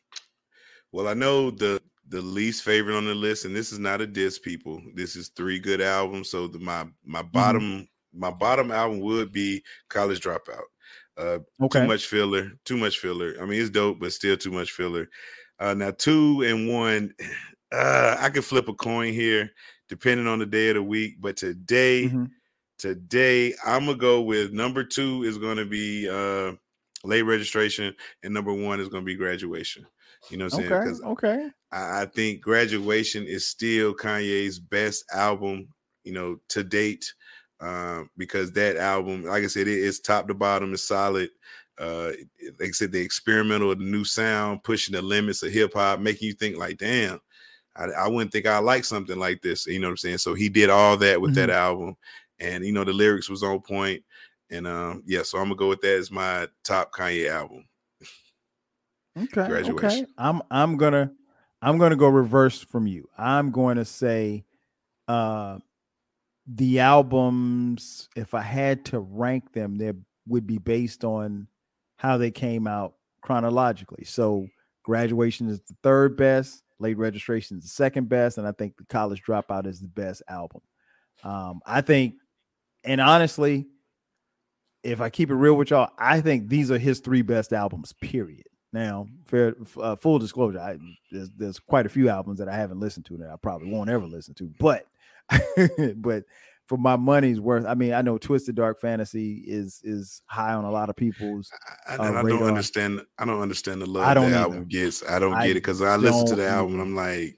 Well, 0.93 1.09
I 1.09 1.15
know 1.15 1.51
the 1.51 1.81
the 2.09 2.23
least 2.23 2.63
favorite 2.63 2.97
on 2.97 3.07
the 3.07 3.15
list, 3.15 3.45
and 3.45 3.57
this 3.57 3.73
is 3.73 3.79
not 3.79 4.01
a 4.01 4.07
diss, 4.07 4.39
people. 4.39 4.83
This 4.95 5.17
is 5.17 5.29
three 5.29 5.59
good 5.59 5.81
albums. 5.81 6.31
So 6.31 6.47
the, 6.47 6.59
my 6.59 6.87
my 7.05 7.21
mm-hmm. 7.23 7.29
bottom 7.33 7.63
mm-hmm. 7.63 8.21
my 8.21 8.31
bottom 8.31 8.71
album 8.71 9.01
would 9.01 9.33
be 9.33 9.63
College 9.89 10.21
Dropout. 10.21 10.63
Uh, 11.17 11.39
okay. 11.63 11.81
Too 11.81 11.87
much 11.87 12.07
filler. 12.07 12.53
Too 12.65 12.77
much 12.77 12.99
filler. 12.99 13.35
I 13.41 13.45
mean, 13.45 13.61
it's 13.61 13.71
dope, 13.71 14.01
but 14.01 14.13
still 14.13 14.37
too 14.37 14.51
much 14.51 14.71
filler. 14.73 15.09
Uh, 15.59 15.75
now 15.75 15.91
two 15.91 16.43
and 16.43 16.69
one, 16.69 17.15
uh, 17.73 18.17
I 18.19 18.31
could 18.31 18.45
flip 18.45 18.69
a 18.69 18.75
coin 18.75 19.13
here, 19.13 19.51
depending 19.89 20.27
on 20.27 20.39
the 20.39 20.47
day 20.47 20.69
of 20.69 20.75
the 20.75 20.83
week. 20.83 21.17
But 21.21 21.37
today. 21.37 22.05
Mm-hmm 22.05 22.25
Today, 22.83 23.55
I'm 23.65 23.87
gonna 23.87 23.97
go 23.97 24.23
with 24.23 24.53
number 24.53 24.83
two 24.83 25.23
is 25.23 25.39
gonna 25.39 25.65
be 25.65 26.09
uh 26.09 26.51
late 27.05 27.23
registration, 27.23 27.95
and 28.25 28.35
number 28.35 28.53
one 28.53 28.81
is 28.81 28.89
gonna 28.89 29.05
be 29.05 29.15
graduation. 29.15 29.87
You 30.31 30.39
know 30.39 30.47
what 30.47 30.55
I'm 30.55 30.59
saying? 30.59 30.69
Because 30.69 31.03
okay, 31.03 31.49
I, 31.71 32.03
I 32.03 32.07
think 32.07 32.41
graduation 32.41 33.25
is 33.25 33.47
still 33.47 33.95
Kanye's 33.95 34.59
best 34.59 35.05
album, 35.15 35.69
you 36.03 36.13
know, 36.13 36.39
to 36.49 36.65
date. 36.65 37.15
Uh, 37.63 38.03
because 38.17 38.51
that 38.53 38.77
album, 38.77 39.23
like 39.25 39.45
I 39.45 39.47
said, 39.47 39.69
it 39.69 39.79
is 39.79 40.01
top 40.01 40.27
to 40.27 40.35
bottom, 40.35 40.75
is 40.75 40.85
solid. 40.85 41.31
Uh, 41.79 42.11
like 42.59 42.71
I 42.71 42.73
said, 42.73 42.91
the 42.91 43.01
experimental, 43.01 43.69
the 43.69 43.85
new 43.85 44.05
sound, 44.05 44.65
pushing 44.65 44.95
the 44.95 45.01
limits 45.01 45.45
of 45.45 45.53
hip 45.53 45.75
hop, 45.75 46.01
making 46.01 46.27
you 46.27 46.35
think 46.35 46.57
like, 46.57 46.79
damn, 46.79 47.21
I, 47.77 47.85
I, 47.85 48.09
wouldn't 48.09 48.33
think 48.33 48.47
I 48.47 48.59
like 48.59 48.85
something 48.85 49.17
like 49.17 49.43
this. 49.43 49.67
You 49.67 49.79
know 49.79 49.87
what 49.87 49.93
I'm 49.93 49.97
saying? 49.99 50.19
So 50.19 50.35
he 50.35 50.49
did 50.49 50.71
all 50.71 50.97
that 50.97 51.21
with 51.21 51.37
mm-hmm. 51.37 51.47
that 51.47 51.51
album, 51.51 51.97
and 52.41 52.65
you 52.65 52.73
know 52.73 52.83
the 52.83 52.93
lyrics 52.93 53.31
was 53.31 53.45
on 53.45 53.61
point, 53.61 54.03
and 54.51 54.67
um, 54.67 55.05
yeah, 55.07 55.23
so 55.23 55.39
I'm 55.39 55.45
gonna 55.45 55.55
go 55.55 55.69
with 55.69 55.81
that 55.83 55.99
as 55.99 56.11
my 56.11 56.49
top 56.65 56.93
Kanye 56.93 57.31
album. 57.31 57.65
Okay, 59.17 59.71
okay. 59.71 60.07
I'm 60.19 60.43
I'm 60.51 60.77
gonna 60.77 61.13
I'm 61.61 61.79
gonna 61.79 61.97
go 61.97 62.09
reverse 62.09 62.61
from 62.61 62.89
you. 62.89 63.09
I'm 63.17 63.53
going 63.53 63.77
to 63.77 63.85
say, 63.85 64.45
uh, 65.07 65.59
the 66.47 66.81
albums. 66.81 68.09
If 68.17 68.35
I 68.35 68.43
had 68.43 68.85
to 68.87 69.01
rank 69.01 69.53
them, 69.53 69.77
they 69.77 69.93
would 70.27 70.47
be 70.47 70.59
based 70.59 71.05
on 71.05 71.49
how 71.97 72.17
they 72.17 72.31
came 72.31 72.67
out 72.67 72.95
chronologically. 73.23 74.05
So 74.05 74.47
graduation 74.83 75.49
is 75.49 75.61
the 75.61 75.77
third 75.83 76.17
best, 76.17 76.63
late 76.79 76.99
registration 76.99 77.59
is 77.59 77.65
the 77.65 77.71
second 77.71 78.09
best, 78.09 78.39
and 78.39 78.47
I 78.47 78.53
think 78.53 78.77
the 78.77 78.85
college 78.85 79.23
dropout 79.23 79.67
is 79.67 79.81
the 79.81 79.89
best 79.89 80.23
album. 80.29 80.61
Um, 81.25 81.61
I 81.65 81.81
think 81.83 82.15
and 82.85 83.01
honestly, 83.01 83.67
if 84.83 85.01
I 85.01 85.11
keep 85.11 85.31
it 85.31 85.35
real 85.35 85.55
with 85.55 85.71
y'all, 85.71 85.91
I 85.99 86.21
think 86.21 86.49
these 86.49 86.71
are 86.71 86.79
his 86.79 87.01
three 87.01 87.23
best 87.23 87.53
albums. 87.53 87.93
Period. 87.93 88.45
Now, 88.73 89.07
fair 89.27 89.55
uh, 89.81 89.97
full 89.97 90.19
disclosure, 90.19 90.59
I, 90.59 90.79
there's, 91.11 91.31
there's 91.37 91.59
quite 91.59 91.87
a 91.87 91.91
few 91.91 92.09
albums 92.09 92.39
that 92.39 92.49
I 92.49 92.57
haven't 92.57 92.81
listened 92.81 93.05
to 93.07 93.19
that 93.19 93.29
I 93.31 93.37
probably 93.37 93.71
won't 93.71 93.91
ever 93.91 94.07
listen 94.07 94.35
to, 94.35 94.51
but 94.59 94.87
but 95.97 96.25
for 96.67 96.79
my 96.79 96.97
money's 96.97 97.41
worth, 97.41 97.67
I 97.67 97.75
mean, 97.75 97.93
I 97.93 98.03
know 98.03 98.19
Twisted 98.19 98.55
Dark 98.55 98.81
Fantasy 98.81 99.45
is 99.47 99.81
is 99.85 100.23
high 100.27 100.55
on 100.55 100.65
a 100.65 100.71
lot 100.71 100.89
of 100.89 100.97
people's. 100.97 101.51
I, 101.89 101.97
uh, 101.97 102.13
I 102.13 102.23
don't 102.23 102.43
understand. 102.43 103.03
I 103.19 103.25
don't 103.25 103.41
understand 103.41 103.83
the 103.83 103.87
love 103.87 104.07
I 104.07 104.15
don't 104.15 104.31
the 104.31 104.37
album 104.37 104.67
gets. 104.67 105.03
I 105.09 105.19
don't 105.19 105.35
I 105.35 105.47
get 105.47 105.53
it 105.53 105.61
because 105.61 105.83
I 105.83 105.97
listen 105.97 106.27
to 106.27 106.37
the 106.37 106.49
album. 106.49 106.81
I'm 106.81 106.95
like, 106.95 107.37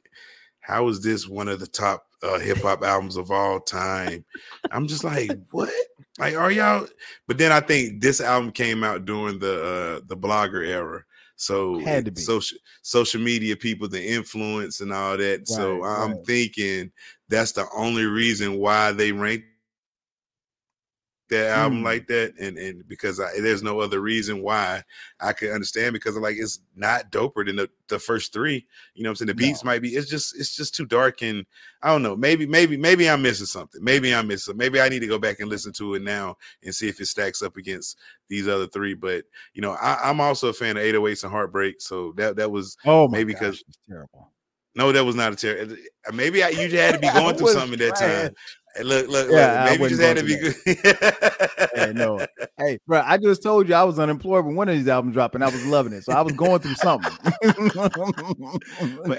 how 0.60 0.88
is 0.88 1.02
this 1.02 1.28
one 1.28 1.48
of 1.48 1.60
the 1.60 1.66
top 1.66 2.06
uh, 2.24 2.38
hip 2.38 2.58
hop 2.58 2.82
albums 2.82 3.16
of 3.16 3.30
all 3.30 3.60
time. 3.60 4.24
I'm 4.70 4.86
just 4.86 5.04
like, 5.04 5.30
what? 5.50 5.70
Like, 6.18 6.34
are 6.34 6.50
y'all? 6.50 6.86
But 7.28 7.38
then 7.38 7.52
I 7.52 7.60
think 7.60 8.00
this 8.00 8.20
album 8.20 8.52
came 8.52 8.82
out 8.82 9.04
during 9.04 9.38
the 9.38 9.62
uh, 9.62 10.00
the 10.06 10.16
blogger 10.16 10.66
era, 10.66 11.04
so 11.44 11.78
had 11.80 12.06
to 12.06 12.10
be 12.10 12.20
social 12.20 12.58
social 12.82 13.20
media 13.20 13.56
people, 13.56 13.88
the 13.88 14.02
influence 14.02 14.80
and 14.80 14.92
all 14.92 15.16
that. 15.16 15.38
Right, 15.40 15.48
so 15.48 15.84
I'm 15.84 16.12
right. 16.12 16.26
thinking 16.26 16.92
that's 17.28 17.52
the 17.52 17.66
only 17.76 18.04
reason 18.04 18.58
why 18.58 18.92
they 18.92 19.12
ranked 19.12 19.46
that 21.30 21.50
album 21.50 21.80
mm. 21.80 21.84
like 21.84 22.06
that, 22.08 22.34
and 22.38 22.58
and 22.58 22.86
because 22.86 23.18
I, 23.18 23.40
there's 23.40 23.62
no 23.62 23.80
other 23.80 24.00
reason 24.00 24.42
why 24.42 24.82
I 25.20 25.32
could 25.32 25.50
understand 25.50 25.94
because 25.94 26.16
like 26.16 26.36
it's 26.36 26.60
not 26.76 27.10
doper 27.10 27.46
than 27.46 27.56
the, 27.56 27.70
the 27.88 27.98
first 27.98 28.32
three. 28.32 28.66
You 28.94 29.04
know, 29.04 29.10
I'm 29.10 29.16
saying 29.16 29.28
the 29.28 29.34
beats 29.34 29.64
no. 29.64 29.70
might 29.70 29.82
be. 29.82 29.90
It's 29.90 30.08
just 30.08 30.38
it's 30.38 30.54
just 30.54 30.74
too 30.74 30.84
dark, 30.84 31.22
and 31.22 31.46
I 31.82 31.88
don't 31.88 32.02
know. 32.02 32.14
Maybe 32.14 32.46
maybe 32.46 32.76
maybe 32.76 33.08
I'm 33.08 33.22
missing 33.22 33.46
something. 33.46 33.82
Maybe 33.82 34.14
I'm 34.14 34.26
missing. 34.26 34.56
Maybe 34.56 34.80
I 34.80 34.88
need 34.88 35.00
to 35.00 35.06
go 35.06 35.18
back 35.18 35.40
and 35.40 35.48
listen 35.48 35.72
to 35.74 35.94
it 35.94 36.02
now 36.02 36.36
and 36.62 36.74
see 36.74 36.88
if 36.88 37.00
it 37.00 37.06
stacks 37.06 37.42
up 37.42 37.56
against 37.56 37.98
these 38.28 38.46
other 38.46 38.66
three. 38.66 38.94
But 38.94 39.24
you 39.54 39.62
know, 39.62 39.72
I, 39.72 40.10
am 40.10 40.20
also 40.20 40.48
a 40.48 40.52
fan 40.52 40.76
of 40.76 40.82
808s 40.82 41.22
and 41.22 41.32
Heartbreak, 41.32 41.80
so 41.80 42.12
that 42.16 42.36
that 42.36 42.50
was 42.50 42.76
oh 42.84 43.08
maybe 43.08 43.32
because 43.32 43.64
terrible. 43.88 44.30
No, 44.76 44.90
that 44.90 45.04
was 45.04 45.14
not 45.14 45.32
a 45.32 45.36
terrible. 45.36 45.76
Maybe 46.12 46.42
I, 46.42 46.48
you 46.48 46.68
had 46.76 46.94
to 46.94 47.00
be 47.00 47.08
going 47.14 47.36
through 47.36 47.48
something 47.48 47.80
at 47.80 47.94
that 47.94 47.96
time. 47.96 48.34
Look, 48.82 49.08
look, 49.08 49.30
yeah, 49.30 49.66
look. 49.70 49.80
Maybe 49.80 49.88
just 49.88 50.02
had 50.02 50.16
to 50.16 50.24
be 50.24 50.36
good. 50.36 50.56
hey, 51.74 51.92
no, 51.92 52.26
hey, 52.58 52.78
bro. 52.86 53.02
I 53.04 53.18
just 53.18 53.42
told 53.42 53.68
you 53.68 53.74
I 53.74 53.84
was 53.84 54.00
unemployed 54.00 54.44
when 54.44 54.56
one 54.56 54.68
of 54.68 54.74
these 54.74 54.88
albums 54.88 55.14
dropped, 55.14 55.36
and 55.36 55.44
I 55.44 55.48
was 55.48 55.64
loving 55.66 55.92
it. 55.92 56.02
So 56.02 56.12
I 56.12 56.22
was 56.22 56.32
going 56.32 56.58
through 56.58 56.74
something. 56.74 57.12
but 57.22 57.32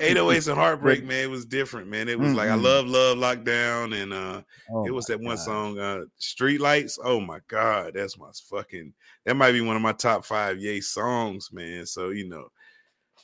808s 0.01 0.49
and 0.49 0.57
Heartbreak, 0.57 1.05
man, 1.05 1.23
it 1.23 1.29
was 1.29 1.45
different, 1.45 1.87
man. 1.87 2.09
It 2.09 2.19
was 2.19 2.29
mm-hmm. 2.29 2.37
like 2.37 2.49
I 2.49 2.55
love, 2.55 2.87
love, 2.87 3.17
lockdown, 3.17 3.95
and 3.95 4.11
uh, 4.11 4.41
oh 4.71 4.85
it 4.85 4.91
was 4.91 5.05
that 5.05 5.21
one 5.21 5.37
God. 5.37 5.45
song, 5.45 5.79
uh, 5.79 6.01
Street 6.17 6.59
Lights. 6.59 6.99
Oh 7.01 7.21
my 7.21 7.39
God, 7.47 7.93
that's 7.95 8.17
my 8.17 8.29
fucking. 8.49 8.93
That 9.25 9.35
might 9.35 9.53
be 9.53 9.61
one 9.61 9.77
of 9.77 9.81
my 9.81 9.93
top 9.93 10.25
five 10.25 10.59
yay 10.59 10.81
songs, 10.81 11.49
man. 11.53 11.85
So 11.85 12.09
you 12.09 12.27
know, 12.27 12.49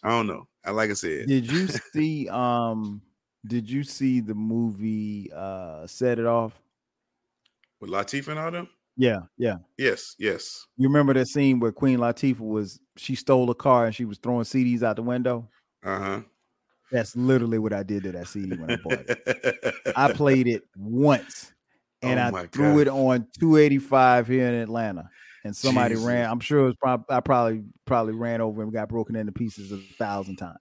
I 0.01 0.09
don't 0.09 0.27
know. 0.27 0.47
I 0.63 0.71
like 0.71 0.91
I 0.91 0.93
said. 0.93 1.27
Did 1.27 1.51
you 1.51 1.67
see? 1.93 2.29
um 2.29 3.01
did 3.45 3.69
you 3.69 3.83
see 3.83 4.19
the 4.19 4.35
movie 4.35 5.31
uh 5.33 5.87
Set 5.87 6.19
It 6.19 6.25
Off? 6.25 6.59
With 7.79 7.89
Latifah 7.89 8.29
and 8.29 8.39
all 8.39 8.51
them? 8.51 8.69
Yeah, 8.97 9.21
yeah. 9.37 9.57
Yes, 9.77 10.15
yes. 10.19 10.67
You 10.77 10.87
remember 10.87 11.13
that 11.13 11.27
scene 11.27 11.59
where 11.59 11.71
Queen 11.71 11.97
Latifah 11.99 12.39
was 12.39 12.79
she 12.97 13.15
stole 13.15 13.49
a 13.49 13.55
car 13.55 13.85
and 13.85 13.95
she 13.95 14.05
was 14.05 14.17
throwing 14.19 14.43
CDs 14.43 14.83
out 14.83 14.97
the 14.97 15.01
window? 15.01 15.49
Uh-huh. 15.83 16.21
That's 16.91 17.15
literally 17.15 17.57
what 17.57 17.73
I 17.73 17.83
did 17.83 18.03
to 18.03 18.11
that 18.11 18.27
CD 18.27 18.55
when 18.55 18.71
I 18.71 18.75
bought 18.75 19.05
it. 19.07 19.75
I 19.95 20.11
played 20.11 20.47
it 20.47 20.63
once 20.75 21.53
and 22.01 22.19
Oh 22.19 22.37
I 22.37 22.47
threw 22.47 22.79
God. 22.79 22.81
it 22.81 22.87
on 22.89 23.27
285 23.39 24.27
here 24.27 24.47
in 24.47 24.55
Atlanta. 24.55 25.09
And 25.43 25.55
somebody 25.55 25.95
Jesus. 25.95 26.07
ran. 26.07 26.29
I'm 26.29 26.39
sure 26.39 26.59
it 26.59 26.65
was 26.65 26.75
prob- 26.75 27.05
I 27.09 27.19
probably 27.19 27.63
probably 27.85 28.13
ran 28.13 28.41
over 28.41 28.61
and 28.61 28.71
got 28.71 28.89
broken 28.89 29.15
into 29.15 29.31
pieces 29.31 29.71
a 29.71 29.77
thousand 29.97 30.35
times. 30.35 30.59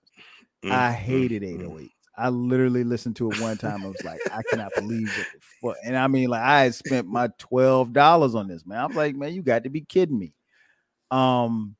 Mm, 0.63 0.71
I 0.71 0.91
mm, 0.91 0.95
hated 0.95 1.43
mm. 1.43 1.53
808. 1.53 1.91
I 2.17 2.29
literally 2.29 2.83
listened 2.83 3.15
to 3.17 3.31
it 3.31 3.39
one 3.39 3.57
time. 3.57 3.83
I 3.83 3.87
was 3.87 4.03
like, 4.03 4.19
I 4.31 4.41
cannot 4.49 4.71
believe 4.75 5.11
it. 5.17 5.75
And 5.85 5.97
I 5.97 6.07
mean, 6.07 6.29
like, 6.29 6.41
I 6.41 6.63
had 6.63 6.75
spent 6.75 7.07
my 7.07 7.29
twelve 7.37 7.93
dollars 7.93 8.35
on 8.35 8.47
this, 8.47 8.65
man. 8.65 8.83
I'm 8.83 8.93
like, 8.93 9.15
man, 9.15 9.33
you 9.33 9.41
got 9.41 9.63
to 9.63 9.69
be 9.69 9.81
kidding 9.81 10.19
me. 10.19 10.33
Um, 11.09 11.75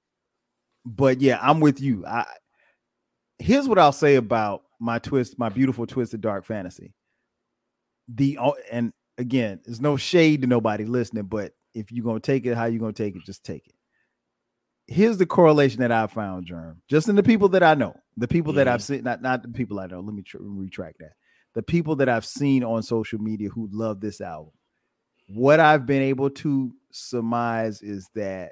but 0.85 1.21
yeah, 1.21 1.37
I'm 1.41 1.59
with 1.59 1.81
you. 1.81 2.05
I 2.05 2.25
here's 3.39 3.67
what 3.67 3.79
I'll 3.79 3.91
say 3.91 4.15
about 4.15 4.63
my 4.79 4.99
twist, 4.99 5.37
my 5.37 5.49
beautiful 5.49 5.85
twisted 5.85 6.21
dark 6.21 6.45
fantasy. 6.45 6.93
The 8.07 8.37
and 8.71 8.93
again, 9.17 9.59
there's 9.65 9.81
no 9.81 9.97
shade 9.97 10.41
to 10.41 10.47
nobody 10.47 10.85
listening, 10.85 11.25
but 11.25 11.53
if 11.73 11.91
you're 11.91 12.05
gonna 12.05 12.19
take 12.19 12.45
it, 12.45 12.55
how 12.55 12.65
you 12.65 12.79
gonna 12.79 12.93
take 12.93 13.15
it, 13.15 13.23
just 13.25 13.43
take 13.43 13.67
it. 13.67 13.73
Here's 14.87 15.17
the 15.17 15.25
correlation 15.25 15.79
that 15.81 15.91
I 15.91 16.07
found, 16.07 16.47
Jerm. 16.47 16.77
Just 16.89 17.07
in 17.07 17.15
the 17.15 17.23
people 17.23 17.49
that 17.49 17.63
I 17.63 17.75
know, 17.75 17.95
the 18.17 18.27
people 18.27 18.53
that 18.53 18.67
I've 18.67 18.83
seen, 18.83 19.03
not 19.03 19.21
not 19.21 19.41
the 19.41 19.49
people 19.49 19.79
I 19.79 19.87
know. 19.87 19.99
Let 19.99 20.13
me 20.13 20.23
tr- 20.23 20.37
retract 20.39 20.99
that. 20.99 21.13
The 21.53 21.63
people 21.63 21.95
that 21.97 22.09
I've 22.09 22.25
seen 22.25 22.63
on 22.63 22.83
social 22.83 23.19
media 23.19 23.49
who 23.49 23.69
love 23.71 23.99
this 23.99 24.21
album. 24.21 24.53
What 25.27 25.59
I've 25.59 25.85
been 25.85 26.01
able 26.01 26.29
to 26.29 26.73
surmise 26.91 27.81
is 27.81 28.09
that 28.15 28.51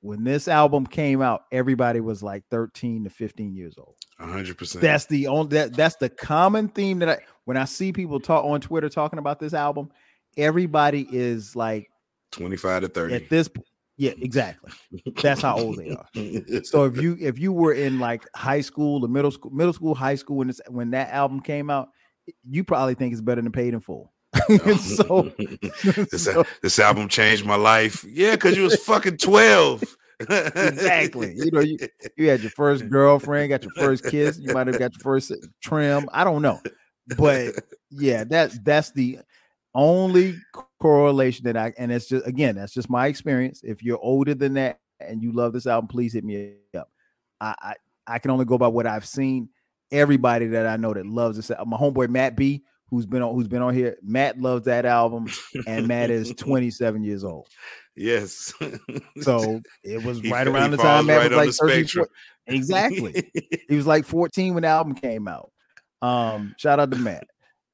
when 0.00 0.22
this 0.22 0.48
album 0.48 0.86
came 0.86 1.22
out, 1.22 1.44
everybody 1.50 2.00
was 2.00 2.22
like 2.22 2.44
13 2.50 3.04
to 3.04 3.10
15 3.10 3.54
years 3.54 3.76
old. 3.78 3.94
Hundred 4.18 4.58
percent. 4.58 4.82
That's 4.82 5.06
the 5.06 5.28
only 5.28 5.56
that 5.56 5.74
that's 5.74 5.96
the 5.96 6.08
common 6.08 6.68
theme 6.68 7.00
that 7.00 7.08
I 7.08 7.18
when 7.44 7.56
I 7.56 7.64
see 7.64 7.92
people 7.92 8.20
talk 8.20 8.44
on 8.44 8.60
Twitter 8.60 8.88
talking 8.88 9.18
about 9.18 9.40
this 9.40 9.54
album, 9.54 9.90
everybody 10.36 11.06
is 11.10 11.56
like 11.56 11.88
25 12.32 12.82
to 12.82 12.88
30. 12.88 13.14
at 13.14 13.30
this 13.30 13.48
point. 13.48 13.66
Yeah, 13.96 14.12
exactly. 14.18 14.72
That's 15.22 15.42
how 15.42 15.56
old 15.56 15.76
they 15.78 15.90
are. 15.90 16.64
So 16.64 16.84
if 16.84 17.00
you 17.00 17.16
if 17.20 17.38
you 17.38 17.52
were 17.52 17.72
in 17.72 18.00
like 18.00 18.24
high 18.34 18.60
school 18.60 19.04
or 19.04 19.08
middle 19.08 19.30
school, 19.30 19.52
middle 19.52 19.72
school, 19.72 19.94
high 19.94 20.16
school 20.16 20.36
when 20.36 20.50
it's 20.50 20.60
when 20.68 20.90
that 20.90 21.10
album 21.10 21.40
came 21.40 21.70
out, 21.70 21.90
you 22.48 22.64
probably 22.64 22.94
think 22.94 23.12
it's 23.12 23.22
better 23.22 23.40
than 23.40 23.52
paid 23.52 23.72
in 23.72 23.80
full. 23.80 24.12
so, 24.78 25.32
this, 25.84 26.24
so- 26.24 26.44
this 26.62 26.78
album 26.78 27.08
changed 27.08 27.44
my 27.46 27.54
life. 27.54 28.04
Yeah, 28.08 28.32
because 28.32 28.56
you 28.56 28.64
was 28.64 28.76
fucking 28.82 29.18
12. 29.18 29.84
exactly. 30.20 31.34
You 31.36 31.50
know, 31.50 31.60
you, 31.60 31.78
you 32.16 32.28
had 32.28 32.40
your 32.40 32.50
first 32.50 32.88
girlfriend, 32.88 33.50
got 33.50 33.62
your 33.62 33.72
first 33.72 34.04
kiss, 34.04 34.38
you 34.38 34.52
might 34.52 34.66
have 34.66 34.78
got 34.78 34.92
your 34.92 35.02
first 35.02 35.32
trim. 35.62 36.08
I 36.12 36.24
don't 36.24 36.42
know. 36.42 36.60
But 37.16 37.54
yeah, 37.90 38.24
that 38.24 38.64
that's 38.64 38.90
the 38.92 39.18
only 39.74 40.36
correlation 40.84 41.44
that 41.44 41.56
I 41.56 41.72
and 41.78 41.90
it's 41.90 42.06
just 42.06 42.26
again, 42.26 42.56
that's 42.56 42.74
just 42.74 42.90
my 42.90 43.06
experience. 43.06 43.62
If 43.64 43.82
you're 43.82 43.98
older 44.02 44.34
than 44.34 44.52
that 44.54 44.80
and 45.00 45.22
you 45.22 45.32
love 45.32 45.54
this 45.54 45.66
album, 45.66 45.88
please 45.88 46.12
hit 46.12 46.24
me 46.24 46.56
up. 46.76 46.90
I 47.40 47.54
I, 47.58 47.74
I 48.06 48.18
can 48.18 48.30
only 48.30 48.44
go 48.44 48.58
by 48.58 48.68
what 48.68 48.86
I've 48.86 49.06
seen. 49.06 49.48
Everybody 49.90 50.46
that 50.48 50.66
I 50.66 50.76
know 50.76 50.92
that 50.92 51.06
loves 51.06 51.36
this, 51.36 51.50
album, 51.50 51.70
my 51.70 51.78
homeboy 51.78 52.10
Matt 52.10 52.36
B, 52.36 52.64
who's 52.90 53.06
been 53.06 53.22
on 53.22 53.34
who's 53.34 53.48
been 53.48 53.62
on 53.62 53.72
here, 53.72 53.96
Matt 54.02 54.38
loves 54.38 54.66
that 54.66 54.84
album, 54.84 55.26
and 55.66 55.88
Matt 55.88 56.10
is 56.10 56.34
27 56.36 57.02
years 57.02 57.24
old. 57.24 57.48
yes. 57.96 58.52
So 59.22 59.62
it 59.84 60.04
was 60.04 60.20
He 60.20 60.30
right 60.30 60.46
around 60.46 60.72
the 60.72 60.76
time 60.76 61.06
Matt 61.06 61.30
right 61.30 61.46
was 61.46 61.60
like 61.60 61.86
the 61.86 61.86
13, 61.86 62.04
Exactly. 62.46 63.30
he 63.68 63.74
was 63.74 63.86
like 63.86 64.04
14 64.04 64.52
when 64.52 64.62
the 64.64 64.68
album 64.68 64.94
came 64.94 65.28
out. 65.28 65.50
Um, 66.02 66.54
shout 66.58 66.78
out 66.78 66.90
to 66.90 66.98
Matt. 66.98 67.26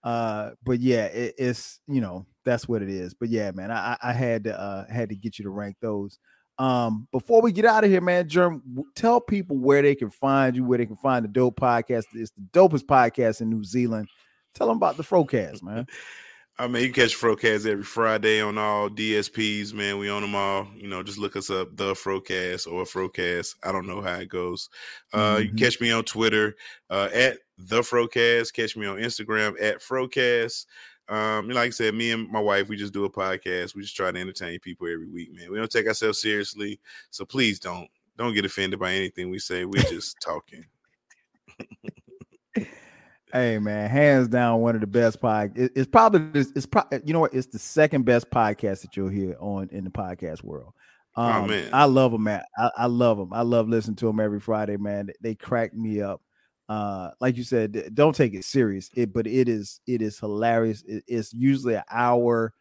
Uh, 0.05 0.51
but 0.65 0.79
yeah, 0.79 1.07
it, 1.07 1.35
it's 1.39 1.81
you 1.89 2.01
know 2.01 2.27
that's 2.45 2.69
what 2.69 2.83
it 2.83 2.89
is. 2.89 3.15
But 3.15 3.29
yeah, 3.29 3.51
man, 3.53 3.71
I, 3.71 3.97
I 4.03 4.13
had 4.13 4.45
to 4.45 4.59
uh 4.59 4.87
had 4.91 5.09
to 5.11 5.15
get 5.17 5.39
you 5.39 5.45
to 5.45 5.51
rank 5.51 5.77
those. 5.81 6.19
Um, 6.59 7.09
before 7.11 7.41
we 7.41 7.53
get 7.53 7.65
out 7.65 7.85
of 7.85 7.91
here, 7.91 8.03
man, 8.03 8.29
Jerm, 8.29 8.61
tell 8.95 9.19
people 9.21 9.57
where 9.57 9.81
they 9.81 9.95
can 9.95 10.11
find 10.11 10.55
you, 10.55 10.65
where 10.65 10.77
they 10.79 10.85
can 10.87 10.97
find 10.97 11.25
the 11.25 11.29
dope 11.29 11.59
podcast. 11.59 12.05
It's 12.13 12.33
the 12.33 12.43
dopest 12.53 12.85
podcast 12.85 13.41
in 13.41 13.49
New 13.49 13.65
Zealand. 13.65 14.09
Tell 14.55 14.67
them 14.67 14.77
about 14.77 14.97
the 14.99 15.03
Frocast, 15.03 15.63
man. 15.63 15.87
I 16.59 16.67
mean, 16.67 16.83
you 16.83 16.93
catch 16.93 17.17
Frocast 17.19 17.65
every 17.65 17.85
Friday 17.85 18.43
on 18.43 18.59
all 18.59 18.91
DSPs, 18.91 19.73
man. 19.73 19.97
We 19.97 20.11
own 20.11 20.21
them 20.21 20.35
all. 20.35 20.69
You 20.77 20.89
know, 20.89 21.03
just 21.03 21.17
look 21.17 21.35
us 21.35 21.49
up, 21.49 21.75
the 21.75 21.95
Frocast 21.95 22.71
or 22.71 22.85
Frocast. 22.85 23.55
I 23.65 23.73
don't 23.73 23.87
know 23.87 24.03
how 24.03 24.17
it 24.17 24.29
goes. 24.29 24.69
Uh, 25.15 25.39
You 25.41 25.49
can 25.49 25.57
Mhm. 25.57 25.59
catch 25.59 25.81
me 25.81 25.91
on 25.91 26.05
Twitter 26.05 26.57
uh, 26.91 27.09
at 27.15 27.39
the 27.57 27.81
Frocast. 27.81 28.53
Catch 28.53 28.77
me 28.77 28.85
on 28.87 28.99
Instagram 28.99 29.55
at 29.59 29.81
Frocast. 29.81 30.67
Um, 31.11 31.49
like 31.49 31.67
I 31.67 31.71
said, 31.71 31.95
me 31.95 32.13
and 32.13 32.31
my 32.31 32.39
wife, 32.41 32.69
we 32.69 32.77
just 32.77 32.93
do 32.93 33.05
a 33.05 33.11
podcast. 33.11 33.75
We 33.75 33.83
just 33.83 33.97
try 33.97 34.13
to 34.13 34.19
entertain 34.19 34.61
people 34.61 34.87
every 34.87 35.09
week, 35.09 35.35
man. 35.35 35.51
We 35.51 35.59
don't 35.59 35.71
take 35.71 35.87
ourselves 35.89 36.21
seriously, 36.21 36.79
so 37.11 37.25
please 37.25 37.59
don't 37.59 37.89
don't 38.17 38.35
get 38.35 38.45
offended 38.45 38.79
by 38.79 38.93
anything 38.93 39.29
we 39.31 39.39
say. 39.41 39.65
We're 39.65 39.83
just 39.91 40.17
talking. 40.21 40.65
Hey 43.33 43.59
man, 43.59 43.89
hands 43.89 44.27
down, 44.27 44.61
one 44.61 44.75
of 44.75 44.81
the 44.81 44.89
best 44.89 45.21
pod. 45.21 45.57
it- 45.57 45.71
it's 45.77 45.89
probably 45.89 46.41
it's, 46.41 46.51
it's 46.57 46.67
pro- 46.67 46.83
you 47.05 47.13
know 47.13 47.21
what? 47.21 47.33
It's 47.33 47.47
the 47.47 47.61
second 47.61 48.05
best 48.05 48.29
podcast 48.31 48.83
that 48.83 48.97
you'll 48.97 49.09
hear 49.09 49.37
on 49.39 49.69
in 49.71 49.85
the 49.85 49.91
podcast 49.91 50.43
world. 50.43 50.73
Um, 51.15 51.47
man. 51.49 51.71
I 51.73 51.85
love 51.85 52.11
them, 52.13 52.25
man. 52.25 52.43
I, 52.59 52.71
I 52.79 52.87
love 52.87 53.19
them. 53.19 53.33
I 53.33 53.43
love 53.43 53.69
listening 53.69 53.97
to 53.97 54.07
them 54.07 54.19
every 54.21 54.41
Friday, 54.41 54.77
man. 54.77 55.07
They, 55.07 55.13
they 55.21 55.35
crack 55.37 55.75
me 55.75 56.01
up. 56.01 56.23
Uh, 56.71 57.11
like 57.21 57.37
you 57.37 57.43
said, 57.43 57.91
don't 57.97 58.15
take 58.15 58.33
it 58.33 58.45
serious. 58.45 58.91
It, 58.95 59.13
but 59.13 59.27
it 59.27 59.49
is 59.49 59.81
it 59.89 60.01
is 60.01 60.21
hilarious. 60.21 60.83
It- 60.87 61.03
it's 61.09 61.33
usually 61.35 61.75
an 61.75 61.83
hour 61.91 62.55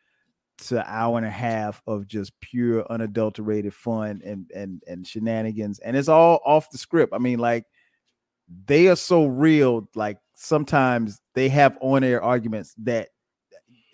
to 0.67 0.83
hour 0.91 1.15
and 1.17 1.27
a 1.27 1.29
half 1.29 1.81
of 1.87 2.07
just 2.07 2.33
pure 2.41 2.85
unadulterated 2.91 3.71
fun 3.73 4.21
and 4.25 4.49
and 4.53 4.81
and 4.87 5.05
shenanigans, 5.05 5.77
and 5.79 5.95
it's 5.95 6.09
all 6.09 6.39
off 6.43 6.71
the 6.71 6.79
script. 6.79 7.13
I 7.13 7.19
mean, 7.19 7.37
like 7.37 7.65
they 8.65 8.87
are 8.87 8.95
so 8.95 9.27
real. 9.27 9.87
Like 9.93 10.17
sometimes 10.33 11.21
they 11.35 11.47
have 11.49 11.77
on 11.79 12.03
air 12.03 12.21
arguments 12.23 12.73
that 12.79 13.09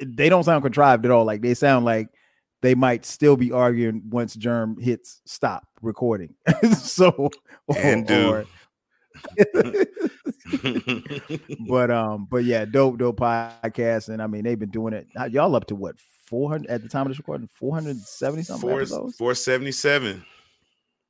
they 0.01 0.29
don't 0.29 0.45
sound 0.45 0.63
contrived 0.63 1.03
at 1.03 1.11
all. 1.11 1.25
Like 1.25 1.41
they 1.41 1.55
sound 1.55 1.83
like 1.83 2.07
they 2.61 2.73
might 2.73 3.05
still 3.05 3.35
be 3.35 3.51
arguing 3.51 4.01
once 4.09 4.35
Jerm 4.37 4.81
hits 4.81 5.21
stop 5.25 5.67
recording. 5.81 6.35
so 6.79 7.29
And 7.75 8.07
do. 8.07 8.29
or- 8.29 8.45
but 11.67 11.91
um, 11.91 12.27
but 12.29 12.43
yeah, 12.43 12.65
dope, 12.65 12.97
dope 12.97 13.19
podcast. 13.19 14.09
And 14.09 14.21
I 14.21 14.27
mean, 14.27 14.43
they've 14.43 14.59
been 14.59 14.69
doing 14.69 14.93
it. 14.93 15.07
Y'all 15.31 15.55
up 15.55 15.65
to 15.67 15.75
what 15.75 15.95
400 16.27 16.69
at 16.69 16.81
the 16.83 16.89
time 16.89 17.03
of 17.03 17.09
this 17.09 17.17
recording, 17.19 17.47
470 17.53 18.43
something 18.43 18.69
Four 18.69 18.79
episodes. 18.79 19.15
four 19.17 19.35
seventy 19.35 19.71
seven. 19.71 20.25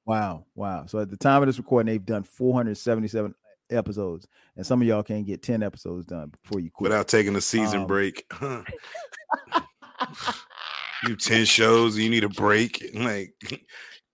Wow, 0.05 0.45
wow. 0.55 0.85
So 0.85 0.99
at 0.99 1.09
the 1.09 1.17
time 1.17 1.41
of 1.41 1.47
this 1.47 1.57
recording, 1.57 1.91
they've 1.91 2.05
done 2.05 2.23
477 2.23 3.33
episodes, 3.71 4.27
and 4.55 4.65
some 4.65 4.79
of 4.81 4.87
y'all 4.87 5.01
can't 5.01 5.25
get 5.25 5.41
10 5.41 5.63
episodes 5.63 6.05
done 6.05 6.31
before 6.43 6.59
you 6.59 6.69
quit. 6.69 6.91
without 6.91 7.07
taking 7.07 7.35
a 7.35 7.41
season 7.41 7.81
Um, 7.81 7.87
break. 7.87 8.31
you 11.07 11.15
ten 11.15 11.45
shows, 11.45 11.97
you 11.97 12.09
need 12.09 12.23
a 12.23 12.29
break. 12.29 12.83
Like, 12.95 13.33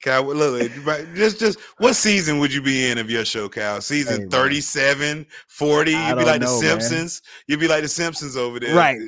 Kyle, 0.02 0.24
look, 0.24 0.72
just 1.14 1.40
just 1.40 1.60
what 1.78 1.96
season 1.96 2.40
would 2.40 2.54
you 2.54 2.62
be 2.62 2.90
in 2.90 2.98
of 2.98 3.10
your 3.10 3.24
show, 3.26 3.48
Kyle? 3.48 3.82
Season 3.82 4.22
man. 4.22 4.30
37, 4.30 5.26
40? 5.48 5.92
You'd 5.92 6.18
be 6.18 6.26
like 6.26 6.42
the 6.42 6.48
know, 6.48 6.62
man. 6.62 6.82
Simpsons. 6.82 7.22
You'd 7.48 7.60
be 7.60 7.68
like 7.68 7.84
the 7.84 7.88
Simpsons 7.88 8.36
over 8.36 8.60
there. 8.60 8.76
Right. 8.76 9.00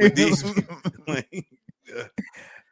These, 0.14 0.44
like, 1.08 1.46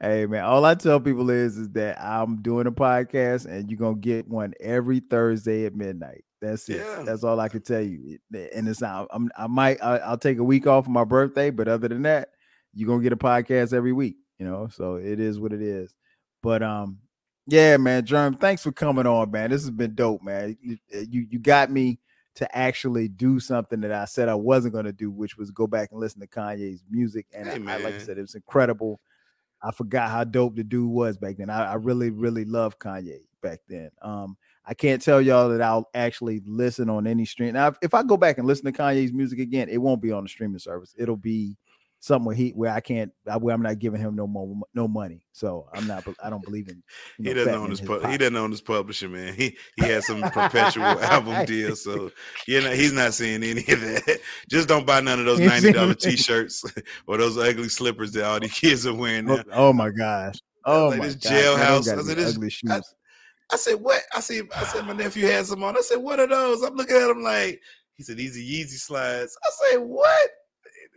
Hey 0.01 0.27
man, 0.27 0.45
all 0.45 0.65
I 0.65 0.75
tell 0.75 0.99
people 0.99 1.31
is 1.31 1.57
is 1.57 1.71
that 1.71 2.03
I'm 2.03 2.43
doing 2.43 2.67
a 2.67 2.73
podcast 2.73 3.47
and 3.47 3.71
you're 3.71 3.79
gonna 3.79 3.95
get 3.95 4.29
one 4.29 4.53
every 4.61 4.99
Thursday 4.99 5.65
at 5.65 5.77
midnight. 5.77 6.25
That's 6.41 6.69
it. 6.69 6.79
Yeah. 6.79 7.05
That's 7.07 7.23
all 7.23 7.39
I 7.39 7.49
can 7.49 7.63
tell 7.63 7.81
you. 7.81 8.19
And 8.53 8.69
it's 8.69 8.81
not. 8.81 9.07
I'm. 9.13 9.31
I 9.39 9.47
might. 9.47 9.81
I, 9.81 9.99
I'll 9.99 10.19
take 10.19 10.39
a 10.39 10.45
week 10.45 10.67
off 10.67 10.87
for 10.87 10.91
my 10.91 11.05
birthday, 11.05 11.51
but 11.51 11.69
other 11.69 11.87
than 11.87 12.03
that, 12.03 12.31
you're 12.75 12.89
gonna 12.89 13.03
get 13.03 13.13
a 13.13 13.17
podcast 13.17 13.73
every 13.73 13.93
week. 13.93 14.17
You 14.41 14.47
know, 14.47 14.69
so 14.73 14.97
it 14.97 15.21
is 15.21 15.39
what 15.39 15.53
it 15.53 15.63
is. 15.63 15.95
But 16.43 16.65
um, 16.65 16.99
yeah, 17.47 17.77
man, 17.77 18.05
Jerm, 18.05 18.39
thanks 18.39 18.63
for 18.63 18.73
coming 18.73 19.07
on, 19.07 19.31
man. 19.31 19.51
This 19.51 19.63
has 19.63 19.71
been 19.71 19.95
dope, 19.95 20.23
man. 20.23 20.57
You 20.63 21.27
you, 21.31 21.39
got 21.39 21.71
me 21.71 21.99
to 22.37 22.57
actually 22.57 23.09
do 23.09 23.41
something 23.41 23.81
that 23.81 23.93
I 23.93 24.05
said 24.05 24.29
I 24.29 24.35
wasn't 24.35 24.75
gonna 24.75 24.93
do, 24.93 25.11
which 25.11 25.37
was 25.37 25.51
go 25.51 25.67
back 25.67 25.91
and 25.91 26.01
listen 26.01 26.21
to 26.21 26.27
Kanye's 26.27 26.85
music. 26.91 27.27
And 27.35 27.47
Hey, 27.49 27.61
I, 27.67 27.75
I- 27.75 27.83
like 27.83 27.95
I 27.95 27.99
said, 27.99 28.19
it 28.19 28.23
was 28.23 28.35
incredible. 28.35 29.01
I 29.63 29.71
forgot 29.71 30.11
how 30.11 30.25
dope 30.25 30.57
the 30.57 30.65
dude 30.65 30.91
was 30.91 31.17
back 31.17 31.37
then. 31.37 31.49
I, 31.49 31.73
I 31.73 31.75
really, 31.75 32.11
really 32.11 32.45
loved 32.45 32.81
Kanye 32.81 33.21
back 33.43 33.61
then. 33.69 33.91
Um, 34.03 34.37
I 34.67 34.75
can't 34.75 35.01
tell 35.01 35.21
y'all 35.21 35.49
that 35.51 35.63
I'll 35.63 35.89
actually 35.95 36.41
listen 36.45 36.91
on 36.91 37.07
any 37.07 37.25
stream. 37.25 37.55
Now, 37.55 37.69
if, 37.69 37.77
if 37.83 37.95
I 37.95 38.03
go 38.03 38.17
back 38.17 38.39
and 38.39 38.47
listen 38.47 38.65
to 38.65 38.73
Kanye's 38.73 39.13
music 39.13 39.39
again, 39.39 39.69
it 39.69 39.79
won't 39.79 40.03
be 40.03 40.11
on 40.11 40.25
the 40.25 40.29
streaming 40.29 40.59
service. 40.59 40.95
It'll 40.99 41.17
be 41.17 41.57
something 42.03 42.27
where 42.27 42.35
he 42.35 42.51
where 42.51 42.73
I 42.73 42.81
can't 42.81 43.13
where 43.39 43.55
I'm 43.55 43.63
not 43.63 43.79
giving 43.79 44.01
him 44.01 44.17
no 44.17 44.27
more 44.27 44.61
no 44.75 44.89
money. 44.89 45.25
So 45.31 45.69
I'm 45.73 45.87
not 45.87 46.05
I 46.23 46.31
don't 46.31 46.43
believe 46.43 46.69
in. 46.69 46.83
You 47.17 47.25
know, 47.25 47.31
he 47.31 47.35
doesn't 47.35 47.55
own 47.55 47.71
his, 47.71 47.79
his 47.79 47.89
pu- 47.89 48.07
he 48.09 48.19
doesn't 48.19 48.37
own 48.37 48.51
his 48.51 48.61
publisher, 48.61 49.09
man. 49.09 49.35
He 49.35 49.57
he 49.77 49.87
has 49.87 50.07
some 50.07 50.21
perpetual 50.21 50.85
album 50.85 51.47
deal, 51.47 51.77
so 51.77 52.11
you 52.49 52.61
know 52.61 52.71
he's 52.71 52.93
not 52.93 53.15
seeing 53.15 53.45
any 53.45 53.61
of 53.61 53.81
that. 53.81 54.19
Just 54.51 54.69
don't 54.69 54.85
buy 54.85 55.01
none 55.01 55.21
of 55.21 55.27
those 55.27 55.39
ninety 55.39 55.73
dollar 55.73 55.95
t-shirts 55.95 56.65
or 57.07 57.19
those 57.19 57.39
ugly 57.39 57.69
slippers 57.69 58.11
that 58.13 58.25
all 58.25 58.41
these 58.41 58.53
kids 58.53 58.85
are 58.85 58.95
wearing 58.95 59.31
oh, 59.31 59.37
now. 59.37 59.43
Oh, 59.53 59.69
oh 59.69 59.73
my 59.73 59.91
gosh! 59.91 60.35
Oh 60.65 60.89
like 60.89 60.99
my 60.99 61.07
this 61.07 61.17
jailhouse. 61.17 61.89
I 61.89 62.03
said 62.03 62.17
this 62.17 62.35
ugly 62.35 62.51
shoes. 62.51 62.71
I, 62.71 62.81
I 63.53 63.57
said 63.57 63.75
what? 63.75 64.03
I 64.13 64.21
see. 64.21 64.43
I 64.57 64.65
said 64.65 64.87
my 64.87 64.93
nephew 64.93 65.27
had 65.27 65.47
some 65.47 65.63
on. 65.63 65.77
I 65.77 65.81
said 65.83 65.99
what 65.99 66.19
are 66.19 66.27
those? 66.27 66.63
I'm 66.63 66.75
looking 66.75 66.97
at 66.97 67.11
him 67.11 67.23
like. 67.23 67.61
He 67.95 68.03
said 68.03 68.17
these 68.17 68.37
are 68.37 68.41
Yeezy 68.41 68.79
slides. 68.81 69.37
I 69.45 69.71
say 69.71 69.77
what? 69.77 70.31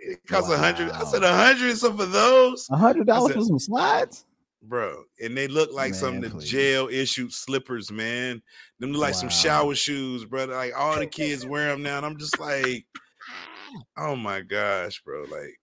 It 0.05 0.27
costs 0.27 0.49
a 0.49 0.53
wow. 0.53 0.59
hundred. 0.59 0.91
I 0.91 1.03
said 1.03 1.23
a 1.23 1.33
hundred 1.33 1.77
so 1.77 1.91
for 1.93 2.05
those. 2.05 2.67
A 2.71 2.77
hundred 2.77 3.07
dollars 3.07 3.33
for 3.33 3.41
some 3.41 3.59
slides, 3.59 4.25
bro. 4.61 5.03
And 5.23 5.35
they 5.35 5.47
look 5.47 5.71
like 5.73 5.91
man, 5.91 5.99
some 5.99 6.23
of 6.23 6.33
the 6.33 6.43
jail 6.43 6.87
issued 6.91 7.33
slippers, 7.33 7.91
man. 7.91 8.41
Them 8.79 8.91
look 8.91 9.01
like 9.01 9.13
wow. 9.13 9.19
some 9.19 9.29
shower 9.29 9.75
shoes, 9.75 10.25
bro. 10.25 10.45
Like 10.45 10.73
all 10.77 10.97
the 10.97 11.07
kids 11.07 11.45
wear 11.47 11.69
them 11.69 11.83
now, 11.83 11.97
and 11.97 12.05
I'm 12.05 12.17
just 12.17 12.39
like, 12.39 12.85
oh 13.97 14.15
my 14.15 14.41
gosh, 14.41 15.01
bro. 15.01 15.23
Like, 15.23 15.59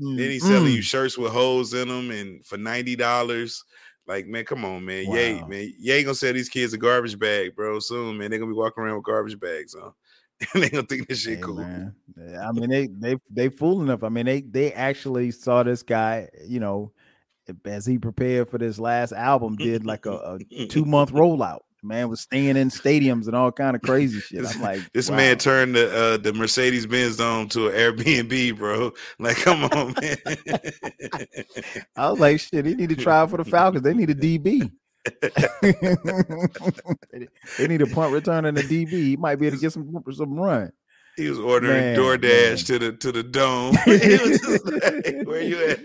mm. 0.00 0.16
then 0.16 0.30
he's 0.30 0.46
selling 0.46 0.72
you 0.72 0.82
shirts 0.82 1.18
with 1.18 1.32
holes 1.32 1.74
in 1.74 1.88
them, 1.88 2.10
and 2.10 2.44
for 2.44 2.56
ninety 2.56 2.96
dollars. 2.96 3.64
Like, 4.06 4.26
man, 4.26 4.44
come 4.44 4.66
on, 4.66 4.84
man. 4.84 5.06
Wow. 5.08 5.14
Yay, 5.14 5.42
man. 5.48 5.72
Yay 5.78 6.02
gonna 6.02 6.14
sell 6.14 6.34
these 6.34 6.50
kids 6.50 6.74
a 6.74 6.78
garbage 6.78 7.18
bag, 7.18 7.56
bro. 7.56 7.78
Soon, 7.78 8.18
man. 8.18 8.30
They're 8.30 8.38
gonna 8.38 8.52
be 8.52 8.56
walking 8.56 8.84
around 8.84 8.96
with 8.96 9.04
garbage 9.04 9.40
bags 9.40 9.74
on. 9.74 9.94
they 10.54 10.68
gonna 10.68 10.86
think 10.86 11.08
this 11.08 11.20
shit 11.20 11.36
hey, 11.36 11.42
cool. 11.42 11.56
Man. 11.56 11.94
I 12.40 12.52
mean, 12.52 12.70
they 12.70 12.86
they 12.86 13.16
they 13.30 13.48
fool 13.48 13.82
enough. 13.82 14.02
I 14.02 14.08
mean, 14.08 14.26
they 14.26 14.40
they 14.40 14.72
actually 14.72 15.30
saw 15.30 15.62
this 15.62 15.82
guy, 15.82 16.28
you 16.46 16.60
know, 16.60 16.92
as 17.64 17.86
he 17.86 17.98
prepared 17.98 18.48
for 18.48 18.58
this 18.58 18.78
last 18.78 19.12
album, 19.12 19.56
did 19.56 19.84
like 19.84 20.06
a, 20.06 20.38
a 20.52 20.66
two 20.66 20.84
month 20.84 21.12
rollout. 21.12 21.60
man 21.82 22.08
was 22.08 22.20
staying 22.20 22.56
in 22.56 22.68
stadiums 22.70 23.26
and 23.26 23.36
all 23.36 23.52
kind 23.52 23.76
of 23.76 23.82
crazy 23.82 24.20
shit. 24.20 24.44
I'm 24.44 24.60
like, 24.60 24.80
this 24.92 25.10
wow. 25.10 25.16
man 25.16 25.38
turned 25.38 25.76
the 25.76 25.94
uh, 25.96 26.16
the 26.16 26.32
Mercedes 26.32 26.86
Benz 26.86 27.16
Dome 27.16 27.48
to 27.50 27.68
an 27.68 27.74
Airbnb, 27.74 28.58
bro. 28.58 28.92
Like, 29.18 29.36
come 29.36 29.64
on, 29.64 29.94
man. 30.00 30.16
I 31.96 32.10
was 32.10 32.18
like, 32.18 32.40
shit. 32.40 32.66
He 32.66 32.74
need 32.74 32.88
to 32.88 32.96
try 32.96 33.26
for 33.26 33.36
the 33.36 33.44
Falcons. 33.44 33.82
They 33.82 33.94
need 33.94 34.10
a 34.10 34.14
DB. 34.14 34.70
they 37.58 37.68
need 37.68 37.82
a 37.82 37.86
punt 37.86 38.12
return 38.12 38.46
and 38.46 38.56
a 38.56 38.62
DB. 38.62 38.88
He 38.90 39.16
might 39.16 39.36
be 39.36 39.46
able 39.46 39.56
to 39.56 39.60
get 39.60 39.72
some 39.72 40.02
some 40.12 40.34
run. 40.34 40.72
He 41.16 41.28
was 41.28 41.38
ordering 41.38 41.80
man, 41.80 41.96
DoorDash 41.96 42.48
man. 42.48 42.56
to 42.56 42.78
the 42.78 42.92
to 42.92 43.12
the 43.12 43.22
dome. 43.22 43.72
like, 43.86 45.26
where 45.26 45.42
you 45.42 45.64
at? 45.64 45.78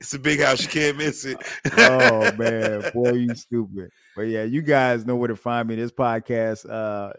It's 0.00 0.12
a 0.12 0.18
big 0.18 0.40
house. 0.40 0.62
You 0.62 0.68
can't 0.68 0.98
miss 0.98 1.24
it. 1.24 1.38
oh 1.78 2.32
man, 2.32 2.90
boy, 2.92 3.12
you 3.12 3.34
stupid. 3.34 3.90
But 4.16 4.22
yeah, 4.22 4.42
you 4.42 4.62
guys 4.62 5.06
know 5.06 5.16
where 5.16 5.28
to 5.28 5.36
find 5.36 5.66
me. 5.68 5.76
This 5.76 5.92
podcast, 5.92 6.68
uh, 6.68 7.12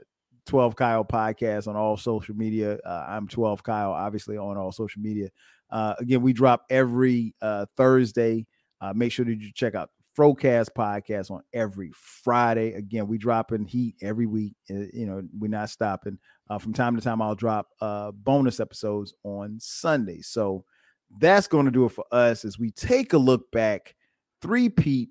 12 0.45 0.75
Kyle 0.75 1.05
podcast 1.05 1.67
on 1.67 1.75
all 1.75 1.97
social 1.97 2.35
media. 2.35 2.77
Uh, 2.85 3.05
I'm 3.07 3.27
12 3.27 3.63
Kyle, 3.63 3.91
obviously 3.91 4.37
on 4.37 4.57
all 4.57 4.71
social 4.71 5.01
media. 5.01 5.29
Uh, 5.69 5.95
again, 5.97 6.21
we 6.21 6.33
drop 6.33 6.65
every 6.69 7.33
uh, 7.41 7.65
Thursday. 7.77 8.45
Uh, 8.81 8.93
make 8.93 9.11
sure 9.11 9.25
that 9.25 9.39
you 9.39 9.51
check 9.53 9.73
out 9.73 9.89
Frocast 10.17 10.69
podcast 10.77 11.31
on 11.31 11.41
every 11.53 11.91
Friday. 11.95 12.73
Again, 12.73 13.07
we 13.07 13.17
dropping 13.17 13.65
heat 13.65 13.95
every 14.01 14.25
week. 14.25 14.53
Uh, 14.69 14.85
you 14.93 15.05
know, 15.05 15.21
we're 15.37 15.49
not 15.49 15.69
stopping. 15.69 16.17
Uh, 16.49 16.57
from 16.57 16.73
time 16.73 16.95
to 16.95 17.01
time, 17.01 17.21
I'll 17.21 17.35
drop 17.35 17.69
uh, 17.79 18.11
bonus 18.11 18.59
episodes 18.59 19.13
on 19.23 19.57
Sunday. 19.59 20.21
So 20.21 20.65
that's 21.17 21.47
going 21.47 21.65
to 21.65 21.71
do 21.71 21.85
it 21.85 21.93
for 21.93 22.05
us 22.11 22.43
as 22.45 22.59
we 22.59 22.71
take 22.71 23.13
a 23.13 23.17
look 23.17 23.51
back. 23.51 23.95
Three 24.41 24.69
Peat, 24.69 25.09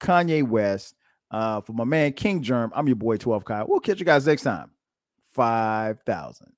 Kanye 0.00 0.46
West. 0.46 0.94
Uh, 1.30 1.60
for 1.60 1.72
my 1.72 1.84
man 1.84 2.12
King 2.12 2.42
Jerm, 2.42 2.70
I'm 2.74 2.86
your 2.86 2.96
boy 2.96 3.16
12 3.16 3.44
Kyle. 3.44 3.66
We'll 3.68 3.80
catch 3.80 3.98
you 3.98 4.04
guys 4.04 4.26
next 4.26 4.42
time. 4.42 4.70
5,000. 5.32 6.52